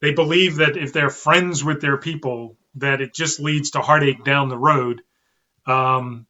they 0.02 0.12
believe 0.12 0.58
that 0.58 0.76
if 0.76 0.92
they're 0.92 1.10
friends 1.10 1.64
with 1.64 1.80
their 1.80 1.98
people, 1.98 2.58
that 2.76 3.00
it 3.00 3.14
just 3.14 3.40
leads 3.40 3.72
to 3.72 3.80
heartache 3.80 4.26
down 4.26 4.50
the 4.50 4.58
road. 4.58 5.02
Um, 5.66 6.28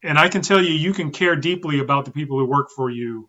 and 0.00 0.16
I 0.16 0.28
can 0.28 0.42
tell 0.42 0.62
you, 0.62 0.72
you 0.72 0.92
can 0.92 1.10
care 1.10 1.34
deeply 1.34 1.80
about 1.80 2.04
the 2.04 2.12
people 2.12 2.38
who 2.38 2.46
work 2.46 2.70
for 2.70 2.88
you 2.88 3.28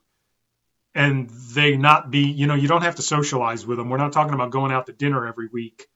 and 0.94 1.30
they 1.30 1.78
not 1.78 2.12
be, 2.12 2.30
you 2.30 2.48
know, 2.48 2.54
you 2.54 2.68
don't 2.68 2.84
have 2.84 2.98
to 2.98 3.02
socialize 3.02 3.66
with 3.66 3.80
them. 3.80 3.90
We're 3.90 3.98
not 3.98 4.14
talking 4.14 4.36
about 4.36 4.52
going 4.52 4.72
out 4.72 4.86
to 4.86 4.94
dinner 4.94 5.28
every 5.28 5.48
week 5.52 5.88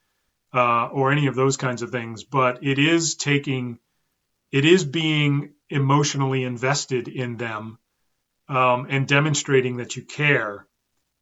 uh, 0.51 0.88
or 0.88 1.12
any 1.12 1.28
of 1.28 1.36
those 1.36 1.58
kinds 1.58 1.82
of 1.82 1.91
things, 1.91 2.24
but 2.24 2.64
it 2.64 2.80
is 2.80 3.14
taking, 3.14 3.78
it 4.51 4.66
is 4.66 4.84
being 4.84 5.53
emotionally 5.70 6.43
invested 6.43 7.08
in 7.08 7.38
them 7.38 7.78
um, 8.47 8.88
and 8.89 9.08
demonstrating 9.08 9.78
that 9.78 9.95
you 9.95 10.03
care. 10.03 10.66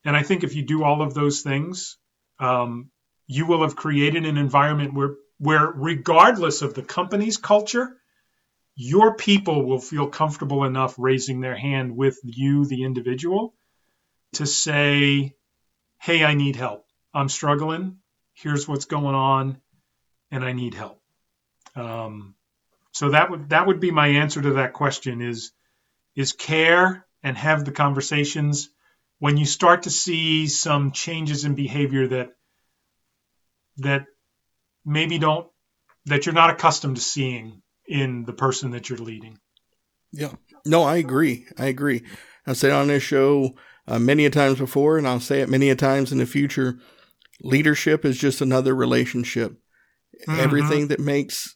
And 0.05 0.15
I 0.15 0.23
think 0.23 0.43
if 0.43 0.55
you 0.55 0.63
do 0.63 0.83
all 0.83 1.01
of 1.01 1.13
those 1.13 1.41
things, 1.41 1.97
um, 2.39 2.89
you 3.27 3.45
will 3.45 3.61
have 3.61 3.75
created 3.75 4.25
an 4.25 4.37
environment 4.37 4.93
where, 4.93 5.15
where 5.37 5.71
regardless 5.73 6.61
of 6.61 6.73
the 6.73 6.81
company's 6.81 7.37
culture, 7.37 7.95
your 8.75 9.15
people 9.15 9.65
will 9.65 9.79
feel 9.79 10.07
comfortable 10.07 10.63
enough 10.65 10.95
raising 10.97 11.39
their 11.39 11.55
hand 11.55 11.95
with 11.95 12.19
you, 12.23 12.65
the 12.65 12.83
individual, 12.83 13.53
to 14.33 14.45
say, 14.45 15.35
Hey, 15.99 16.23
I 16.25 16.33
need 16.33 16.55
help. 16.55 16.85
I'm 17.13 17.29
struggling. 17.29 17.99
Here's 18.33 18.67
what's 18.67 18.85
going 18.85 19.15
on, 19.15 19.61
and 20.31 20.43
I 20.43 20.53
need 20.53 20.73
help. 20.73 20.99
Um, 21.75 22.35
so 22.91 23.11
that 23.11 23.31
would 23.31 23.49
that 23.49 23.67
would 23.67 23.79
be 23.79 23.91
my 23.91 24.07
answer 24.07 24.41
to 24.41 24.53
that 24.53 24.73
question 24.73 25.21
is 25.21 25.51
is 26.15 26.33
care 26.33 27.05
and 27.23 27.37
have 27.37 27.65
the 27.65 27.71
conversations 27.71 28.69
when 29.23 29.37
you 29.37 29.45
start 29.45 29.83
to 29.83 29.89
see 29.89 30.47
some 30.47 30.91
changes 30.91 31.45
in 31.45 31.55
behavior 31.55 32.07
that 32.09 32.31
that 33.77 34.03
maybe 34.83 35.17
don't 35.17 35.47
that 36.07 36.25
you're 36.25 36.35
not 36.35 36.49
accustomed 36.49 36.97
to 36.97 37.01
seeing 37.01 37.61
in 37.87 38.25
the 38.25 38.33
person 38.33 38.71
that 38.71 38.89
you're 38.89 38.97
leading. 38.97 39.39
Yeah. 40.11 40.33
No, 40.65 40.83
I 40.83 40.97
agree. 40.97 41.45
I 41.57 41.67
agree. 41.67 42.03
I've 42.45 42.57
said 42.57 42.71
on 42.71 42.89
this 42.89 43.01
show 43.01 43.51
uh, 43.87 43.97
many 43.97 44.25
a 44.25 44.29
times 44.29 44.59
before, 44.59 44.97
and 44.97 45.07
I'll 45.07 45.21
say 45.21 45.39
it 45.39 45.47
many 45.47 45.69
a 45.69 45.75
times 45.77 46.11
in 46.11 46.17
the 46.17 46.25
future. 46.25 46.79
Leadership 47.41 48.03
is 48.03 48.17
just 48.17 48.41
another 48.41 48.75
relationship. 48.75 49.53
Mm-hmm. 50.27 50.39
Everything 50.41 50.87
that 50.89 50.99
makes 50.99 51.55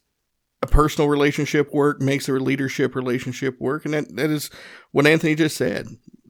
a 0.62 0.66
personal 0.66 1.10
relationship 1.10 1.74
work 1.74 2.00
makes 2.00 2.30
a 2.30 2.32
leadership 2.32 2.94
relationship 2.94 3.60
work, 3.60 3.84
and 3.84 3.92
that, 3.92 4.16
that 4.16 4.30
is 4.30 4.48
what 4.90 5.06
Anthony 5.06 5.34
just 5.34 5.58
said. 5.58 5.86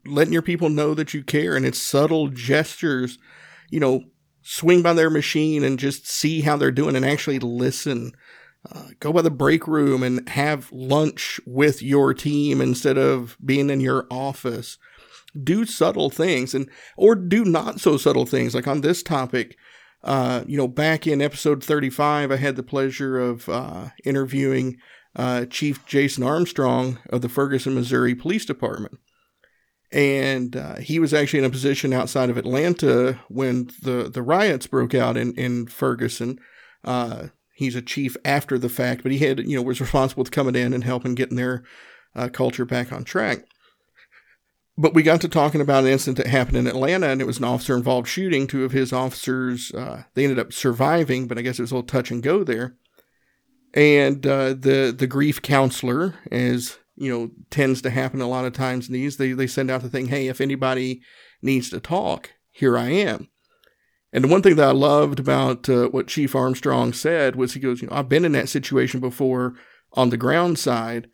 Letting 0.09 0.33
your 0.33 0.41
people 0.41 0.69
know 0.69 0.93
that 0.93 1.13
you 1.13 1.23
care, 1.23 1.55
and 1.55 1.65
it's 1.65 1.81
subtle 1.81 2.29
gestures. 2.29 3.17
You 3.69 3.79
know, 3.79 4.03
swing 4.41 4.81
by 4.81 4.93
their 4.93 5.09
machine 5.09 5.63
and 5.63 5.77
just 5.77 6.07
see 6.07 6.41
how 6.41 6.57
they're 6.57 6.71
doing, 6.71 6.95
and 6.95 7.05
actually 7.05 7.39
listen 7.39 8.13
uh, 8.69 8.89
go 8.99 9.13
by 9.13 9.21
the 9.21 9.31
break 9.31 9.67
room 9.67 10.03
and 10.03 10.27
have 10.29 10.71
lunch 10.71 11.39
with 11.45 11.81
your 11.81 12.13
team 12.13 12.59
instead 12.59 12.97
of 12.97 13.37
being 13.43 13.69
in 13.69 13.79
your 13.79 14.05
office. 14.11 14.77
Do 15.41 15.65
subtle 15.65 16.09
things 16.09 16.53
and 16.53 16.69
or 16.97 17.15
do 17.15 17.45
not 17.45 17.79
so 17.79 17.97
subtle 17.97 18.25
things. 18.25 18.53
Like 18.53 18.67
on 18.67 18.81
this 18.81 19.01
topic, 19.03 19.55
uh, 20.03 20.43
you 20.47 20.57
know, 20.57 20.67
back 20.67 21.07
in 21.07 21.21
episode 21.21 21.63
35, 21.63 22.31
I 22.31 22.35
had 22.35 22.55
the 22.55 22.63
pleasure 22.63 23.19
of 23.19 23.47
uh, 23.47 23.89
interviewing 24.03 24.77
uh, 25.15 25.45
Chief 25.45 25.85
Jason 25.85 26.23
Armstrong 26.23 26.99
of 27.09 27.21
the 27.21 27.29
Ferguson, 27.29 27.75
Missouri 27.75 28.15
Police 28.15 28.45
Department. 28.45 28.99
And 29.91 30.55
uh, 30.55 30.75
he 30.75 30.99
was 30.99 31.13
actually 31.13 31.39
in 31.39 31.45
a 31.45 31.49
position 31.49 31.93
outside 31.93 32.29
of 32.29 32.37
Atlanta 32.37 33.19
when 33.27 33.71
the, 33.81 34.09
the 34.09 34.21
riots 34.21 34.67
broke 34.67 34.93
out 34.93 35.17
in, 35.17 35.33
in 35.33 35.65
Ferguson. 35.65 36.39
Uh, 36.83 37.27
he's 37.55 37.75
a 37.75 37.81
chief 37.81 38.15
after 38.23 38.59
the 38.59 38.69
fact, 38.69 39.01
but 39.01 39.11
he 39.11 39.17
had, 39.19 39.39
you 39.39 39.55
know, 39.55 39.63
was 39.63 39.81
responsible 39.81 40.21
with 40.21 40.31
coming 40.31 40.55
in 40.55 40.73
and 40.73 40.83
helping 40.83 41.15
getting 41.15 41.37
their 41.37 41.63
uh, 42.15 42.29
culture 42.29 42.65
back 42.65 42.93
on 42.93 43.03
track. 43.03 43.45
But 44.77 44.93
we 44.93 45.03
got 45.03 45.19
to 45.21 45.27
talking 45.27 45.59
about 45.59 45.83
an 45.83 45.89
incident 45.89 46.17
that 46.17 46.27
happened 46.27 46.55
in 46.55 46.67
Atlanta, 46.67 47.09
and 47.09 47.19
it 47.19 47.27
was 47.27 47.39
an 47.39 47.43
officer 47.43 47.75
involved 47.75 48.07
shooting. 48.07 48.47
Two 48.47 48.63
of 48.63 48.71
his 48.71 48.93
officers, 48.93 49.73
uh, 49.73 50.03
they 50.13 50.23
ended 50.23 50.39
up 50.39 50.53
surviving, 50.53 51.27
but 51.27 51.37
I 51.37 51.41
guess 51.41 51.59
it 51.59 51.63
was 51.63 51.71
a 51.71 51.75
little 51.75 51.87
touch 51.87 52.11
and 52.11 52.23
go 52.23 52.45
there. 52.45 52.75
And 53.73 54.25
uh, 54.25 54.53
the 54.53 54.95
the 54.97 55.05
grief 55.05 55.41
counselor, 55.41 56.15
as 56.31 56.77
you 56.99 57.11
know, 57.11 57.31
tends 57.49 57.81
to 57.81 57.89
happen 57.89 58.21
a 58.21 58.27
lot 58.27 58.45
of 58.45 58.53
times 58.53 58.87
in 58.87 58.93
these, 58.93 59.17
they 59.17 59.31
they 59.31 59.47
send 59.47 59.71
out 59.71 59.81
the 59.81 59.89
thing, 59.89 60.07
hey, 60.07 60.27
if 60.27 60.41
anybody 60.41 61.01
needs 61.41 61.69
to 61.69 61.79
talk, 61.79 62.31
here 62.51 62.77
I 62.77 62.89
am. 62.89 63.29
And 64.11 64.23
the 64.23 64.27
one 64.27 64.41
thing 64.41 64.55
that 64.55 64.69
I 64.69 64.71
loved 64.71 65.19
about 65.19 65.69
uh, 65.69 65.87
what 65.87 66.07
Chief 66.07 66.35
Armstrong 66.35 66.93
said 66.93 67.35
was 67.35 67.53
he 67.53 67.59
goes, 67.59 67.81
you 67.81 67.87
know, 67.87 67.95
I've 67.95 68.09
been 68.09 68.25
in 68.25 68.31
that 68.33 68.49
situation 68.49 68.99
before 68.99 69.55
on 69.93 70.09
the 70.09 70.17
ground 70.17 70.59
side, 70.59 71.09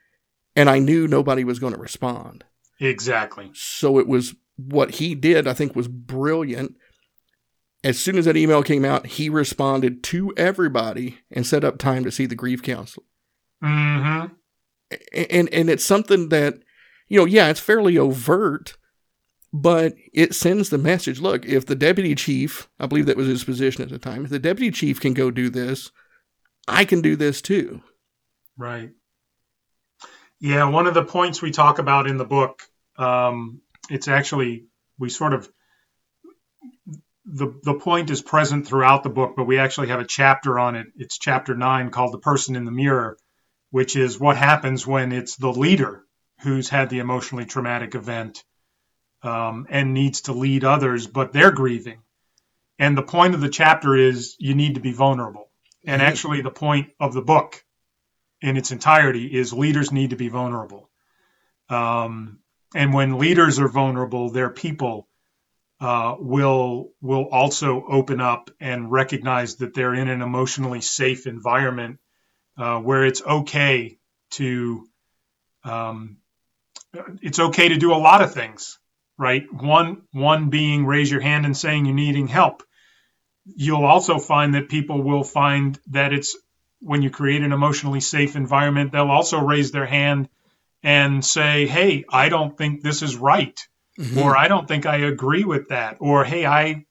and 0.55 0.69
I 0.69 0.79
knew 0.79 1.07
nobody 1.07 1.43
was 1.43 1.59
going 1.59 1.73
to 1.73 1.79
respond. 1.79 2.45
Exactly. 2.79 3.51
So 3.53 3.99
it 3.99 4.07
was 4.07 4.35
what 4.55 4.95
he 4.95 5.13
did, 5.15 5.47
I 5.47 5.53
think, 5.53 5.75
was 5.75 5.87
brilliant. 5.87 6.75
As 7.83 7.99
soon 7.99 8.17
as 8.17 8.25
that 8.25 8.37
email 8.37 8.63
came 8.63 8.85
out, 8.85 9.05
he 9.05 9.29
responded 9.29 10.03
to 10.05 10.33
everybody 10.35 11.19
and 11.29 11.45
set 11.45 11.63
up 11.63 11.77
time 11.77 12.03
to 12.05 12.11
see 12.11 12.25
the 12.25 12.35
grief 12.35 12.63
counselor. 12.63 13.05
Mm-hmm. 13.63 14.33
And 15.13 15.49
and 15.49 15.69
it's 15.69 15.83
something 15.83 16.29
that, 16.29 16.59
you 17.07 17.19
know, 17.19 17.25
yeah, 17.25 17.49
it's 17.49 17.59
fairly 17.59 17.97
overt, 17.97 18.77
but 19.51 19.93
it 20.13 20.35
sends 20.35 20.69
the 20.69 20.77
message 20.77 21.19
look, 21.19 21.45
if 21.45 21.65
the 21.65 21.75
deputy 21.75 22.13
chief, 22.13 22.67
I 22.79 22.85
believe 22.85 23.05
that 23.07 23.17
was 23.17 23.27
his 23.27 23.43
position 23.43 23.83
at 23.83 23.89
the 23.89 23.97
time, 23.97 24.25
if 24.25 24.29
the 24.29 24.39
deputy 24.39 24.71
chief 24.71 24.99
can 24.99 25.13
go 25.13 25.31
do 25.31 25.49
this, 25.49 25.91
I 26.67 26.85
can 26.85 27.01
do 27.01 27.15
this 27.15 27.41
too. 27.41 27.81
Right. 28.57 28.91
Yeah, 30.39 30.69
one 30.69 30.87
of 30.87 30.93
the 30.93 31.03
points 31.03 31.41
we 31.41 31.51
talk 31.51 31.79
about 31.79 32.07
in 32.07 32.17
the 32.17 32.25
book, 32.25 32.61
um, 32.97 33.61
it's 33.89 34.07
actually, 34.07 34.65
we 34.99 35.09
sort 35.09 35.33
of, 35.33 35.49
the, 37.25 37.59
the 37.63 37.73
point 37.73 38.09
is 38.09 38.21
present 38.21 38.67
throughout 38.67 39.03
the 39.03 39.09
book, 39.09 39.33
but 39.35 39.45
we 39.45 39.57
actually 39.57 39.87
have 39.87 39.99
a 39.99 40.05
chapter 40.05 40.59
on 40.59 40.75
it. 40.75 40.87
It's 40.95 41.17
chapter 41.17 41.55
nine 41.55 41.89
called 41.89 42.13
The 42.13 42.19
Person 42.19 42.55
in 42.55 42.65
the 42.65 42.71
Mirror, 42.71 43.17
which 43.71 43.95
is 43.95 44.19
what 44.19 44.37
happens 44.37 44.85
when 44.85 45.11
it's 45.11 45.35
the 45.35 45.51
leader 45.51 46.03
who's 46.41 46.69
had 46.69 46.89
the 46.89 46.99
emotionally 46.99 47.45
traumatic 47.45 47.95
event 47.95 48.43
um, 49.23 49.65
and 49.69 49.93
needs 49.93 50.21
to 50.21 50.33
lead 50.33 50.63
others, 50.63 51.07
but 51.07 51.33
they're 51.33 51.51
grieving. 51.51 51.99
And 52.77 52.97
the 52.97 53.03
point 53.03 53.35
of 53.35 53.41
the 53.41 53.49
chapter 53.49 53.95
is 53.95 54.35
you 54.39 54.53
need 54.53 54.75
to 54.75 54.81
be 54.81 54.91
vulnerable. 54.91 55.49
And 55.85 56.01
actually, 56.01 56.41
the 56.41 56.51
point 56.51 56.89
of 56.99 57.13
the 57.13 57.21
book 57.21 57.63
in 58.41 58.57
its 58.57 58.71
entirety 58.71 59.27
is 59.27 59.53
leaders 59.53 59.91
need 59.91 60.09
to 60.09 60.15
be 60.15 60.29
vulnerable. 60.29 60.89
Um, 61.69 62.39
and 62.75 62.93
when 62.93 63.17
leaders 63.17 63.59
are 63.59 63.67
vulnerable, 63.67 64.29
their 64.29 64.49
people 64.49 65.07
uh, 65.79 66.15
will 66.19 66.91
will 67.01 67.27
also 67.29 67.83
open 67.87 68.21
up 68.21 68.49
and 68.59 68.91
recognize 68.91 69.57
that 69.57 69.73
they're 69.73 69.93
in 69.93 70.07
an 70.07 70.21
emotionally 70.21 70.81
safe 70.81 71.27
environment 71.27 71.99
uh, 72.57 72.79
where 72.79 73.05
it's 73.05 73.21
okay 73.21 73.97
to 74.31 74.87
um, 75.63 76.17
it's 77.21 77.39
okay 77.39 77.69
to 77.69 77.77
do 77.77 77.93
a 77.93 77.97
lot 77.97 78.21
of 78.21 78.33
things 78.33 78.77
right? 79.17 79.51
One 79.51 80.03
one 80.11 80.49
being 80.49 80.85
raise 80.85 81.11
your 81.11 81.21
hand 81.21 81.45
and 81.45 81.55
saying 81.55 81.85
you're 81.85 81.95
needing 81.95 82.27
help. 82.27 82.63
You'll 83.45 83.85
also 83.85 84.19
find 84.19 84.55
that 84.55 84.69
people 84.69 85.01
will 85.01 85.23
find 85.23 85.79
that 85.91 86.13
it's 86.13 86.35
when 86.79 87.01
you 87.01 87.09
create 87.09 87.41
an 87.41 87.51
emotionally 87.51 88.01
safe 88.01 88.35
environment, 88.35 88.91
they'll 88.91 89.09
also 89.09 89.39
raise 89.39 89.71
their 89.71 89.85
hand 89.85 90.29
and 90.83 91.23
say, 91.23 91.67
"Hey, 91.67 92.05
I 92.09 92.29
don't 92.29 92.57
think 92.57 92.81
this 92.81 93.01
is 93.01 93.15
right," 93.15 93.59
mm-hmm. 93.99 94.17
or 94.19 94.37
"I 94.37 94.47
don't 94.47 94.67
think 94.67 94.85
I 94.85 94.97
agree 94.97 95.43
with 95.45 95.69
that," 95.69 95.97
or 95.99 96.23
"Hey, 96.23 96.45
I 96.45 96.85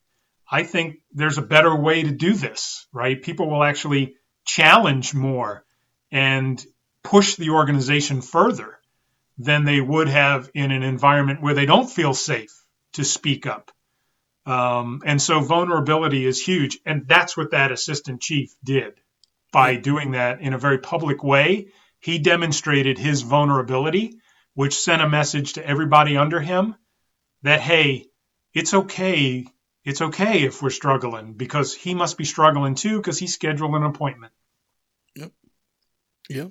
I 0.50 0.62
think 0.62 0.96
there's 1.12 1.38
a 1.38 1.42
better 1.42 1.74
way 1.74 2.02
to 2.02 2.10
do 2.10 2.32
this." 2.32 2.86
Right? 2.92 3.20
People 3.20 3.50
will 3.50 3.62
actually 3.62 4.16
challenge 4.44 5.14
more 5.14 5.64
and 6.10 6.64
push 7.02 7.36
the 7.36 7.50
organization 7.50 8.22
further 8.22 8.78
than 9.38 9.64
they 9.64 9.80
would 9.80 10.08
have 10.08 10.50
in 10.54 10.70
an 10.70 10.82
environment 10.82 11.42
where 11.42 11.54
they 11.54 11.66
don't 11.66 11.90
feel 11.90 12.14
safe 12.14 12.64
to 12.92 13.04
speak 13.04 13.46
up. 13.46 13.70
Um, 14.46 15.02
and 15.04 15.20
so 15.20 15.40
vulnerability 15.40 16.26
is 16.26 16.40
huge. 16.40 16.78
And 16.84 17.08
that's 17.08 17.36
what 17.36 17.50
that 17.50 17.72
assistant 17.72 18.20
chief 18.20 18.54
did 18.62 18.94
by 19.52 19.76
doing 19.76 20.12
that 20.12 20.40
in 20.40 20.52
a 20.52 20.58
very 20.58 20.78
public 20.78 21.24
way. 21.24 21.68
He 22.00 22.18
demonstrated 22.18 22.98
his 22.98 23.22
vulnerability, 23.22 24.18
which 24.54 24.78
sent 24.78 25.02
a 25.02 25.08
message 25.08 25.54
to 25.54 25.66
everybody 25.66 26.16
under 26.16 26.40
him 26.40 26.74
that, 27.42 27.60
hey, 27.60 28.06
it's 28.52 28.74
okay. 28.74 29.46
It's 29.84 30.00
okay 30.00 30.44
if 30.44 30.62
we're 30.62 30.70
struggling 30.70 31.34
because 31.34 31.74
he 31.74 31.94
must 31.94 32.16
be 32.16 32.24
struggling 32.24 32.74
too 32.74 32.98
because 32.98 33.18
he 33.18 33.26
scheduled 33.26 33.74
an 33.74 33.82
appointment. 33.82 34.32
Yep. 35.14 35.32
Yep. 36.30 36.50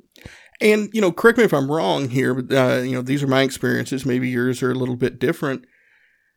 And, 0.62 0.90
you 0.94 1.02
know, 1.02 1.12
correct 1.12 1.40
me 1.40 1.44
if 1.44 1.54
I'm 1.54 1.72
wrong 1.72 2.10
here, 2.10 2.36
but, 2.36 2.56
uh, 2.56 2.82
you 2.82 2.92
know, 2.92 3.02
these 3.02 3.24
are 3.24 3.28
my 3.28 3.42
experiences. 3.42 4.06
Maybe 4.06 4.30
yours 4.30 4.62
are 4.62 4.72
a 4.72 4.76
little 4.76 4.96
bit 4.96 5.20
different. 5.20 5.66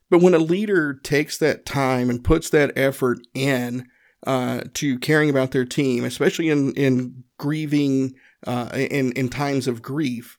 But 0.08 0.22
when 0.22 0.34
a 0.34 0.38
leader 0.38 0.94
takes 0.94 1.36
that 1.38 1.66
time 1.66 2.08
and 2.08 2.24
puts 2.24 2.48
that 2.50 2.72
effort 2.76 3.18
in 3.34 3.86
uh, 4.26 4.62
to 4.74 4.98
caring 4.98 5.28
about 5.28 5.50
their 5.50 5.66
team, 5.66 6.04
especially 6.04 6.48
in, 6.48 6.72
in 6.72 7.24
grieving, 7.38 8.14
uh, 8.46 8.70
in, 8.72 9.12
in 9.12 9.28
times 9.28 9.68
of 9.68 9.82
grief, 9.82 10.38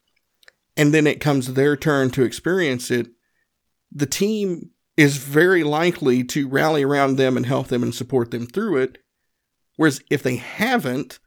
and 0.75 0.93
then 0.93 1.05
it 1.05 1.19
comes 1.19 1.53
their 1.53 1.77
turn 1.77 2.09
to 2.11 2.23
experience 2.23 2.89
it, 2.89 3.07
the 3.91 4.05
team 4.05 4.71
is 4.97 5.17
very 5.17 5.63
likely 5.63 6.23
to 6.23 6.47
rally 6.47 6.83
around 6.83 7.15
them 7.15 7.37
and 7.37 7.45
help 7.45 7.67
them 7.67 7.83
and 7.83 7.93
support 7.93 8.31
them 8.31 8.47
through 8.47 8.77
it. 8.77 8.97
Whereas 9.75 10.01
if 10.09 10.23
they 10.23 10.37
haven't, 10.37 11.19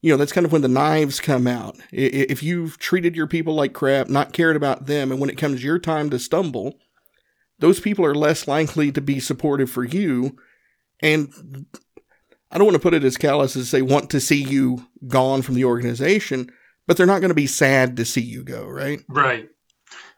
you 0.00 0.10
know, 0.10 0.16
that's 0.16 0.32
kind 0.32 0.46
of 0.46 0.52
when 0.52 0.62
the 0.62 0.68
knives 0.68 1.20
come 1.20 1.46
out. 1.46 1.76
If 1.92 2.42
you've 2.42 2.78
treated 2.78 3.14
your 3.14 3.26
people 3.26 3.54
like 3.54 3.74
crap, 3.74 4.08
not 4.08 4.32
cared 4.32 4.56
about 4.56 4.86
them, 4.86 5.12
and 5.12 5.20
when 5.20 5.28
it 5.28 5.36
comes 5.36 5.62
your 5.62 5.78
time 5.78 6.08
to 6.10 6.18
stumble, 6.18 6.78
those 7.58 7.78
people 7.78 8.06
are 8.06 8.14
less 8.14 8.48
likely 8.48 8.90
to 8.92 9.02
be 9.02 9.20
supportive 9.20 9.70
for 9.70 9.84
you. 9.84 10.38
And 11.02 11.66
I 12.50 12.56
don't 12.56 12.66
want 12.66 12.76
to 12.76 12.82
put 12.82 12.94
it 12.94 13.04
as 13.04 13.18
callous 13.18 13.54
as 13.54 13.70
they 13.70 13.82
want 13.82 14.08
to 14.10 14.20
see 14.20 14.42
you 14.42 14.86
gone 15.06 15.42
from 15.42 15.54
the 15.54 15.66
organization, 15.66 16.50
but 16.86 16.96
they're 16.96 17.04
not 17.04 17.20
going 17.20 17.28
to 17.28 17.34
be 17.34 17.46
sad 17.46 17.98
to 17.98 18.06
see 18.06 18.22
you 18.22 18.42
go, 18.42 18.66
right? 18.66 19.00
Right. 19.08 19.50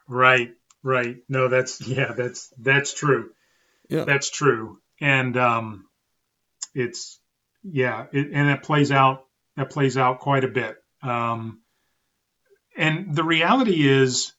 Right. 0.09 0.51
Right. 0.83 1.19
No, 1.29 1.49
that's 1.49 1.81
yeah, 1.87 2.13
that's 2.13 2.53
that's 2.59 2.95
true. 2.95 3.31
Yeah. 3.89 4.05
That's 4.05 4.31
true. 4.31 4.79
And 5.01 5.37
um 5.37 5.87
it's 6.75 7.21
yeah, 7.63 8.07
it, 8.13 8.31
and 8.33 8.49
that 8.49 8.63
plays 8.63 8.91
out 8.91 9.27
that 9.57 9.71
plays 9.71 9.97
out 9.97 10.21
quite 10.21 10.45
a 10.45 10.49
bit. 10.49 10.77
Um 11.03 11.61
and 12.77 13.15
the 13.15 13.25
reality 13.25 13.87
is 13.87 14.33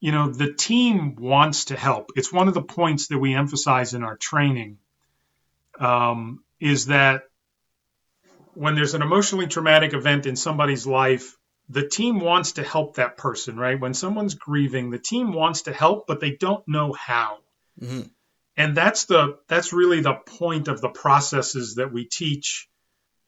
you 0.00 0.12
know, 0.12 0.30
the 0.30 0.52
team 0.52 1.16
wants 1.16 1.66
to 1.66 1.76
help. 1.76 2.12
It's 2.14 2.32
one 2.32 2.48
of 2.48 2.54
the 2.54 2.62
points 2.62 3.08
that 3.08 3.18
we 3.18 3.34
emphasize 3.34 3.94
in 3.94 4.04
our 4.04 4.16
training 4.16 4.78
um, 5.78 6.44
is 6.60 6.86
that 6.86 7.22
when 8.54 8.74
there's 8.74 8.94
an 8.94 9.02
emotionally 9.02 9.46
traumatic 9.46 9.94
event 9.94 10.26
in 10.26 10.36
somebody's 10.36 10.86
life, 10.86 11.36
the 11.68 11.86
team 11.86 12.20
wants 12.20 12.52
to 12.52 12.62
help 12.62 12.96
that 12.96 13.16
person, 13.16 13.56
right? 13.56 13.78
When 13.78 13.94
someone's 13.94 14.34
grieving, 14.34 14.90
the 14.90 14.98
team 14.98 15.32
wants 15.32 15.62
to 15.62 15.72
help, 15.72 16.06
but 16.06 16.20
they 16.20 16.32
don't 16.32 16.66
know 16.66 16.92
how. 16.92 17.38
Mm-hmm. 17.80 18.08
And 18.56 18.76
that's 18.76 19.04
the 19.04 19.38
that's 19.48 19.72
really 19.72 20.00
the 20.00 20.14
point 20.14 20.68
of 20.68 20.80
the 20.80 20.88
processes 20.88 21.76
that 21.76 21.92
we 21.92 22.06
teach 22.06 22.68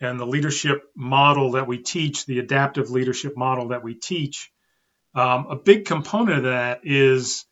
and 0.01 0.19
the 0.19 0.27
leadership 0.27 0.83
model 0.97 1.53
that 1.53 1.69
we 1.69 1.79
teach, 1.79 2.27
the 2.27 2.39
adaptive 2.39 2.91
leadership 2.91 3.37
model 3.37 3.69
that 3.69 3.85
we 3.85 3.95
teach 3.95 4.51
um, 5.15 5.47
a 5.51 5.57
big 5.57 5.87
component 5.87 6.39
of 6.39 6.45
that 6.45 6.81
is 6.85 7.45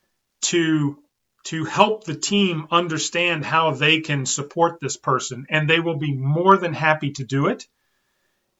to 0.43 0.99
to 1.45 1.65
help 1.65 2.05
the 2.05 2.17
team 2.17 2.67
understand 2.71 3.45
how 3.45 3.71
they 3.71 4.01
can 4.01 4.27
support 4.27 4.81
this 4.81 4.97
person, 4.97 5.47
and 5.49 5.69
they 5.69 5.81
will 5.81 5.97
be 5.97 6.15
more 6.15 6.59
than 6.59 6.75
happy 6.75 7.13
to 7.13 7.25
do 7.25 7.47
it. 7.47 7.67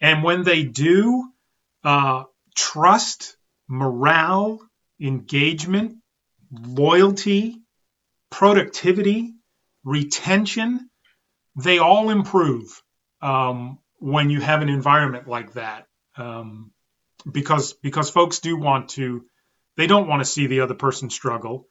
And 0.01 0.23
when 0.23 0.43
they 0.43 0.63
do, 0.63 1.25
uh, 1.85 2.25
trust, 2.57 3.37
morale, 3.69 4.61
engagement, 5.01 5.97
loyalty, 6.51 7.61
productivity, 8.31 9.35
retention, 9.85 10.91
they 11.57 11.79
all 11.79 12.11
improve 12.11 12.83
um, 13.23 13.79
when 13.99 14.31
you 14.31 14.41
have 14.41 14.63
an 14.63 14.69
environment 14.69 15.29
like 15.29 15.55
that. 15.55 15.87
Um, 16.17 16.73
because 17.31 17.73
because 17.75 18.11
folks 18.11 18.41
do 18.41 18.57
want 18.57 18.91
to 18.91 19.25
they 19.77 19.87
don't 19.87 20.09
want 20.09 20.21
to 20.21 20.25
see 20.25 20.47
the 20.47 20.61
other 20.61 20.75
person 20.75 21.11
struggle 21.11 21.69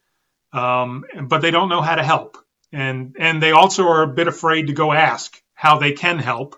um, 0.53 1.03
but 1.24 1.41
they 1.41 1.51
don't 1.51 1.70
know 1.70 1.82
how 1.82 1.95
to 1.95 2.03
help 2.03 2.38
and 2.72 3.16
and 3.20 3.41
they 3.41 3.51
also 3.51 3.88
are 3.88 4.03
a 4.03 4.14
bit 4.14 4.28
afraid 4.28 4.68
to 4.68 4.74
go 4.74 4.91
ask 4.91 5.41
how 5.53 5.78
they 5.78 5.93
can 5.93 6.20
help 6.20 6.55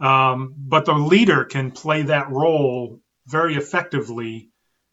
um, 0.00 0.54
but 0.56 0.84
the 0.84 0.94
leader 0.94 1.44
can 1.44 1.70
play 1.70 2.02
that 2.02 2.30
role 2.30 3.00
very 3.26 3.56
effectively 3.56 4.50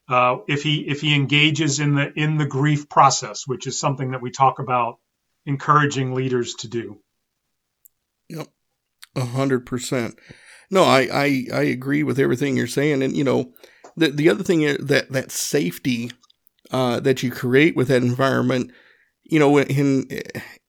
uh, 0.08 0.36
if 0.46 0.62
he 0.62 0.80
if 0.88 1.00
he 1.00 1.14
engages 1.14 1.80
in 1.80 1.94
the 1.94 2.12
in 2.14 2.38
the 2.38 2.46
grief 2.46 2.88
process 2.88 3.46
which 3.46 3.66
is 3.66 3.78
something 3.78 4.12
that 4.12 4.22
we 4.22 4.30
talk 4.30 4.58
about 4.58 4.98
encouraging 5.46 6.14
leaders 6.14 6.54
to 6.54 6.68
do. 6.68 6.98
Yep. 8.28 8.48
A 9.16 9.24
hundred 9.24 9.64
percent. 9.66 10.18
No, 10.70 10.84
I, 10.84 11.08
I, 11.10 11.44
I 11.52 11.62
agree 11.62 12.02
with 12.02 12.18
everything 12.18 12.56
you're 12.56 12.66
saying. 12.66 13.02
And, 13.02 13.16
you 13.16 13.24
know, 13.24 13.54
the, 13.96 14.10
the 14.10 14.28
other 14.28 14.44
thing 14.44 14.60
that, 14.60 15.06
that 15.10 15.32
safety 15.32 16.10
uh, 16.70 17.00
that 17.00 17.22
you 17.22 17.30
create 17.30 17.74
with 17.74 17.88
that 17.88 18.02
environment, 18.02 18.70
you 19.24 19.38
know, 19.38 19.58
in, 19.58 20.06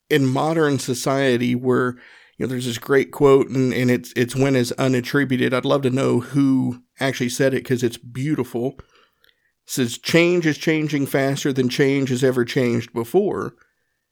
in 0.09 0.25
modern 0.25 0.79
society 0.79 1.53
where, 1.53 1.97
you 2.39 2.45
know, 2.45 2.47
there's 2.47 2.65
this 2.65 2.77
great 2.77 3.11
quote 3.11 3.49
and, 3.49 3.73
and 3.73 3.91
it's, 3.91 4.13
it's 4.15 4.35
when 4.35 4.55
is 4.55 4.73
unattributed. 4.79 5.53
I'd 5.53 5.65
love 5.65 5.81
to 5.83 5.89
know 5.89 6.21
who 6.21 6.81
actually 6.99 7.29
said 7.29 7.53
it 7.53 7.63
because 7.63 7.83
it's 7.83 7.97
beautiful. 7.97 8.75
It 8.79 8.85
says 9.67 9.97
change 9.97 10.47
is 10.47 10.57
changing 10.57 11.05
faster 11.05 11.53
than 11.53 11.69
change 11.69 12.09
has 12.09 12.23
ever 12.23 12.45
changed 12.45 12.93
before. 12.93 13.55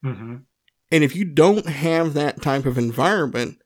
Mm-hmm. 0.04 0.36
And 0.92 1.04
if 1.04 1.16
you 1.16 1.24
don't 1.24 1.66
have 1.66 2.14
that 2.14 2.40
type 2.42 2.66
of 2.66 2.78
environment, 2.78 3.58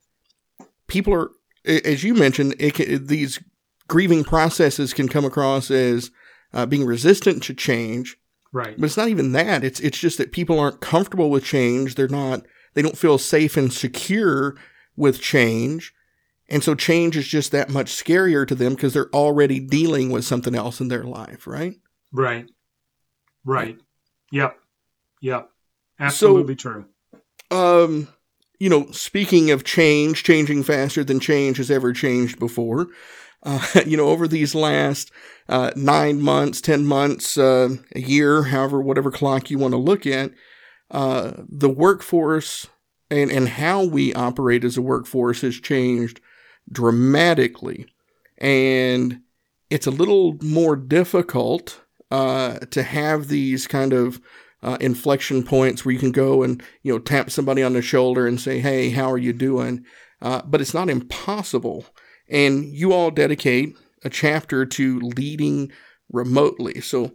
people 0.86 1.12
are 1.12 1.32
as 1.64 2.02
you 2.02 2.14
mentioned, 2.14 2.58
can, 2.74 3.06
these 3.06 3.40
grieving 3.88 4.24
processes 4.24 4.92
can 4.92 5.08
come 5.08 5.24
across 5.24 5.70
as 5.70 6.10
uh, 6.52 6.66
being 6.66 6.84
resistant 6.84 7.42
to 7.44 7.54
change. 7.54 8.16
Right. 8.52 8.76
But 8.76 8.86
it's 8.86 8.96
not 8.96 9.08
even 9.08 9.32
that. 9.32 9.64
It's 9.64 9.80
it's 9.80 9.98
just 9.98 10.18
that 10.18 10.32
people 10.32 10.58
aren't 10.58 10.80
comfortable 10.80 11.30
with 11.30 11.44
change. 11.44 11.94
They're 11.94 12.08
not. 12.08 12.42
They 12.74 12.82
don't 12.82 12.98
feel 12.98 13.18
safe 13.18 13.56
and 13.56 13.72
secure 13.72 14.56
with 14.96 15.20
change. 15.20 15.92
And 16.48 16.62
so 16.62 16.74
change 16.74 17.16
is 17.16 17.26
just 17.26 17.52
that 17.52 17.70
much 17.70 17.92
scarier 17.92 18.46
to 18.46 18.54
them 18.54 18.74
because 18.74 18.92
they're 18.92 19.14
already 19.14 19.58
dealing 19.60 20.10
with 20.10 20.24
something 20.24 20.54
else 20.54 20.80
in 20.80 20.88
their 20.88 21.04
life, 21.04 21.46
right? 21.46 21.74
Right. 22.12 22.50
Right. 23.44 23.78
Yep. 24.30 24.58
Yep. 25.20 25.50
Absolutely 25.98 26.54
so, 26.54 26.58
true. 26.58 26.84
Um 27.50 28.08
you 28.62 28.68
know, 28.68 28.88
speaking 28.92 29.50
of 29.50 29.64
change, 29.64 30.22
changing 30.22 30.62
faster 30.62 31.02
than 31.02 31.18
change 31.18 31.56
has 31.56 31.68
ever 31.68 31.92
changed 31.92 32.38
before. 32.38 32.86
Uh, 33.42 33.66
you 33.86 33.96
know, 33.96 34.06
over 34.08 34.28
these 34.28 34.54
last 34.54 35.10
uh, 35.48 35.72
nine 35.74 36.20
months, 36.20 36.60
10 36.60 36.86
months, 36.86 37.36
uh, 37.36 37.70
a 37.96 38.00
year, 38.00 38.44
however, 38.44 38.80
whatever 38.80 39.10
clock 39.10 39.50
you 39.50 39.58
want 39.58 39.72
to 39.72 39.78
look 39.78 40.06
at, 40.06 40.30
uh, 40.92 41.32
the 41.48 41.70
workforce 41.70 42.68
and, 43.10 43.30
and 43.30 43.48
how 43.48 43.84
we 43.84 44.14
operate 44.14 44.64
as 44.64 44.76
a 44.76 44.82
workforce 44.82 45.40
has 45.40 45.56
changed 45.56 46.20
dramatically. 46.70 47.86
And 48.38 49.22
it's 49.70 49.86
a 49.86 49.90
little 49.90 50.38
more 50.42 50.76
difficult 50.76 51.80
uh, 52.10 52.58
to 52.70 52.82
have 52.82 53.28
these 53.28 53.66
kind 53.66 53.92
of 53.92 54.20
uh, 54.62 54.76
inflection 54.80 55.42
points 55.42 55.84
where 55.84 55.92
you 55.92 55.98
can 55.98 56.12
go 56.12 56.42
and 56.42 56.62
you 56.82 56.92
know 56.92 56.98
tap 56.98 57.30
somebody 57.30 57.62
on 57.62 57.72
the 57.72 57.82
shoulder 57.82 58.26
and 58.26 58.40
say, 58.40 58.60
"Hey, 58.60 58.90
how 58.90 59.10
are 59.10 59.18
you 59.18 59.32
doing?" 59.32 59.84
Uh, 60.20 60.42
but 60.44 60.60
it's 60.60 60.74
not 60.74 60.88
impossible. 60.88 61.86
And 62.28 62.64
you 62.64 62.92
all 62.92 63.10
dedicate 63.10 63.74
a 64.04 64.10
chapter 64.10 64.64
to 64.64 65.00
leading 65.00 65.72
remotely. 66.12 66.80
So, 66.80 67.12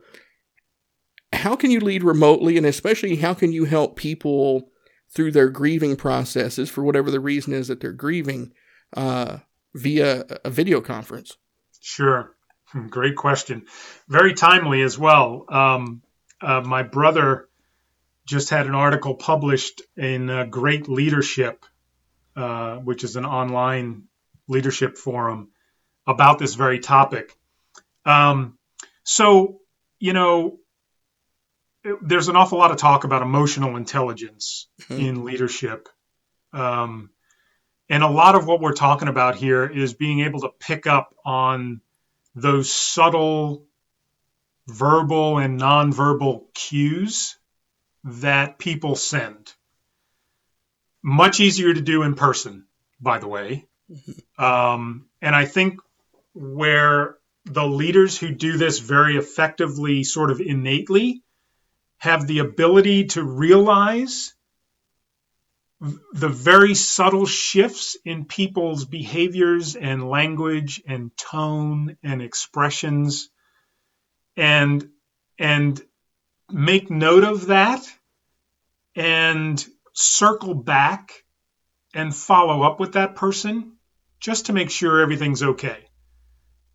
how 1.34 1.56
can 1.56 1.72
you 1.72 1.80
lead 1.80 2.04
remotely, 2.04 2.58
and 2.58 2.66
especially 2.66 3.18
how 3.18 3.34
can 3.34 3.52
you 3.52 3.66
help 3.66 3.96
people 3.96 4.72
through 5.10 5.32
their 5.32 5.50
grieving 5.50 5.96
processes 5.96 6.70
for 6.70 6.84
whatever 6.84 7.12
the 7.12 7.20
reason 7.20 7.54
is 7.54 7.68
that 7.68 7.80
they're 7.80 7.92
grieving 7.94 8.54
uh, 8.96 9.38
via 9.74 10.26
a 10.44 10.50
video 10.50 10.82
conference? 10.82 11.38
Sure. 11.82 12.36
Hmm, 12.66 12.88
great 12.88 13.16
question. 13.16 13.66
Very 14.10 14.34
timely 14.34 14.82
as 14.82 14.98
well. 14.98 15.46
Um, 15.50 16.02
uh, 16.42 16.62
my 16.62 16.84
brother 16.84 17.48
just 18.26 18.50
had 18.50 18.68
an 18.68 18.76
article 18.76 19.16
published 19.16 19.82
in 19.96 20.30
uh, 20.30 20.44
Great 20.46 20.90
Leadership, 20.90 21.66
uh, 22.36 22.76
which 22.76 23.04
is 23.04 23.16
an 23.16 23.26
online 23.26 24.04
leadership 24.50 24.98
forum, 24.98 25.50
about 26.06 26.40
this 26.40 26.56
very 26.56 26.80
topic. 26.80 27.38
Um, 28.06 28.58
so, 29.04 29.62
you 30.00 30.14
know, 30.14 30.60
there's 32.02 32.28
an 32.28 32.36
awful 32.36 32.58
lot 32.58 32.72
of 32.72 32.78
talk 32.78 33.04
about 33.04 33.22
emotional 33.22 33.76
intelligence 33.76 34.68
mm-hmm. 34.82 35.02
in 35.02 35.26
leadership. 35.26 35.90
Um, 36.54 37.10
and 37.90 38.04
a 38.04 38.10
lot 38.10 38.36
of 38.36 38.46
what 38.46 38.60
we're 38.60 38.74
talking 38.74 39.08
about 39.08 39.36
here 39.36 39.66
is 39.66 39.94
being 39.94 40.22
able 40.22 40.42
to 40.42 40.50
pick 40.60 40.88
up 40.88 41.16
on 41.26 41.82
those 42.36 42.72
subtle 42.72 43.66
verbal 44.68 45.38
and 45.38 45.60
nonverbal 45.60 46.54
cues 46.54 47.38
that 48.04 48.60
people 48.60 48.96
send. 48.96 49.54
Much 51.02 51.40
easier 51.40 51.74
to 51.74 51.82
do 51.82 52.04
in 52.04 52.16
person, 52.16 52.66
by 53.00 53.20
the 53.20 53.28
way. 53.28 53.66
Mm-hmm. 53.90 54.44
Um, 54.44 55.06
and 55.22 55.36
I 55.36 55.46
think 55.46 55.80
where 56.34 57.18
the 57.46 57.66
leaders 57.66 58.18
who 58.18 58.30
do 58.30 58.58
this 58.58 58.80
very 58.80 59.16
effectively, 59.16 60.04
sort 60.04 60.32
of 60.32 60.42
innately, 60.42 61.24
have 61.98 62.28
the 62.28 62.40
ability 62.40 63.06
to 63.06 63.24
realize 63.24 64.34
the 66.14 66.30
very 66.30 66.74
subtle 66.74 67.26
shifts 67.26 67.98
in 68.04 68.26
people's 68.26 68.86
behaviors 68.86 69.76
and 69.76 70.10
language 70.10 70.82
and 70.88 71.16
tone 71.16 71.98
and 72.04 72.22
expressions. 72.22 73.30
And 74.36 74.90
and 75.40 75.80
make 76.52 76.90
note 76.90 77.24
of 77.24 77.48
that 77.48 77.86
and 78.96 79.64
circle 79.94 80.54
back 80.54 81.12
and 81.94 82.16
follow 82.16 82.64
up 82.64 82.80
with 82.80 82.94
that 82.94 83.16
person 83.16 83.74
just 84.20 84.48
to 84.48 84.54
make 84.54 84.72
sure 84.72 85.02
everything's 85.02 85.44
okay. 85.44 85.78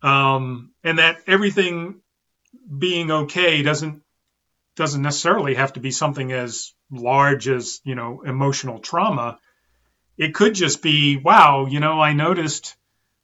Um, 0.01 0.73
and 0.83 0.99
that 0.99 1.21
everything 1.27 2.01
being 2.77 3.11
okay 3.11 3.63
doesn't 3.63 4.02
doesn't 4.75 5.01
necessarily 5.01 5.55
have 5.55 5.73
to 5.73 5.79
be 5.79 5.91
something 5.91 6.31
as 6.31 6.73
large 6.91 7.47
as 7.47 7.81
you 7.83 7.95
know 7.95 8.21
emotional 8.21 8.79
trauma. 8.79 9.39
It 10.17 10.33
could 10.33 10.53
just 10.55 10.81
be 10.81 11.17
wow 11.17 11.65
you 11.65 11.79
know 11.79 11.99
i 11.99 12.13
noticed 12.13 12.75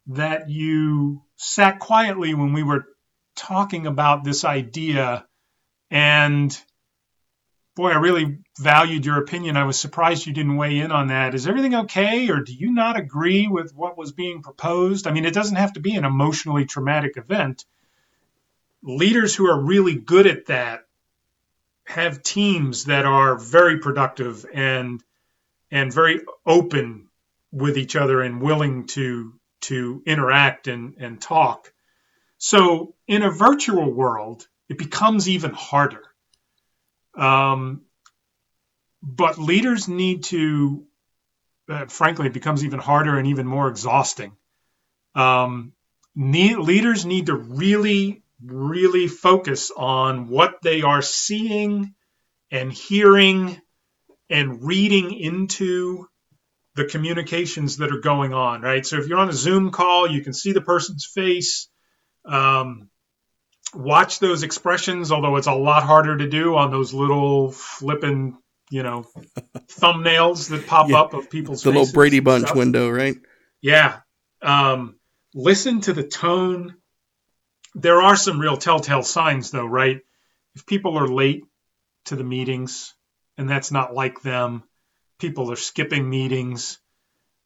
that 0.08 0.50
you 0.50 1.22
sat 1.36 1.80
quietly 1.80 2.34
when 2.34 2.54
we 2.54 2.64
were 2.64 2.86
talking 3.36 3.86
about 3.86 4.24
this 4.24 4.44
idea 4.44 5.26
and 5.92 6.60
boy 7.76 7.92
i 7.92 7.96
really 7.96 8.40
valued 8.60 9.06
your 9.06 9.18
opinion. 9.18 9.56
I 9.56 9.64
was 9.64 9.80
surprised 9.80 10.26
you 10.26 10.34
didn't 10.34 10.58
weigh 10.58 10.80
in 10.80 10.92
on 10.92 11.08
that. 11.08 11.34
Is 11.34 11.48
everything 11.48 11.76
okay 11.76 12.30
or 12.30 12.42
do 12.42 12.54
you 12.54 12.74
not 12.74 13.00
agree 13.00 13.48
with 13.48 13.74
what 13.74 13.98
was 13.98 14.12
being 14.12 14.42
proposed? 14.42 15.08
I 15.08 15.12
mean 15.12 15.26
it 15.26 15.34
doesn't 15.34 15.56
have 15.56 15.74
to 15.74 15.80
be 15.80 15.96
an 15.96 16.06
emotionally 16.06 16.66
traumatic 16.66 17.16
event. 17.16 17.66
Leaders 18.84 19.34
who 19.34 19.48
are 19.48 19.62
really 19.62 19.96
good 19.96 20.28
at 20.28 20.48
that 20.48 20.86
have 21.90 22.22
teams 22.22 22.86
that 22.86 23.06
are 23.06 23.36
very 23.36 23.80
productive 23.80 24.46
and 24.54 25.04
and 25.72 25.92
very 25.92 26.22
open 26.46 27.08
with 27.52 27.78
each 27.78 27.96
other 27.96 28.22
and 28.22 28.42
willing 28.42 28.86
to 28.86 29.34
to 29.62 30.04
interact 30.06 30.68
and, 30.68 30.96
and 31.00 31.20
talk. 31.20 31.74
So 32.38 32.94
in 33.08 33.24
a 33.24 33.32
virtual 33.32 33.92
world, 33.92 34.48
it 34.70 34.78
becomes 34.78 35.28
even 35.28 35.52
harder. 35.52 36.04
Um, 37.16 37.82
but 39.02 39.40
leaders 39.40 39.88
need 39.88 40.24
to, 40.26 40.86
uh, 41.68 41.88
frankly, 41.88 42.28
it 42.28 42.34
becomes 42.34 42.64
even 42.64 42.80
harder 42.80 43.18
and 43.18 43.28
even 43.28 43.48
more 43.48 43.68
exhausting. 43.68 44.34
Um, 45.16 45.74
need, 46.16 46.58
leaders 46.58 47.06
need 47.06 47.26
to 47.26 47.36
really 47.36 48.22
really 48.44 49.08
focus 49.08 49.72
on 49.76 50.28
what 50.28 50.62
they 50.62 50.82
are 50.82 51.02
seeing 51.02 51.94
and 52.52 52.72
hearing 52.72 53.60
and 54.30 54.64
reading 54.64 55.14
into 55.14 56.08
the 56.76 56.86
communications 56.86 57.78
that 57.78 57.92
are 57.92 58.00
going 58.00 58.34
on, 58.34 58.62
right? 58.62 58.86
So 58.86 58.98
if 58.98 59.08
you're 59.08 59.18
on 59.18 59.30
a 59.30 59.34
Zoom 59.34 59.72
call, 59.72 60.10
you 60.10 60.22
can 60.22 60.34
see 60.34 60.54
the 60.54 60.62
person's 60.62 61.06
face. 61.06 61.68
Um, 62.26 62.90
watch 63.74 64.20
those 64.20 64.44
expressions, 64.44 65.12
although 65.12 65.36
it's 65.36 65.48
a 65.48 65.54
lot 65.54 65.84
harder 65.84 66.18
to 66.18 66.30
do 66.30 66.56
on 66.56 66.72
those 66.72 66.94
little 66.94 67.52
flipping, 67.52 68.38
you 68.70 68.84
know, 68.84 69.06
thumbnails 69.68 70.50
that 70.50 70.68
pop 70.68 70.90
yeah. 70.90 71.02
up 71.02 71.14
of 71.14 71.30
people's 71.30 71.64
the 71.64 71.72
little 71.72 71.92
Brady 71.92 72.20
Bunch 72.20 72.54
window, 72.54 72.90
right? 72.90 73.16
Yeah. 73.62 74.00
Um, 74.42 74.98
listen 75.34 75.82
to 75.82 75.94
the 75.94 76.04
tone 76.04 76.76
there 77.82 78.02
are 78.02 78.16
some 78.16 78.40
real 78.40 78.58
telltale 78.58 79.04
signs, 79.04 79.52
though, 79.52 79.66
right? 79.66 80.02
If 80.56 80.66
people 80.66 80.98
are 80.98 81.08
late 81.08 81.44
to 82.06 82.16
the 82.16 82.24
meetings, 82.24 82.94
and 83.38 83.50
that's 83.50 83.72
not 83.72 83.94
like 83.94 84.22
them, 84.22 84.64
people 85.20 85.52
are 85.52 85.58
skipping 85.58 86.10
meetings. 86.10 86.80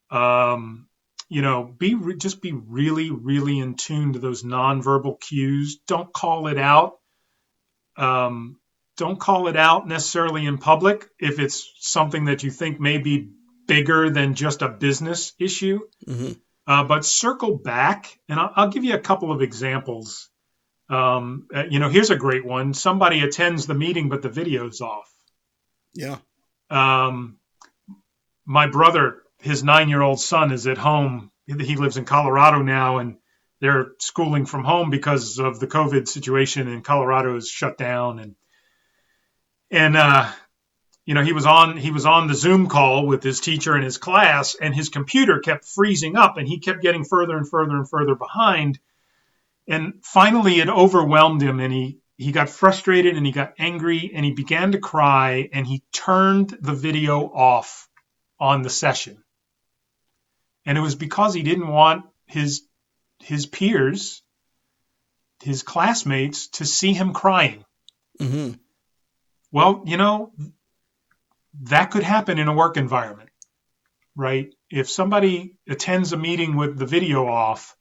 Um, 0.09 0.87
you 1.29 1.41
know, 1.41 1.63
be 1.63 1.95
re- 1.95 2.17
just 2.17 2.41
be 2.41 2.51
really, 2.51 3.09
really 3.11 3.59
in 3.59 3.75
tune 3.75 4.13
to 4.13 4.19
those 4.19 4.43
nonverbal 4.43 5.19
cues. 5.19 5.79
Don't 5.87 6.13
call 6.13 6.47
it 6.47 6.57
out. 6.57 6.99
Um, 7.97 8.59
don't 8.97 9.19
call 9.19 9.47
it 9.47 9.55
out 9.55 9.87
necessarily 9.87 10.45
in 10.45 10.57
public 10.57 11.07
if 11.19 11.39
it's 11.39 11.71
something 11.79 12.25
that 12.25 12.43
you 12.43 12.51
think 12.51 12.79
may 12.79 12.97
be 12.99 13.31
bigger 13.67 14.09
than 14.09 14.35
just 14.35 14.61
a 14.61 14.69
business 14.69 15.33
issue. 15.39 15.79
Mm-hmm. 16.07 16.33
Uh, 16.65 16.83
but 16.83 17.03
circle 17.03 17.57
back, 17.57 18.17
and 18.29 18.39
I'll, 18.39 18.51
I'll, 18.55 18.69
give 18.69 18.85
you 18.85 18.93
a 18.93 18.99
couple 18.99 19.31
of 19.31 19.41
examples. 19.41 20.29
Um, 20.89 21.47
uh, 21.53 21.65
you 21.69 21.79
know, 21.79 21.89
here's 21.89 22.09
a 22.09 22.15
great 22.15 22.45
one. 22.45 22.73
Somebody 22.73 23.21
attends 23.21 23.65
the 23.65 23.73
meeting, 23.73 24.07
but 24.07 24.21
the 24.21 24.29
video's 24.29 24.79
off. 24.79 25.11
Yeah. 25.93 26.17
Um, 26.69 27.37
my 28.45 28.67
brother, 28.67 29.23
his 29.39 29.63
nine-year-old 29.63 30.21
son, 30.21 30.51
is 30.51 30.65
at 30.67 30.77
home. 30.77 31.31
He 31.45 31.75
lives 31.75 31.97
in 31.97 32.05
Colorado 32.05 32.61
now, 32.61 32.99
and 32.99 33.17
they're 33.59 33.91
schooling 33.99 34.45
from 34.45 34.63
home 34.63 34.89
because 34.89 35.39
of 35.39 35.59
the 35.59 35.67
COVID 35.67 36.07
situation, 36.07 36.69
and 36.69 36.83
Colorado 36.83 37.35
is 37.35 37.49
shut 37.49 37.77
down. 37.77 38.19
And 38.19 38.35
and 39.69 39.97
uh, 39.97 40.31
you 41.05 41.13
know 41.13 41.23
he 41.23 41.33
was 41.33 41.45
on 41.45 41.77
he 41.77 41.91
was 41.91 42.05
on 42.05 42.27
the 42.27 42.33
zoom 42.33 42.67
call 42.67 43.05
with 43.05 43.23
his 43.23 43.39
teacher 43.39 43.75
in 43.75 43.83
his 43.83 43.97
class 43.97 44.55
and 44.55 44.73
his 44.73 44.89
computer 44.89 45.39
kept 45.39 45.65
freezing 45.65 46.15
up 46.15 46.37
and 46.37 46.47
he 46.47 46.59
kept 46.59 46.81
getting 46.81 47.03
further 47.03 47.37
and 47.37 47.49
further 47.49 47.75
and 47.75 47.89
further 47.89 48.15
behind. 48.15 48.79
And 49.67 49.95
finally 50.03 50.59
it 50.59 50.69
overwhelmed 50.69 51.41
him 51.41 51.59
and 51.59 51.73
he 51.73 51.99
he 52.17 52.31
got 52.31 52.49
frustrated 52.49 53.17
and 53.17 53.25
he 53.25 53.31
got 53.31 53.53
angry 53.57 54.11
and 54.13 54.23
he 54.23 54.31
began 54.31 54.71
to 54.73 54.77
cry 54.77 55.49
and 55.51 55.65
he 55.65 55.83
turned 55.91 56.55
the 56.61 56.73
video 56.73 57.21
off 57.21 57.89
on 58.39 58.61
the 58.61 58.69
session. 58.69 59.23
And 60.65 60.77
it 60.77 60.81
was 60.81 60.95
because 60.95 61.33
he 61.33 61.43
didn't 61.43 61.67
want 61.67 62.05
his 62.25 62.61
his 63.19 63.45
peers 63.45 64.21
his 65.41 65.63
classmates 65.63 66.47
to 66.47 66.65
see 66.65 66.93
him 66.93 67.11
crying. 67.11 67.65
Mm-hmm. 68.19 68.53
well 69.51 69.83
you 69.85 69.97
know 69.97 70.31
that 71.61 71.91
could 71.91 72.03
happen 72.03 72.39
in 72.39 72.47
a 72.47 72.53
work 72.53 72.77
environment, 72.77 73.29
right? 74.15 74.53
If 74.69 74.89
somebody 74.89 75.55
attends 75.67 76.13
a 76.13 76.17
meeting 76.17 76.55
with 76.55 76.77
the 76.77 76.85
video 76.85 77.27
off, 77.27 77.75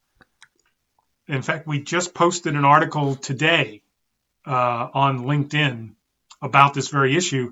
in 1.27 1.41
fact, 1.41 1.67
we 1.67 1.81
just 1.81 2.13
posted 2.13 2.55
an 2.55 2.65
article 2.65 3.15
today 3.15 3.81
uh, 4.45 4.87
on 4.93 5.19
LinkedIn 5.19 5.93
about 6.41 6.73
this 6.73 6.89
very 6.89 7.15
issue. 7.15 7.51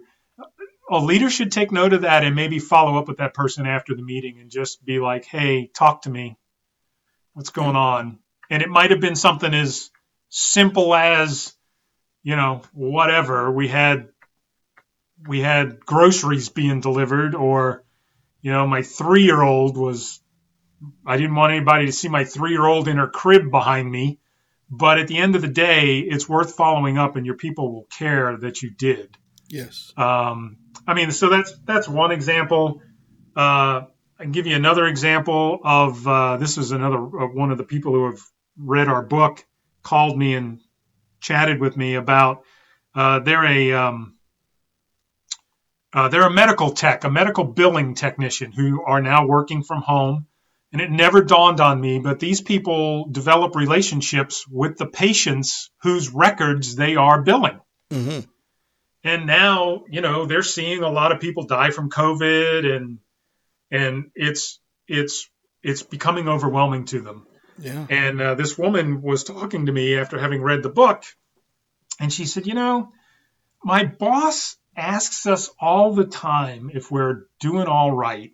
A 0.90 1.00
leader 1.00 1.30
should 1.30 1.54
take 1.54 1.72
note 1.72 1.94
of 1.94 2.02
that 2.02 2.24
and 2.26 2.36
maybe 2.36 2.60
follow 2.60 3.00
up 3.00 3.08
with 3.08 3.18
that 3.18 3.34
person 3.34 3.66
after 3.66 3.96
the 3.96 4.02
meeting 4.04 4.40
and 4.40 4.52
just 4.52 4.84
be 4.84 5.00
like, 5.00 5.24
hey, 5.26 5.68
talk 5.74 6.02
to 6.02 6.10
me. 6.10 6.38
What's 7.34 7.50
going 7.50 7.78
on? 7.78 8.20
And 8.50 8.62
it 8.62 8.70
might 8.70 8.92
have 8.92 9.00
been 9.00 9.16
something 9.16 9.54
as 9.54 9.90
simple 10.28 10.94
as, 10.94 11.54
you 12.24 12.36
know, 12.36 12.62
whatever. 12.74 13.50
We 13.50 13.70
had 13.70 14.10
we 15.28 15.42
had 15.42 15.80
groceries 15.86 16.50
being 16.50 16.82
delivered 16.82 17.36
or 17.36 17.84
you 18.42 18.52
know 18.52 18.66
my 18.68 18.82
three 18.82 19.24
year 19.24 19.42
old 19.42 19.78
was 19.78 20.22
i 21.06 21.18
didn't 21.18 21.36
want 21.36 21.54
anybody 21.54 21.86
to 21.86 21.92
see 21.92 22.10
my 22.10 22.24
three 22.24 22.52
year 22.52 22.66
old 22.66 22.88
in 22.88 22.98
her 22.98 23.08
crib 23.08 23.52
behind 23.52 23.90
me 23.90 24.20
but 24.72 25.00
at 25.00 25.08
the 25.10 25.18
end 25.18 25.36
of 25.36 25.42
the 25.42 25.50
day 25.50 26.00
it's 26.00 26.28
worth 26.28 26.56
following 26.56 26.98
up 26.98 27.18
and 27.18 27.26
your 27.26 27.36
people 27.36 27.74
will 27.74 27.88
care 27.98 28.38
that 28.38 28.62
you 28.62 28.72
did. 28.72 29.16
Yes. 29.50 29.94
Um, 29.98 30.58
i 30.88 30.94
mean 30.94 31.12
so 31.12 31.30
that's 31.30 31.54
that's 31.66 31.88
one 31.88 32.12
example. 32.12 32.82
Uh, 33.36 33.84
i 34.18 34.24
can 34.24 34.32
give 34.32 34.48
you 34.48 34.56
another 34.56 34.86
example 34.86 35.60
of 35.64 36.08
uh, 36.08 36.38
this 36.38 36.58
is 36.58 36.72
another 36.72 36.98
uh, 36.98 37.28
one 37.28 37.52
of 37.52 37.58
the 37.58 37.64
people 37.66 37.92
who 37.92 38.06
have 38.06 38.22
read 38.58 38.88
our 38.88 39.04
book 39.04 39.46
called 39.84 40.18
me 40.18 40.36
and 40.36 40.60
chatted 41.20 41.60
with 41.60 41.76
me 41.76 41.96
about 41.96 42.44
uh, 42.96 43.20
they're 43.20 43.46
a 43.46 43.74
um, 43.74 44.16
uh, 45.94 46.08
they're 46.08 46.28
a 46.28 46.32
medical 46.32 46.72
tech, 46.72 47.04
a 47.04 47.10
medical 47.10 47.44
billing 47.44 47.96
technician 47.96 48.52
who 48.52 48.84
are 48.84 49.02
now 49.02 49.28
working 49.28 49.64
from 49.64 49.82
home. 49.82 50.28
And 50.74 50.82
it 50.82 50.90
never 50.90 51.22
dawned 51.22 51.60
on 51.60 51.82
me, 51.82 52.00
but 52.00 52.20
these 52.20 52.40
people 52.40 53.10
develop 53.12 53.58
relationships 53.58 54.46
with 54.50 54.78
the 54.78 54.86
patients 54.86 55.70
whose 55.82 56.08
records 56.08 56.78
they 56.78 56.96
are 56.96 57.22
billing. 57.22 57.60
Mm-hmm. 57.90 58.22
And 59.04 59.26
now, 59.26 59.84
you 59.90 60.00
know, 60.00 60.26
they're 60.26 60.44
seeing 60.44 60.82
a 60.82 60.90
lot 60.90 61.12
of 61.12 61.20
people 61.20 61.44
die 61.44 61.72
from 61.72 61.90
COVID, 61.90 62.74
and 62.74 63.00
and 63.70 64.12
it's 64.16 64.60
it's 64.88 65.30
it's 65.62 65.84
becoming 65.84 66.30
overwhelming 66.30 66.86
to 66.86 67.02
them. 67.02 67.28
Yeah. 67.58 67.86
And 67.90 68.22
uh, 68.22 68.36
this 68.36 68.58
woman 68.58 69.02
was 69.02 69.26
talking 69.26 69.66
to 69.66 69.72
me 69.72 69.98
after 69.98 70.20
having 70.20 70.42
read 70.42 70.64
the 70.64 70.70
book, 70.70 71.04
and 72.00 72.14
she 72.14 72.26
said, 72.26 72.48
you 72.48 72.54
know, 72.54 72.94
my 73.64 73.84
boss 73.84 74.56
asks 74.76 75.26
us 75.26 75.50
all 75.60 75.94
the 75.94 76.06
time 76.06 76.72
if 76.74 76.92
we're 76.92 77.24
doing 77.40 77.68
all 77.68 77.92
right, 77.92 78.32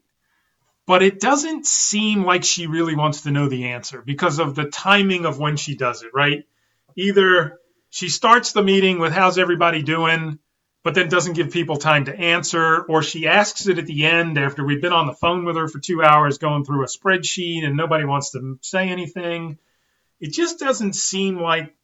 but 0.86 1.04
it 1.04 1.20
doesn't 1.20 1.66
seem 1.66 2.24
like 2.24 2.44
she 2.44 2.68
really 2.68 2.96
wants 2.96 3.22
to 3.22 3.32
know 3.32 3.50
the 3.50 3.70
answer 3.70 4.02
because 4.02 4.40
of 4.40 4.56
the 4.56 4.70
timing 4.70 5.26
of 5.26 5.40
when 5.40 5.58
she 5.58 5.76
does 5.76 6.04
it, 6.04 6.12
right? 6.14 6.46
Either 6.96 7.60
she 7.90 8.10
starts 8.10 8.52
the 8.52 8.64
meeting 8.64 9.00
with 9.00 9.12
how's 9.12 9.38
everybody 9.38 9.84
doing, 9.84 10.40
but 10.84 10.94
then 10.96 11.10
doesn't 11.10 11.34
give 11.34 11.52
people 11.52 11.78
time 11.78 12.06
to 12.06 12.16
answer, 12.16 12.82
or 12.84 13.04
she 13.04 13.28
asks 13.28 13.68
it 13.68 13.78
at 13.78 13.86
the 13.86 14.06
end 14.06 14.38
after 14.38 14.64
we've 14.64 14.82
been 14.82 14.94
on 14.94 15.08
the 15.08 15.14
phone 15.14 15.44
with 15.44 15.58
her 15.58 15.68
for 15.68 15.80
two 15.80 16.02
hours 16.02 16.38
going 16.38 16.64
through 16.64 16.84
a 16.84 16.88
spreadsheet 16.88 17.66
and 17.66 17.76
nobody 17.76 18.06
wants 18.06 18.32
to 18.32 18.58
say 18.62 18.88
anything. 18.88 19.58
It 20.20 20.32
just 20.32 20.60
doesn't 20.60 20.96
seem 20.96 21.38
like 21.40 21.76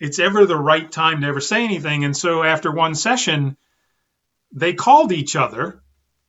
it's 0.00 0.18
ever 0.18 0.46
the 0.46 0.56
right 0.56 0.90
time 0.90 1.20
to 1.20 1.26
ever 1.26 1.40
say 1.40 1.64
anything. 1.64 2.04
And 2.04 2.16
so 2.16 2.42
after 2.42 2.70
one 2.70 2.94
session, 2.94 3.56
they 4.52 4.74
called 4.74 5.12
each 5.12 5.36
other 5.36 5.82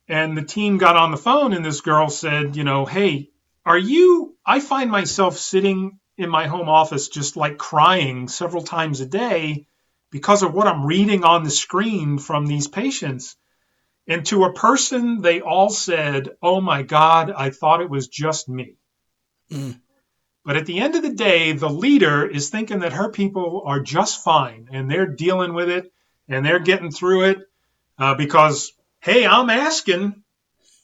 and 0.08 0.36
the 0.36 0.44
team 0.44 0.78
got 0.78 0.96
on 0.96 1.10
the 1.10 1.16
phone 1.16 1.52
and 1.52 1.64
this 1.64 1.80
girl 1.80 2.08
said, 2.08 2.56
you 2.56 2.64
know, 2.64 2.84
hey, 2.84 3.30
are 3.64 3.78
you, 3.78 4.36
I 4.44 4.60
find 4.60 4.90
myself 4.90 5.36
sitting 5.36 5.98
in 6.16 6.30
my 6.30 6.46
home 6.46 6.68
office 6.68 7.08
just 7.08 7.36
like 7.36 7.58
crying 7.58 8.28
several 8.28 8.62
times 8.62 9.00
a 9.00 9.06
day 9.06 9.66
because 10.10 10.42
of 10.42 10.54
what 10.54 10.66
I'm 10.66 10.86
reading 10.86 11.24
on 11.24 11.42
the 11.42 11.50
screen 11.50 12.18
from 12.18 12.46
these 12.46 12.68
patients. 12.68 13.36
And 14.08 14.24
to 14.26 14.44
a 14.44 14.52
person, 14.52 15.20
they 15.20 15.40
all 15.40 15.68
said, 15.68 16.36
oh 16.40 16.60
my 16.60 16.82
God, 16.82 17.32
I 17.32 17.50
thought 17.50 17.80
it 17.80 17.90
was 17.90 18.06
just 18.06 18.48
me. 18.48 18.76
Mm. 19.50 19.80
But 20.46 20.56
at 20.56 20.64
the 20.64 20.78
end 20.78 20.94
of 20.94 21.02
the 21.02 21.12
day, 21.12 21.52
the 21.52 21.68
leader 21.68 22.24
is 22.24 22.50
thinking 22.50 22.78
that 22.78 22.92
her 22.92 23.10
people 23.10 23.64
are 23.66 23.80
just 23.80 24.22
fine 24.22 24.68
and 24.70 24.88
they're 24.88 25.08
dealing 25.08 25.54
with 25.54 25.68
it 25.68 25.92
and 26.28 26.46
they're 26.46 26.60
getting 26.60 26.92
through 26.92 27.24
it 27.24 27.38
uh, 27.98 28.14
because, 28.14 28.72
hey, 29.00 29.26
I'm 29.26 29.50
asking, 29.50 30.22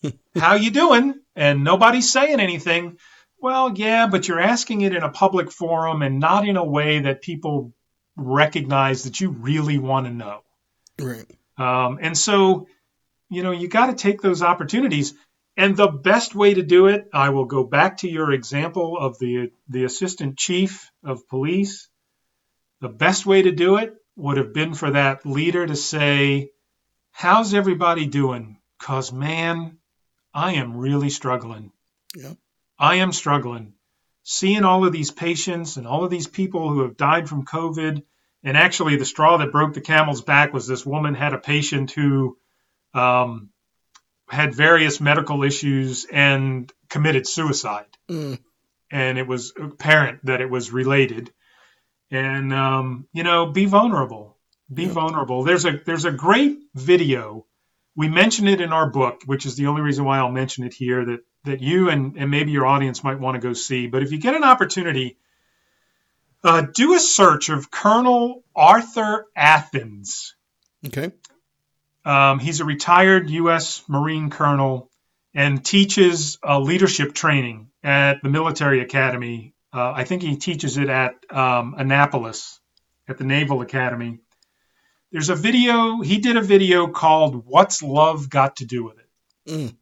how 0.37 0.55
you 0.57 0.73
doing? 0.73 1.15
And 1.37 1.63
nobody's 1.63 2.11
saying 2.11 2.41
anything. 2.41 2.99
Well, 3.41 3.73
yeah, 3.77 4.09
but 4.09 4.27
you're 4.27 4.41
asking 4.41 4.81
it 4.81 4.97
in 4.97 5.05
a 5.05 5.11
public 5.11 5.53
forum 5.53 6.03
and 6.03 6.19
not 6.19 6.47
in 6.47 6.57
a 6.57 6.65
way 6.65 6.99
that 6.99 7.23
people 7.23 7.73
recognize 8.17 9.05
that 9.05 9.21
you 9.21 9.31
really 9.31 9.79
want 9.79 10.07
to 10.07 10.13
know. 10.13 10.41
Right. 10.99 11.27
Um, 11.57 12.01
and 12.03 12.19
so, 12.19 12.67
you 13.31 13.45
know, 13.45 13.53
you 13.53 13.69
got 13.69 13.87
to 13.87 13.95
take 13.95 14.23
those 14.23 14.43
opportunities. 14.43 15.15
And 15.57 15.77
the 15.77 15.89
best 15.89 16.35
way 16.35 16.55
to 16.55 16.63
do 16.63 16.87
it, 16.87 17.09
I 17.13 17.29
will 17.31 17.45
go 17.45 17.63
back 17.65 17.99
to 17.99 18.09
your 18.09 18.33
example 18.33 18.97
of 18.99 19.19
the 19.19 19.53
the 19.69 19.85
assistant 19.85 20.39
chief 20.39 20.91
of 21.05 21.29
police. 21.29 21.89
The 22.81 22.89
best 22.89 23.27
way 23.27 23.43
to 23.43 23.53
do 23.53 23.77
it 23.77 23.95
would 24.17 24.39
have 24.39 24.53
been 24.53 24.75
for 24.75 24.91
that 24.91 25.27
leader 25.27 25.67
to 25.67 25.77
say, 25.77 26.51
"How's 27.11 27.53
everybody 27.53 28.07
doing? 28.07 28.59
Cause 28.79 29.13
man, 29.13 29.79
I 30.35 30.55
am 30.55 30.77
really 30.77 31.11
struggling. 31.11 31.73
Yeah. 32.17 32.35
I 32.79 32.97
am 32.97 33.13
struggling. 33.13 33.75
Seeing 34.25 34.65
all 34.65 34.85
of 34.85 34.93
these 34.93 35.11
patients 35.11 35.77
and 35.77 35.87
all 35.87 36.05
of 36.05 36.11
these 36.11 36.27
people 36.27 36.71
who 36.71 36.83
have 36.83 36.97
died 36.97 37.29
from 37.29 37.45
COVID, 37.45 38.03
and 38.43 38.57
actually 38.57 38.97
the 38.97 39.05
straw 39.05 39.37
that 39.37 39.53
broke 39.53 39.75
the 39.75 39.81
camel's 39.81 40.23
back 40.23 40.53
was 40.53 40.67
this 40.67 40.87
woman 40.87 41.15
had 41.15 41.35
a 41.35 41.39
patient 41.39 41.91
who 41.93 42.39
um, 42.95 43.51
had 44.33 44.55
various 44.55 45.01
medical 45.01 45.45
issues 45.45 46.07
and 46.11 46.73
committed 46.89 47.27
suicide. 47.29 47.87
Mm. 48.09 48.39
And 48.91 49.19
it 49.19 49.27
was 49.29 49.53
apparent 49.61 50.25
that 50.25 50.41
it 50.41 50.51
was 50.51 50.73
related. 50.73 51.31
And 52.11 52.53
um, 52.53 53.07
you 53.13 53.23
know, 53.23 53.47
be 53.47 53.67
vulnerable. 53.67 54.37
Be 54.73 54.85
Yeah. 54.85 54.93
vulnerable. 54.93 55.45
There's 55.45 55.65
a 55.67 55.81
there's 55.85 56.07
a 56.07 56.13
great 56.13 56.59
video. 56.75 57.47
We 57.95 58.09
mention 58.09 58.49
it 58.49 58.61
in 58.63 58.73
our 58.73 58.89
book, 58.91 59.23
which 59.27 59.45
is 59.45 59.55
the 59.57 59.67
only 59.67 59.83
reason 59.83 60.05
why 60.07 60.19
I'll 60.19 60.33
mention 60.33 60.65
it 60.65 60.73
here. 60.73 61.05
That 61.05 61.21
that 61.45 61.61
you 61.61 61.91
and, 61.91 62.17
and 62.17 62.31
maybe 62.31 62.53
your 62.53 62.67
audience 62.67 63.05
might 63.05 63.21
want 63.21 63.35
to 63.35 63.41
go 63.49 63.53
see. 63.53 63.87
But 63.87 64.03
if 64.03 64.13
you 64.13 64.19
get 64.19 64.35
an 64.35 64.45
opportunity, 64.45 65.19
uh, 66.45 66.63
do 66.75 66.95
a 66.95 66.99
search 66.99 67.51
of 67.51 67.71
Colonel 67.71 68.45
Arthur 68.57 69.27
Athens. 69.37 70.35
Okay. 70.87 71.13
Um, 72.05 72.39
he's 72.39 72.61
a 72.61 72.65
retired 72.65 73.31
U.S. 73.31 73.83
Marine 73.89 74.31
colonel 74.31 74.91
and 75.35 75.65
teaches 75.65 76.39
uh, 76.47 76.59
leadership 76.59 77.15
training 77.15 77.69
at 77.83 78.23
the 78.23 78.29
military 78.29 78.81
academy. 78.81 79.55
Uh, 79.73 79.93
I 79.95 80.05
think 80.05 80.23
he 80.23 80.37
teaches 80.37 80.77
it 80.77 80.89
at 80.89 81.15
um, 81.31 81.75
Annapolis 81.79 82.61
at 83.09 83.19
the 83.19 83.25
Naval 83.25 83.61
Academy. 83.63 84.19
There's 85.11 85.31
a 85.31 85.35
video, 85.35 86.01
he 86.01 86.19
did 86.19 86.37
a 86.37 86.43
video 86.43 86.89
called 86.89 87.45
What's 87.47 87.83
Love 87.83 88.29
Got 88.29 88.57
to 88.57 88.67
Do 88.67 88.85
with 88.85 88.99
It? 88.99 89.51
Mm. 89.51 89.77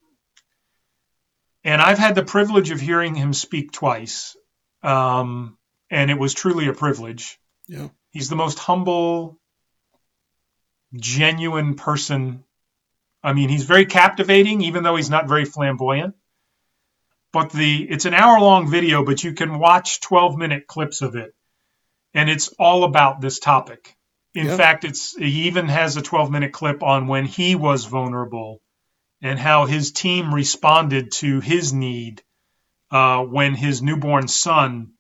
And 1.64 1.83
I've 1.83 1.99
had 1.99 2.14
the 2.14 2.25
privilege 2.25 2.71
of 2.71 2.81
hearing 2.81 3.14
him 3.14 3.33
speak 3.33 3.73
twice. 3.73 4.37
Um, 4.83 5.59
and 5.91 6.11
it 6.11 6.18
was 6.18 6.35
truly 6.35 6.68
a 6.68 6.73
privilege. 6.73 7.39
Yeah. 7.68 7.89
He's 8.11 8.29
the 8.29 8.37
most 8.37 8.59
humble, 8.59 9.39
genuine 10.95 11.74
person. 11.74 12.45
I 13.22 13.32
mean, 13.32 13.49
he's 13.49 13.64
very 13.64 13.86
captivating, 13.86 14.62
even 14.62 14.82
though 14.82 14.97
he's 14.97 15.11
not 15.11 15.28
very 15.28 15.45
flamboyant. 15.45 16.14
But 17.32 17.51
the 17.51 17.86
it's 17.88 18.07
an 18.07 18.14
hour 18.14 18.41
long 18.41 18.68
video, 18.70 19.05
but 19.05 19.22
you 19.22 19.34
can 19.34 19.59
watch 19.59 20.01
12 20.01 20.36
minute 20.36 20.66
clips 20.66 21.01
of 21.01 21.14
it, 21.14 21.32
and 22.12 22.28
it's 22.28 22.49
all 22.59 22.84
about 22.84 23.20
this 23.20 23.38
topic. 23.38 23.97
In 24.34 24.47
Yeah. 24.47 24.57
fact, 24.57 24.84
it's 24.84 25.16
he 25.16 25.47
even 25.47 25.68
has 25.68 25.97
a 25.97 26.03
12 26.03 26.30
minute 26.30 26.53
clip 26.53 26.82
on 26.82 27.07
when 27.07 27.24
he 27.26 27.55
was 27.55 27.84
vulnerable 27.84 28.61
and 29.22 29.38
how 29.38 29.66
his 29.66 29.93
team 29.93 30.34
responded 30.34 31.12
to 31.12 31.41
his 31.41 31.72
need 31.72 32.22
uh, 32.91 33.22
when 33.22 33.55
his 33.55 33.82
newborn 33.82 34.26
son 34.28 34.93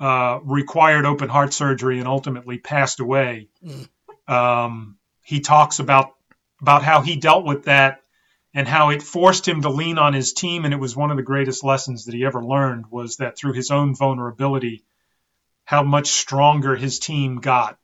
uh, 0.00 0.38
required 0.44 1.06
open 1.06 1.28
heart 1.28 1.52
surgery 1.52 1.98
and 1.98 2.08
ultimately 2.08 2.58
passed 2.58 3.00
away. 3.00 3.48
Um, 4.32 4.96
he 5.22 5.40
talks 5.40 5.78
about 5.78 6.14
about 6.60 6.82
how 6.82 7.02
he 7.02 7.16
dealt 7.16 7.44
with 7.44 7.64
that 7.64 8.00
and 8.54 8.68
how 8.68 8.90
it 8.90 9.02
forced 9.02 9.46
him 9.46 9.62
to 9.62 9.68
lean 9.68 9.98
on 9.98 10.14
his 10.14 10.32
team. 10.32 10.64
And 10.64 10.72
it 10.72 10.80
was 10.80 10.96
one 10.96 11.10
of 11.10 11.16
the 11.16 11.22
greatest 11.22 11.64
lessons 11.64 12.04
that 12.04 12.14
he 12.14 12.24
ever 12.24 12.42
learned 12.44 12.86
was 12.90 13.16
that 13.16 13.36
through 13.36 13.54
his 13.54 13.70
own 13.70 13.96
vulnerability, 13.96 14.84
how 15.64 15.82
much 15.82 16.08
stronger 16.08 16.76
his 16.76 16.98
team 16.98 17.40
got. 17.40 17.78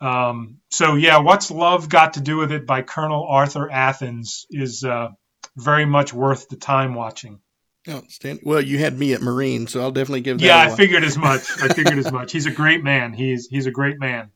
Um, 0.00 0.58
so 0.70 0.96
yeah, 0.96 1.18
what's 1.18 1.50
love 1.50 1.88
got 1.88 2.14
to 2.14 2.20
do 2.20 2.38
with 2.38 2.50
it 2.50 2.66
by 2.66 2.82
Colonel 2.82 3.24
Arthur 3.28 3.70
Athens 3.70 4.46
is 4.50 4.82
uh, 4.82 5.08
very 5.56 5.86
much 5.86 6.12
worth 6.12 6.48
the 6.48 6.56
time 6.56 6.94
watching. 6.94 7.40
Outstanding. 7.88 8.44
Well, 8.44 8.60
you 8.60 8.78
had 8.78 8.96
me 8.96 9.12
at 9.12 9.22
Marine, 9.22 9.66
so 9.66 9.80
I'll 9.80 9.90
definitely 9.90 10.20
give 10.20 10.38
that. 10.38 10.44
Yeah, 10.44 10.58
I 10.58 10.74
figured 10.74 11.02
as 11.02 11.16
much. 11.16 11.42
I 11.60 11.68
figured 11.68 11.98
as 11.98 12.12
much. 12.12 12.32
He's 12.32 12.46
a 12.46 12.50
great 12.50 12.82
man. 12.82 13.12
He's 13.12 13.48
he's 13.48 13.66
a 13.66 13.72
great 13.72 13.98
man. 13.98 14.30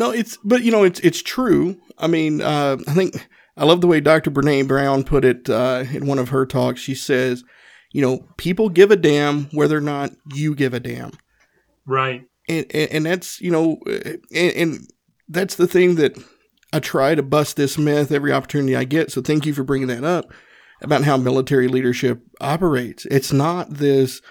No, 0.00 0.10
it's 0.12 0.38
but 0.42 0.62
you 0.62 0.72
know 0.72 0.82
it's 0.82 0.98
it's 1.00 1.20
true. 1.22 1.78
I 1.98 2.06
mean, 2.06 2.40
uh, 2.40 2.78
I 2.88 2.94
think 2.94 3.28
I 3.58 3.66
love 3.66 3.82
the 3.82 3.86
way 3.86 4.00
Dr. 4.00 4.30
Brene 4.30 4.66
Brown 4.66 5.04
put 5.04 5.26
it 5.26 5.50
uh, 5.50 5.84
in 5.92 6.06
one 6.06 6.18
of 6.18 6.30
her 6.30 6.46
talks. 6.46 6.80
She 6.80 6.94
says, 6.94 7.44
you 7.92 8.00
know, 8.00 8.26
people 8.38 8.70
give 8.70 8.90
a 8.90 8.96
damn 8.96 9.44
whether 9.50 9.76
or 9.76 9.82
not 9.82 10.12
you 10.32 10.54
give 10.54 10.72
a 10.72 10.80
damn, 10.80 11.12
Right. 11.84 12.22
and 12.48 12.64
and, 12.70 12.90
and 12.90 13.06
that's 13.06 13.42
you 13.42 13.50
know, 13.50 13.76
and, 13.86 14.52
and 14.54 14.90
that's 15.28 15.56
the 15.56 15.66
thing 15.66 15.96
that 15.96 16.16
I 16.72 16.80
try 16.80 17.14
to 17.14 17.22
bust 17.22 17.58
this 17.58 17.76
myth 17.76 18.10
every 18.10 18.32
opportunity 18.32 18.74
I 18.74 18.84
get. 18.84 19.12
So 19.12 19.20
thank 19.20 19.44
you 19.44 19.52
for 19.52 19.64
bringing 19.64 19.88
that 19.88 20.02
up 20.02 20.32
about 20.80 21.04
how 21.04 21.18
military 21.18 21.68
leadership 21.68 22.22
operates. 22.40 23.04
It's 23.10 23.34
not 23.34 23.68
this 23.74 24.22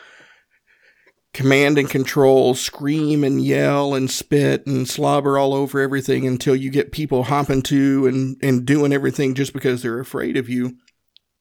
command 1.33 1.77
and 1.77 1.89
control, 1.89 2.55
scream 2.55 3.23
and 3.23 3.43
yell 3.43 3.93
and 3.93 4.09
spit 4.09 4.65
and 4.65 4.87
slobber 4.87 5.37
all 5.37 5.53
over 5.53 5.79
everything 5.79 6.25
until 6.25 6.55
you 6.55 6.69
get 6.69 6.91
people 6.91 7.23
hopping 7.23 7.61
to 7.61 8.07
and, 8.07 8.37
and 8.41 8.65
doing 8.65 8.91
everything 8.91 9.35
just 9.35 9.53
because 9.53 9.81
they're 9.81 9.99
afraid 9.99 10.37
of 10.37 10.49
you. 10.49 10.75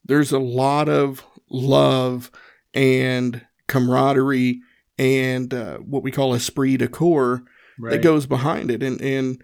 There's 0.04 0.32
a 0.32 0.38
lot 0.38 0.88
of 0.88 1.24
love 1.50 2.30
and 2.74 3.46
camaraderie 3.66 4.60
and 4.98 5.52
uh, 5.54 5.78
what 5.78 6.02
we 6.02 6.10
call 6.10 6.34
esprit 6.34 6.76
de 6.76 6.88
corps 6.88 7.42
right. 7.78 7.92
that 7.92 8.02
goes 8.02 8.26
behind 8.26 8.70
it. 8.70 8.82
And, 8.82 9.00
and, 9.00 9.42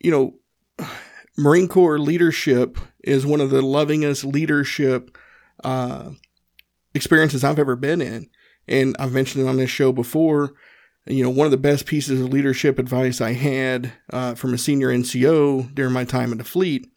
you 0.00 0.10
know, 0.10 0.86
Marine 1.38 1.68
Corps 1.68 1.98
leadership 1.98 2.78
is 3.04 3.26
one 3.26 3.40
of 3.40 3.50
the 3.50 3.62
lovingest 3.62 4.30
leadership 4.30 5.16
uh, 5.62 6.10
experiences 6.94 7.44
I've 7.44 7.58
ever 7.58 7.76
been 7.76 8.00
in. 8.00 8.28
And 8.68 8.96
I've 8.98 9.12
mentioned 9.12 9.44
it 9.44 9.48
on 9.48 9.56
this 9.56 9.70
show 9.70 9.92
before. 9.92 10.54
You 11.06 11.22
know, 11.22 11.30
one 11.30 11.46
of 11.46 11.52
the 11.52 11.56
best 11.56 11.86
pieces 11.86 12.20
of 12.20 12.32
leadership 12.32 12.78
advice 12.78 13.20
I 13.20 13.32
had 13.32 13.92
uh, 14.12 14.34
from 14.34 14.52
a 14.52 14.58
senior 14.58 14.88
NCO 14.88 15.72
during 15.72 15.92
my 15.92 16.04
time 16.04 16.32
in 16.32 16.38
the 16.38 16.44
fleet. 16.44 16.90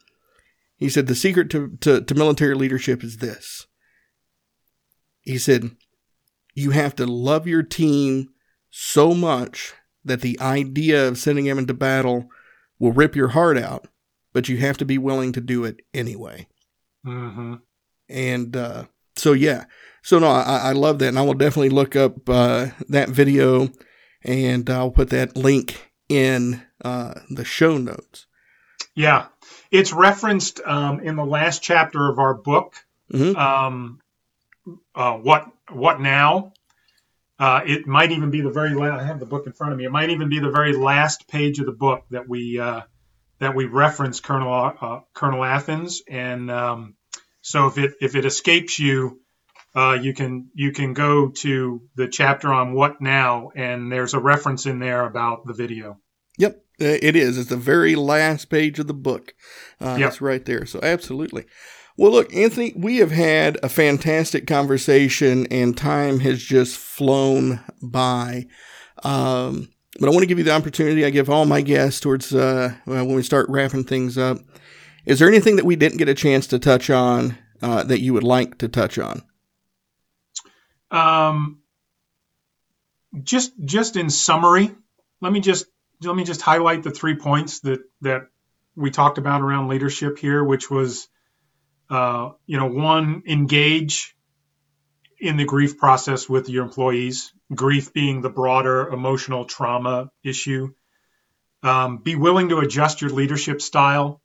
He 0.77 0.89
said, 0.89 1.07
The 1.07 1.15
secret 1.15 1.49
to, 1.51 1.77
to, 1.81 2.01
to 2.01 2.15
military 2.15 2.55
leadership 2.55 3.03
is 3.03 3.17
this. 3.17 3.67
He 5.21 5.37
said, 5.37 5.71
You 6.55 6.71
have 6.71 6.95
to 6.95 7.05
love 7.05 7.45
your 7.45 7.61
team 7.61 8.29
so 8.71 9.13
much 9.13 9.73
that 10.03 10.21
the 10.21 10.39
idea 10.39 11.07
of 11.07 11.17
sending 11.17 11.45
them 11.45 11.59
into 11.59 11.73
battle 11.73 12.29
will 12.79 12.93
rip 12.93 13.15
your 13.15 13.29
heart 13.29 13.57
out, 13.57 13.87
but 14.33 14.49
you 14.49 14.57
have 14.57 14.77
to 14.77 14.85
be 14.85 14.97
willing 14.97 15.33
to 15.33 15.41
do 15.41 15.65
it 15.65 15.81
anyway. 15.93 16.47
Mm-hmm. 17.05 17.55
And 18.07 18.55
uh, 18.55 18.85
so, 19.15 19.33
yeah. 19.33 19.65
So, 20.01 20.19
no, 20.19 20.27
I, 20.27 20.69
I, 20.69 20.71
love 20.71 20.99
that. 20.99 21.09
And 21.09 21.19
I 21.19 21.23
will 21.23 21.33
definitely 21.33 21.69
look 21.69 21.95
up 21.95 22.29
uh, 22.29 22.67
that 22.87 23.09
video 23.09 23.69
and 24.23 24.69
I'll 24.69 24.91
put 24.91 25.09
that 25.09 25.35
link 25.35 25.91
in 26.07 26.61
uh, 26.83 27.13
the 27.29 27.45
show 27.45 27.77
notes. 27.77 28.25
Yeah. 28.95 29.27
It's 29.71 29.93
referenced 29.93 30.61
um, 30.65 31.01
in 31.01 31.15
the 31.15 31.25
last 31.25 31.61
chapter 31.61 32.09
of 32.09 32.19
our 32.19 32.33
book. 32.33 32.75
Mm-hmm. 33.13 33.35
Um, 33.37 33.99
uh, 34.95 35.13
what 35.13 35.47
what 35.71 35.99
now? 35.99 36.53
Uh, 37.39 37.61
it 37.65 37.87
might 37.87 38.11
even 38.11 38.31
be 38.31 38.41
the 38.41 38.49
very 38.49 38.73
last. 38.73 38.99
I 38.99 39.03
have 39.05 39.19
the 39.19 39.25
book 39.25 39.47
in 39.47 39.53
front 39.53 39.71
of 39.71 39.79
me. 39.79 39.85
It 39.85 39.91
might 39.91 40.09
even 40.09 40.29
be 40.29 40.39
the 40.39 40.51
very 40.51 40.73
last 40.73 41.27
page 41.27 41.59
of 41.59 41.65
the 41.65 41.71
book 41.71 42.03
that 42.09 42.27
we 42.27 42.59
uh, 42.59 42.81
that 43.39 43.55
we 43.55 43.65
reference 43.65 44.19
Colonel 44.19 44.73
uh, 44.79 44.99
Colonel 45.13 45.43
Athens. 45.43 46.01
And 46.07 46.51
um, 46.51 46.95
so 47.41 47.67
if 47.67 47.77
it 47.77 47.93
if 48.01 48.15
it 48.15 48.25
escapes 48.25 48.77
you, 48.77 49.21
uh, 49.75 49.97
you 50.01 50.13
can 50.13 50.49
you 50.53 50.71
can 50.71 50.93
go 50.93 51.29
to 51.29 51.81
the 51.95 52.07
chapter 52.07 52.51
on 52.51 52.73
what 52.73 53.01
now, 53.01 53.51
and 53.55 53.91
there's 53.91 54.13
a 54.13 54.19
reference 54.19 54.65
in 54.65 54.79
there 54.79 55.05
about 55.05 55.45
the 55.45 55.53
video. 55.53 55.97
Yep, 56.37 56.63
uh, 56.81 56.97
it 57.01 57.15
is. 57.15 57.37
It's 57.37 57.49
the 57.49 57.57
very 57.57 57.95
last 57.95 58.45
page 58.49 58.79
of 58.79 58.87
the 58.87 58.93
book. 58.93 59.33
Uh, 59.79 59.97
yep. 59.99 60.09
It's 60.09 60.21
right 60.21 60.43
there. 60.43 60.65
So 60.65 60.79
absolutely. 60.81 61.45
Well, 61.97 62.11
look, 62.11 62.33
Anthony, 62.33 62.73
we 62.77 62.97
have 62.97 63.11
had 63.11 63.57
a 63.61 63.67
fantastic 63.67 64.47
conversation 64.47 65.45
and 65.51 65.75
time 65.75 66.21
has 66.21 66.41
just 66.41 66.77
flown 66.77 67.59
by. 67.81 68.45
Um, 69.03 69.67
but 69.99 70.07
I 70.07 70.11
want 70.11 70.21
to 70.21 70.27
give 70.27 70.37
you 70.37 70.45
the 70.45 70.55
opportunity 70.55 71.03
I 71.03 71.09
give 71.09 71.29
all 71.29 71.43
my 71.45 71.59
guests 71.59 71.99
towards 71.99 72.33
uh, 72.33 72.73
when 72.85 73.13
we 73.13 73.21
start 73.21 73.49
wrapping 73.49 73.83
things 73.83 74.17
up. 74.17 74.37
Is 75.05 75.19
there 75.19 75.27
anything 75.27 75.57
that 75.57 75.65
we 75.65 75.75
didn't 75.75 75.97
get 75.97 76.07
a 76.07 76.13
chance 76.13 76.47
to 76.47 76.59
touch 76.59 76.89
on 76.89 77.37
uh, 77.61 77.83
that 77.83 77.99
you 77.99 78.13
would 78.13 78.23
like 78.23 78.57
to 78.59 78.69
touch 78.69 78.97
on? 78.97 79.23
Um, 80.91 81.59
just 83.23 83.51
just 83.63 83.95
in 83.95 84.09
summary, 84.09 84.71
let 85.21 85.31
me 85.31 85.39
just 85.39 85.65
let 86.01 86.15
me 86.15 86.23
just 86.23 86.41
highlight 86.41 86.83
the 86.83 86.91
three 86.91 87.15
points 87.15 87.59
that 87.61 87.81
that 88.01 88.27
we 88.75 88.91
talked 88.91 89.17
about 89.17 89.41
around 89.41 89.67
leadership 89.67 90.17
here, 90.19 90.43
which 90.43 90.69
was 90.69 91.09
uh, 91.89 92.31
you 92.45 92.57
know, 92.57 92.67
one, 92.67 93.23
engage 93.27 94.15
in 95.19 95.37
the 95.37 95.45
grief 95.45 95.77
process 95.77 96.29
with 96.29 96.47
your 96.47 96.63
employees, 96.63 97.33
grief 97.53 97.93
being 97.93 98.21
the 98.21 98.29
broader 98.29 98.87
emotional 98.89 99.45
trauma 99.45 100.09
issue. 100.23 100.71
Um, 101.63 101.97
be 101.97 102.15
willing 102.15 102.49
to 102.49 102.59
adjust 102.59 103.01
your 103.01 103.09
leadership 103.09 103.61
style. 103.61 104.21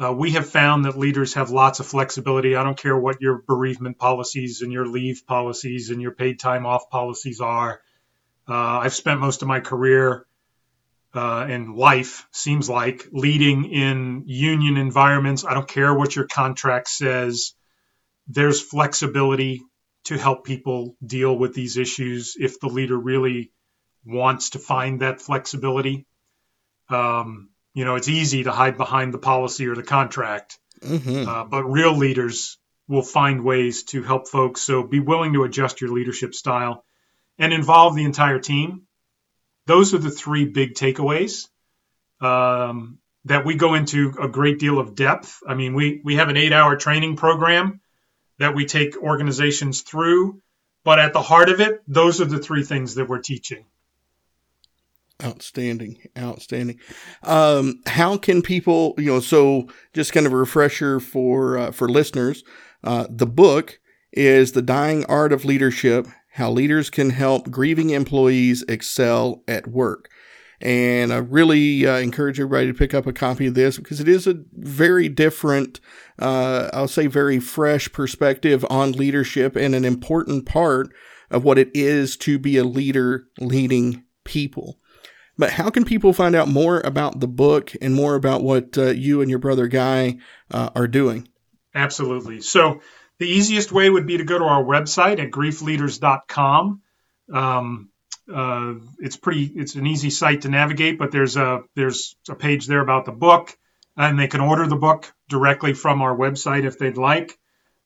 Uh, 0.00 0.12
we 0.12 0.32
have 0.32 0.48
found 0.48 0.84
that 0.84 0.96
leaders 0.96 1.34
have 1.34 1.50
lots 1.50 1.80
of 1.80 1.86
flexibility. 1.86 2.54
I 2.54 2.62
don't 2.62 2.78
care 2.78 2.96
what 2.96 3.20
your 3.20 3.42
bereavement 3.46 3.98
policies 3.98 4.62
and 4.62 4.72
your 4.72 4.86
leave 4.86 5.26
policies 5.26 5.90
and 5.90 6.00
your 6.00 6.12
paid 6.12 6.38
time 6.38 6.66
off 6.66 6.88
policies 6.88 7.40
are. 7.40 7.80
Uh, 8.48 8.78
I've 8.78 8.94
spent 8.94 9.20
most 9.20 9.42
of 9.42 9.48
my 9.48 9.58
career 9.58 10.24
uh, 11.14 11.46
and 11.48 11.74
life 11.74 12.28
seems 12.30 12.68
like 12.68 13.08
leading 13.10 13.64
in 13.64 14.22
union 14.26 14.76
environments. 14.76 15.44
I 15.44 15.54
don't 15.54 15.68
care 15.68 15.92
what 15.92 16.14
your 16.14 16.26
contract 16.26 16.88
says. 16.88 17.54
There's 18.28 18.60
flexibility 18.60 19.62
to 20.04 20.16
help 20.16 20.44
people 20.44 20.96
deal 21.04 21.36
with 21.36 21.54
these 21.54 21.76
issues 21.76 22.36
if 22.38 22.60
the 22.60 22.68
leader 22.68 22.96
really 22.96 23.50
wants 24.06 24.50
to 24.50 24.58
find 24.58 25.00
that 25.00 25.20
flexibility. 25.20 26.06
Um, 26.88 27.50
you 27.78 27.84
know, 27.84 27.94
it's 27.94 28.08
easy 28.08 28.44
to 28.44 28.52
hide 28.52 28.76
behind 28.76 29.14
the 29.14 29.18
policy 29.18 29.66
or 29.68 29.74
the 29.74 29.82
contract, 29.82 30.58
mm-hmm. 30.80 31.28
uh, 31.28 31.44
but 31.44 31.64
real 31.64 31.96
leaders 31.96 32.58
will 32.88 33.02
find 33.02 33.44
ways 33.44 33.84
to 33.84 34.02
help 34.02 34.28
folks. 34.28 34.60
So 34.60 34.82
be 34.82 35.00
willing 35.00 35.34
to 35.34 35.44
adjust 35.44 35.80
your 35.80 35.90
leadership 35.90 36.34
style 36.34 36.84
and 37.38 37.52
involve 37.52 37.94
the 37.94 38.04
entire 38.04 38.40
team 38.40 38.88
those 39.68 39.92
are 39.92 39.98
the 39.98 40.10
three 40.10 40.46
big 40.46 40.74
takeaways 40.74 41.46
um, 42.20 42.98
that 43.26 43.44
we 43.44 43.54
go 43.54 43.74
into 43.74 44.14
a 44.20 44.26
great 44.26 44.58
deal 44.58 44.78
of 44.80 44.94
depth. 44.94 45.40
I 45.46 45.54
mean, 45.54 45.74
we, 45.74 46.00
we 46.02 46.16
have 46.16 46.30
an 46.30 46.38
eight 46.38 46.54
hour 46.54 46.74
training 46.76 47.16
program 47.16 47.80
that 48.38 48.54
we 48.54 48.64
take 48.64 48.96
organizations 48.96 49.82
through, 49.82 50.40
but 50.84 50.98
at 50.98 51.12
the 51.12 51.20
heart 51.20 51.50
of 51.50 51.60
it, 51.60 51.82
those 51.86 52.20
are 52.22 52.24
the 52.24 52.38
three 52.38 52.64
things 52.64 52.94
that 52.94 53.08
we're 53.08 53.20
teaching. 53.20 53.66
Outstanding, 55.22 55.98
outstanding. 56.16 56.78
Um, 57.24 57.80
how 57.86 58.16
can 58.16 58.40
people, 58.40 58.94
you 58.98 59.06
know, 59.06 59.20
so 59.20 59.66
just 59.92 60.12
kind 60.12 60.26
of 60.26 60.32
a 60.32 60.36
refresher 60.36 61.00
for 61.00 61.58
uh, 61.58 61.70
for 61.72 61.88
listeners, 61.88 62.44
uh, 62.84 63.08
the 63.10 63.26
book 63.26 63.80
is 64.12 64.52
the 64.52 64.62
Dying 64.62 65.04
Art 65.06 65.32
of 65.32 65.44
Leadership: 65.44 66.06
how 66.34 66.52
leaders 66.52 66.88
can 66.88 67.10
help 67.10 67.50
grieving 67.50 67.90
employees 67.90 68.64
excel 68.68 69.42
at 69.48 69.66
work. 69.66 70.08
And 70.60 71.12
I 71.12 71.18
really 71.18 71.86
uh, 71.86 71.98
encourage 71.98 72.40
everybody 72.40 72.66
to 72.66 72.74
pick 72.74 72.94
up 72.94 73.06
a 73.06 73.12
copy 73.12 73.46
of 73.46 73.54
this 73.54 73.76
because 73.76 74.00
it 74.00 74.08
is 74.08 74.26
a 74.26 74.42
very 74.52 75.08
different, 75.08 75.80
uh, 76.18 76.68
I'll 76.72 76.88
say, 76.88 77.06
very 77.06 77.38
fresh 77.38 77.90
perspective 77.92 78.64
on 78.68 78.92
leadership 78.92 79.54
and 79.54 79.74
an 79.74 79.84
important 79.84 80.46
part 80.46 80.92
of 81.30 81.44
what 81.44 81.58
it 81.58 81.70
is 81.74 82.16
to 82.18 82.38
be 82.38 82.56
a 82.56 82.64
leader 82.64 83.26
leading 83.38 84.04
people. 84.24 84.78
But 85.38 85.52
how 85.52 85.70
can 85.70 85.84
people 85.84 86.12
find 86.12 86.34
out 86.34 86.48
more 86.48 86.80
about 86.80 87.20
the 87.20 87.28
book 87.28 87.72
and 87.80 87.94
more 87.94 88.16
about 88.16 88.42
what 88.42 88.76
uh, 88.76 88.86
you 88.90 89.20
and 89.20 89.30
your 89.30 89.38
brother 89.38 89.68
Guy 89.68 90.18
uh, 90.50 90.70
are 90.74 90.88
doing? 90.88 91.28
Absolutely. 91.74 92.40
So, 92.40 92.80
the 93.18 93.28
easiest 93.28 93.72
way 93.72 93.88
would 93.88 94.06
be 94.06 94.18
to 94.18 94.24
go 94.24 94.38
to 94.38 94.44
our 94.44 94.62
website 94.62 95.18
at 95.20 95.30
griefleaders.com. 95.30 96.82
Um, 97.32 97.90
uh, 98.32 98.74
it's 98.98 99.16
pretty. 99.16 99.44
It's 99.44 99.74
an 99.74 99.86
easy 99.86 100.10
site 100.10 100.42
to 100.42 100.48
navigate, 100.48 100.98
but 100.98 101.12
there's 101.12 101.36
a 101.36 101.62
there's 101.74 102.16
a 102.28 102.34
page 102.34 102.66
there 102.66 102.80
about 102.80 103.06
the 103.06 103.12
book, 103.12 103.56
and 103.96 104.18
they 104.18 104.28
can 104.28 104.40
order 104.40 104.66
the 104.66 104.76
book 104.76 105.12
directly 105.28 105.72
from 105.72 106.02
our 106.02 106.16
website 106.16 106.64
if 106.64 106.78
they'd 106.78 106.98
like. 106.98 107.38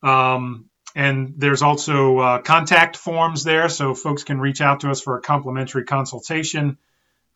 Um, 0.02 0.68
and 0.94 1.34
there's 1.38 1.62
also 1.62 2.18
uh, 2.18 2.38
contact 2.42 2.96
forms 2.96 3.44
there, 3.44 3.68
so 3.68 3.94
folks 3.94 4.24
can 4.24 4.40
reach 4.40 4.60
out 4.60 4.80
to 4.80 4.90
us 4.90 5.00
for 5.00 5.16
a 5.16 5.22
complimentary 5.22 5.84
consultation, 5.84 6.76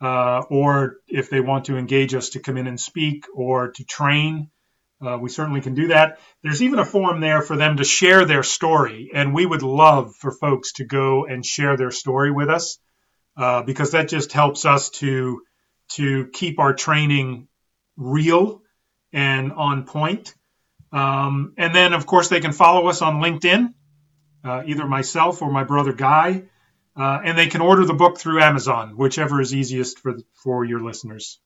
uh, 0.01 0.43
or 0.51 0.97
if 1.09 1.31
they 1.31 1.41
want 1.41 1.67
to 1.67 1.77
engage 1.77 2.15
us 2.15 2.31
to 2.31 2.41
come 2.41 2.57
in 2.57 2.67
and 2.67 2.81
speak 2.81 3.25
or 3.35 3.73
to 3.73 3.85
train 3.85 4.51
uh, 5.05 5.19
we 5.21 5.29
certainly 5.29 5.61
can 5.61 5.75
do 5.75 5.89
that. 5.89 6.19
There's 6.43 6.63
even 6.63 6.79
a 6.79 6.85
form 6.85 7.21
there 7.21 7.43
for 7.43 7.57
them 7.57 7.77
to 7.77 7.85
share 7.85 8.25
their 8.25 8.43
story, 8.43 9.11
and 9.13 9.35
we 9.35 9.45
would 9.45 9.63
love 9.63 10.15
for 10.17 10.33
folks 10.33 10.73
to 10.75 10.85
go 10.85 11.27
and 11.27 11.45
share 11.45 11.77
their 11.77 11.91
story 11.91 12.31
with 12.31 12.49
us 12.49 12.79
uh, 13.37 13.63
because 13.63 13.91
that 13.91 14.09
just 14.09 14.33
helps 14.33 14.65
us 14.65 14.91
to 14.91 15.43
to 15.89 16.29
keep 16.33 16.59
our 16.59 16.75
training 16.75 17.47
real 17.97 18.63
and 19.13 19.53
on 19.53 19.85
point. 19.85 20.35
Um, 20.93 21.53
and 21.59 21.75
then, 21.75 21.93
of 21.93 22.07
course, 22.07 22.29
they 22.29 22.41
can 22.41 22.53
follow 22.53 22.89
us 22.89 23.03
on 23.03 23.21
LinkedIn, 23.21 23.75
uh, 24.45 24.63
either 24.67 24.87
myself 24.87 25.43
or 25.43 25.51
my 25.51 25.65
brother 25.65 25.93
Guy, 25.93 26.45
uh, 26.97 27.21
and 27.25 27.37
they 27.37 27.47
can 27.47 27.61
order 27.61 27.85
the 27.85 27.95
book 27.95 28.19
through 28.19 28.41
Amazon, 28.41 28.97
whichever 28.97 29.41
is 29.41 29.55
easiest 29.55 29.99
for 29.99 30.15
for 30.43 30.65
your 30.65 30.83
listeners. 30.83 31.41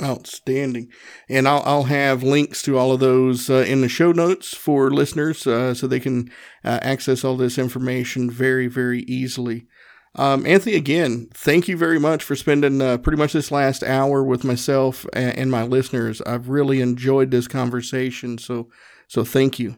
Outstanding. 0.00 0.88
And 1.28 1.46
I'll, 1.46 1.62
I'll 1.66 1.82
have 1.84 2.22
links 2.22 2.62
to 2.62 2.78
all 2.78 2.92
of 2.92 3.00
those 3.00 3.50
uh, 3.50 3.64
in 3.68 3.82
the 3.82 3.88
show 3.88 4.12
notes 4.12 4.54
for 4.54 4.90
listeners 4.90 5.46
uh, 5.46 5.74
so 5.74 5.86
they 5.86 6.00
can 6.00 6.30
uh, 6.64 6.78
access 6.80 7.22
all 7.22 7.36
this 7.36 7.58
information 7.58 8.30
very, 8.30 8.66
very 8.66 9.02
easily. 9.02 9.66
Um, 10.14 10.46
Anthony, 10.46 10.74
again, 10.74 11.28
thank 11.34 11.68
you 11.68 11.76
very 11.76 12.00
much 12.00 12.24
for 12.24 12.34
spending 12.34 12.80
uh, 12.80 12.96
pretty 12.98 13.18
much 13.18 13.34
this 13.34 13.50
last 13.50 13.82
hour 13.82 14.24
with 14.24 14.42
myself 14.42 15.04
and, 15.12 15.36
and 15.36 15.50
my 15.50 15.64
listeners. 15.64 16.22
I've 16.22 16.48
really 16.48 16.80
enjoyed 16.80 17.30
this 17.30 17.46
conversation. 17.46 18.38
So, 18.38 18.70
so 19.06 19.22
thank 19.22 19.58
you. 19.58 19.76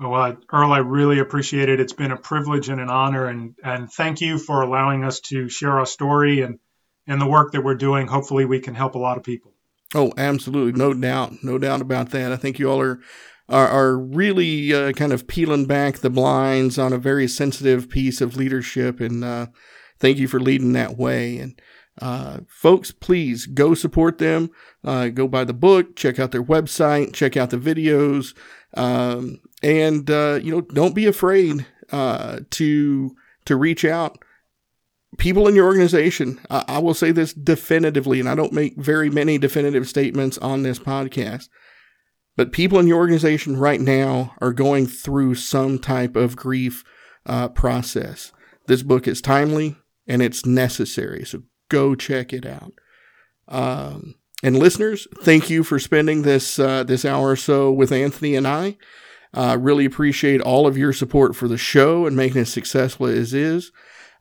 Well, 0.00 0.38
Earl, 0.50 0.72
I 0.72 0.78
really 0.78 1.18
appreciate 1.18 1.68
it. 1.68 1.78
It's 1.78 1.92
been 1.92 2.10
a 2.10 2.16
privilege 2.16 2.70
and 2.70 2.80
an 2.80 2.88
honor, 2.88 3.26
and 3.26 3.54
and 3.62 3.92
thank 3.92 4.22
you 4.22 4.38
for 4.38 4.62
allowing 4.62 5.04
us 5.04 5.20
to 5.28 5.48
share 5.50 5.78
our 5.78 5.84
story 5.84 6.40
and 6.40 6.58
and 7.06 7.20
the 7.20 7.26
work 7.26 7.52
that 7.52 7.62
we're 7.62 7.74
doing. 7.74 8.06
Hopefully, 8.06 8.46
we 8.46 8.60
can 8.60 8.74
help 8.74 8.94
a 8.94 8.98
lot 8.98 9.18
of 9.18 9.24
people. 9.24 9.52
Oh, 9.94 10.12
absolutely, 10.16 10.78
no 10.78 10.94
doubt, 10.94 11.42
no 11.42 11.58
doubt 11.58 11.82
about 11.82 12.10
that. 12.10 12.32
I 12.32 12.36
think 12.36 12.58
you 12.58 12.70
all 12.70 12.80
are 12.80 13.00
are, 13.50 13.68
are 13.68 13.98
really 13.98 14.72
uh, 14.72 14.92
kind 14.92 15.12
of 15.12 15.26
peeling 15.26 15.66
back 15.66 15.98
the 15.98 16.08
blinds 16.08 16.78
on 16.78 16.94
a 16.94 16.98
very 16.98 17.28
sensitive 17.28 17.90
piece 17.90 18.22
of 18.22 18.36
leadership, 18.36 19.00
and 19.00 19.22
uh, 19.22 19.46
thank 19.98 20.16
you 20.16 20.28
for 20.28 20.40
leading 20.40 20.72
that 20.72 20.96
way. 20.96 21.36
And 21.36 21.60
uh, 22.00 22.38
folks, 22.48 22.90
please 22.90 23.44
go 23.44 23.74
support 23.74 24.16
them. 24.16 24.50
Uh, 24.82 25.08
go 25.08 25.28
buy 25.28 25.44
the 25.44 25.52
book, 25.52 25.94
check 25.94 26.18
out 26.18 26.30
their 26.30 26.42
website, 26.42 27.12
check 27.12 27.36
out 27.36 27.50
the 27.50 27.58
videos. 27.58 28.34
Um, 28.74 29.40
and 29.62 30.10
uh, 30.10 30.38
you 30.42 30.52
know 30.52 30.60
don't 30.60 30.94
be 30.94 31.06
afraid 31.06 31.66
uh, 31.92 32.40
to 32.50 33.14
to 33.44 33.56
reach 33.56 33.84
out. 33.84 34.18
People 35.18 35.48
in 35.48 35.56
your 35.56 35.66
organization 35.66 36.40
I, 36.48 36.64
I, 36.68 36.78
will 36.78 36.94
say 36.94 37.10
this 37.10 37.34
definitively 37.34 38.20
and 38.20 38.28
i 38.28 38.36
don't 38.36 38.52
make 38.52 38.76
very 38.76 39.10
many 39.10 39.38
definitive 39.38 39.88
statements 39.88 40.38
on 40.38 40.62
this 40.62 40.78
podcast 40.78 41.48
but 42.36 42.52
people 42.52 42.78
in 42.78 42.86
your 42.86 42.98
organization 42.98 43.56
right 43.56 43.80
now 43.80 44.34
are 44.40 44.52
going 44.52 44.86
through 44.86 45.34
some 45.34 45.80
type 45.80 46.14
of 46.14 46.36
grief 46.36 46.84
uh, 47.26 47.48
process. 47.48 48.32
This 48.66 48.82
book 48.82 49.08
is 49.08 49.20
timely 49.20 49.76
and 50.06 50.22
it's 50.22 50.46
necessary 50.46 51.24
so 51.24 51.42
go 51.68 51.96
check 51.96 52.32
it 52.32 52.46
out. 52.46 52.72
Um, 53.48 54.14
and 54.42 54.58
listeners 54.58 55.06
thank 55.22 55.50
you 55.50 55.64
for 55.64 55.78
spending 55.78 56.22
this 56.22 56.58
uh, 56.58 56.84
this 56.84 57.04
hour 57.04 57.30
or 57.30 57.36
so 57.36 57.70
with 57.70 57.92
anthony 57.92 58.36
and 58.36 58.46
i 58.46 58.76
uh, 59.34 59.56
really 59.60 59.84
appreciate 59.84 60.40
all 60.40 60.66
of 60.66 60.76
your 60.76 60.92
support 60.92 61.36
for 61.36 61.48
the 61.48 61.58
show 61.58 62.06
and 62.06 62.16
making 62.16 62.42
it 62.42 62.46
successful 62.46 63.06
as 63.06 63.32
is. 63.32 63.70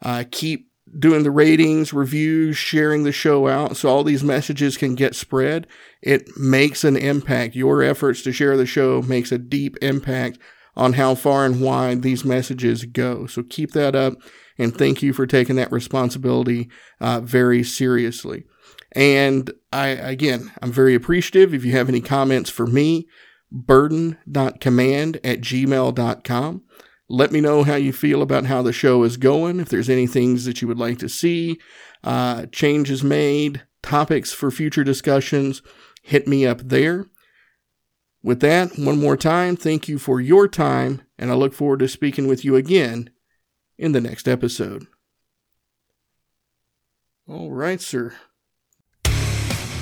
Uh, 0.02 0.24
keep 0.30 0.70
doing 0.98 1.24
the 1.24 1.32
ratings, 1.32 1.94
reviews, 1.94 2.58
sharing 2.58 3.04
the 3.04 3.12
show 3.12 3.48
out 3.48 3.78
so 3.78 3.90
all 3.90 4.04
these 4.04 4.24
messages 4.24 4.78
can 4.78 4.96
get 4.96 5.16
spread. 5.16 5.68
It 6.02 6.28
makes 6.38 6.84
an 6.84 6.96
impact. 6.96 7.56
Your 7.56 7.84
efforts 7.84 8.22
to 8.24 8.32
share 8.32 8.58
the 8.58 8.66
show 8.66 9.02
makes 9.02 9.32
a 9.32 9.38
deep 9.38 9.78
impact 9.82 10.40
on 10.76 10.94
how 10.94 11.16
far 11.16 11.46
and 11.46 11.62
wide 11.62 12.02
these 12.02 12.24
messages 12.24 12.86
go. 12.86 13.28
So 13.28 13.44
keep 13.44 13.72
that 13.72 13.96
up 13.96 14.14
and 14.58 14.76
thank 14.76 15.02
you 15.02 15.14
for 15.14 15.28
taking 15.28 15.56
that 15.58 15.72
responsibility 15.72 16.70
uh, 17.00 17.22
very 17.22 17.64
seriously. 17.64 18.46
And 18.94 19.52
I, 19.72 19.88
again, 19.88 20.52
I'm 20.62 20.72
very 20.72 20.96
appreciative. 20.96 21.54
If 21.54 21.64
you 21.64 21.74
have 21.74 21.90
any 21.90 22.02
comments 22.02 22.50
for 22.50 22.66
me, 22.66 23.08
burden.command 23.52 25.20
at 25.24 25.42
gmail.com. 25.42 26.64
Let 27.12 27.32
me 27.32 27.42
know 27.42 27.64
how 27.64 27.76
you 27.76 27.92
feel 27.92 28.22
about 28.22 28.46
how 28.46 28.62
the 28.62 28.72
show 28.72 29.04
is 29.04 29.18
going. 29.18 29.60
If 29.60 29.70
there's 29.70 29.90
any 29.90 30.06
things 30.06 30.46
that 30.46 30.62
you 30.62 30.68
would 30.68 30.78
like 30.78 31.00
to 31.00 31.10
see, 31.10 31.60
uh, 32.04 32.46
changes 32.48 33.04
made, 33.04 33.64
topics 33.82 34.32
for 34.32 34.52
future 34.52 34.84
discussions, 34.84 35.64
hit 36.04 36.28
me 36.28 36.46
up 36.46 36.62
there. 36.62 37.08
With 38.22 38.42
that, 38.42 38.78
one 38.78 39.00
more 39.00 39.18
time, 39.18 39.56
thank 39.56 39.88
you 39.88 39.98
for 39.98 40.20
your 40.22 40.48
time, 40.48 41.02
and 41.18 41.32
I 41.32 41.36
look 41.36 41.54
forward 41.54 41.80
to 41.80 41.88
speaking 41.88 42.28
with 42.28 42.44
you 42.44 42.56
again 42.56 43.10
in 43.78 43.94
the 43.94 44.02
next 44.02 44.28
episode. 44.28 44.86
All 47.28 47.52
right, 47.52 47.80
sir. 47.80 48.14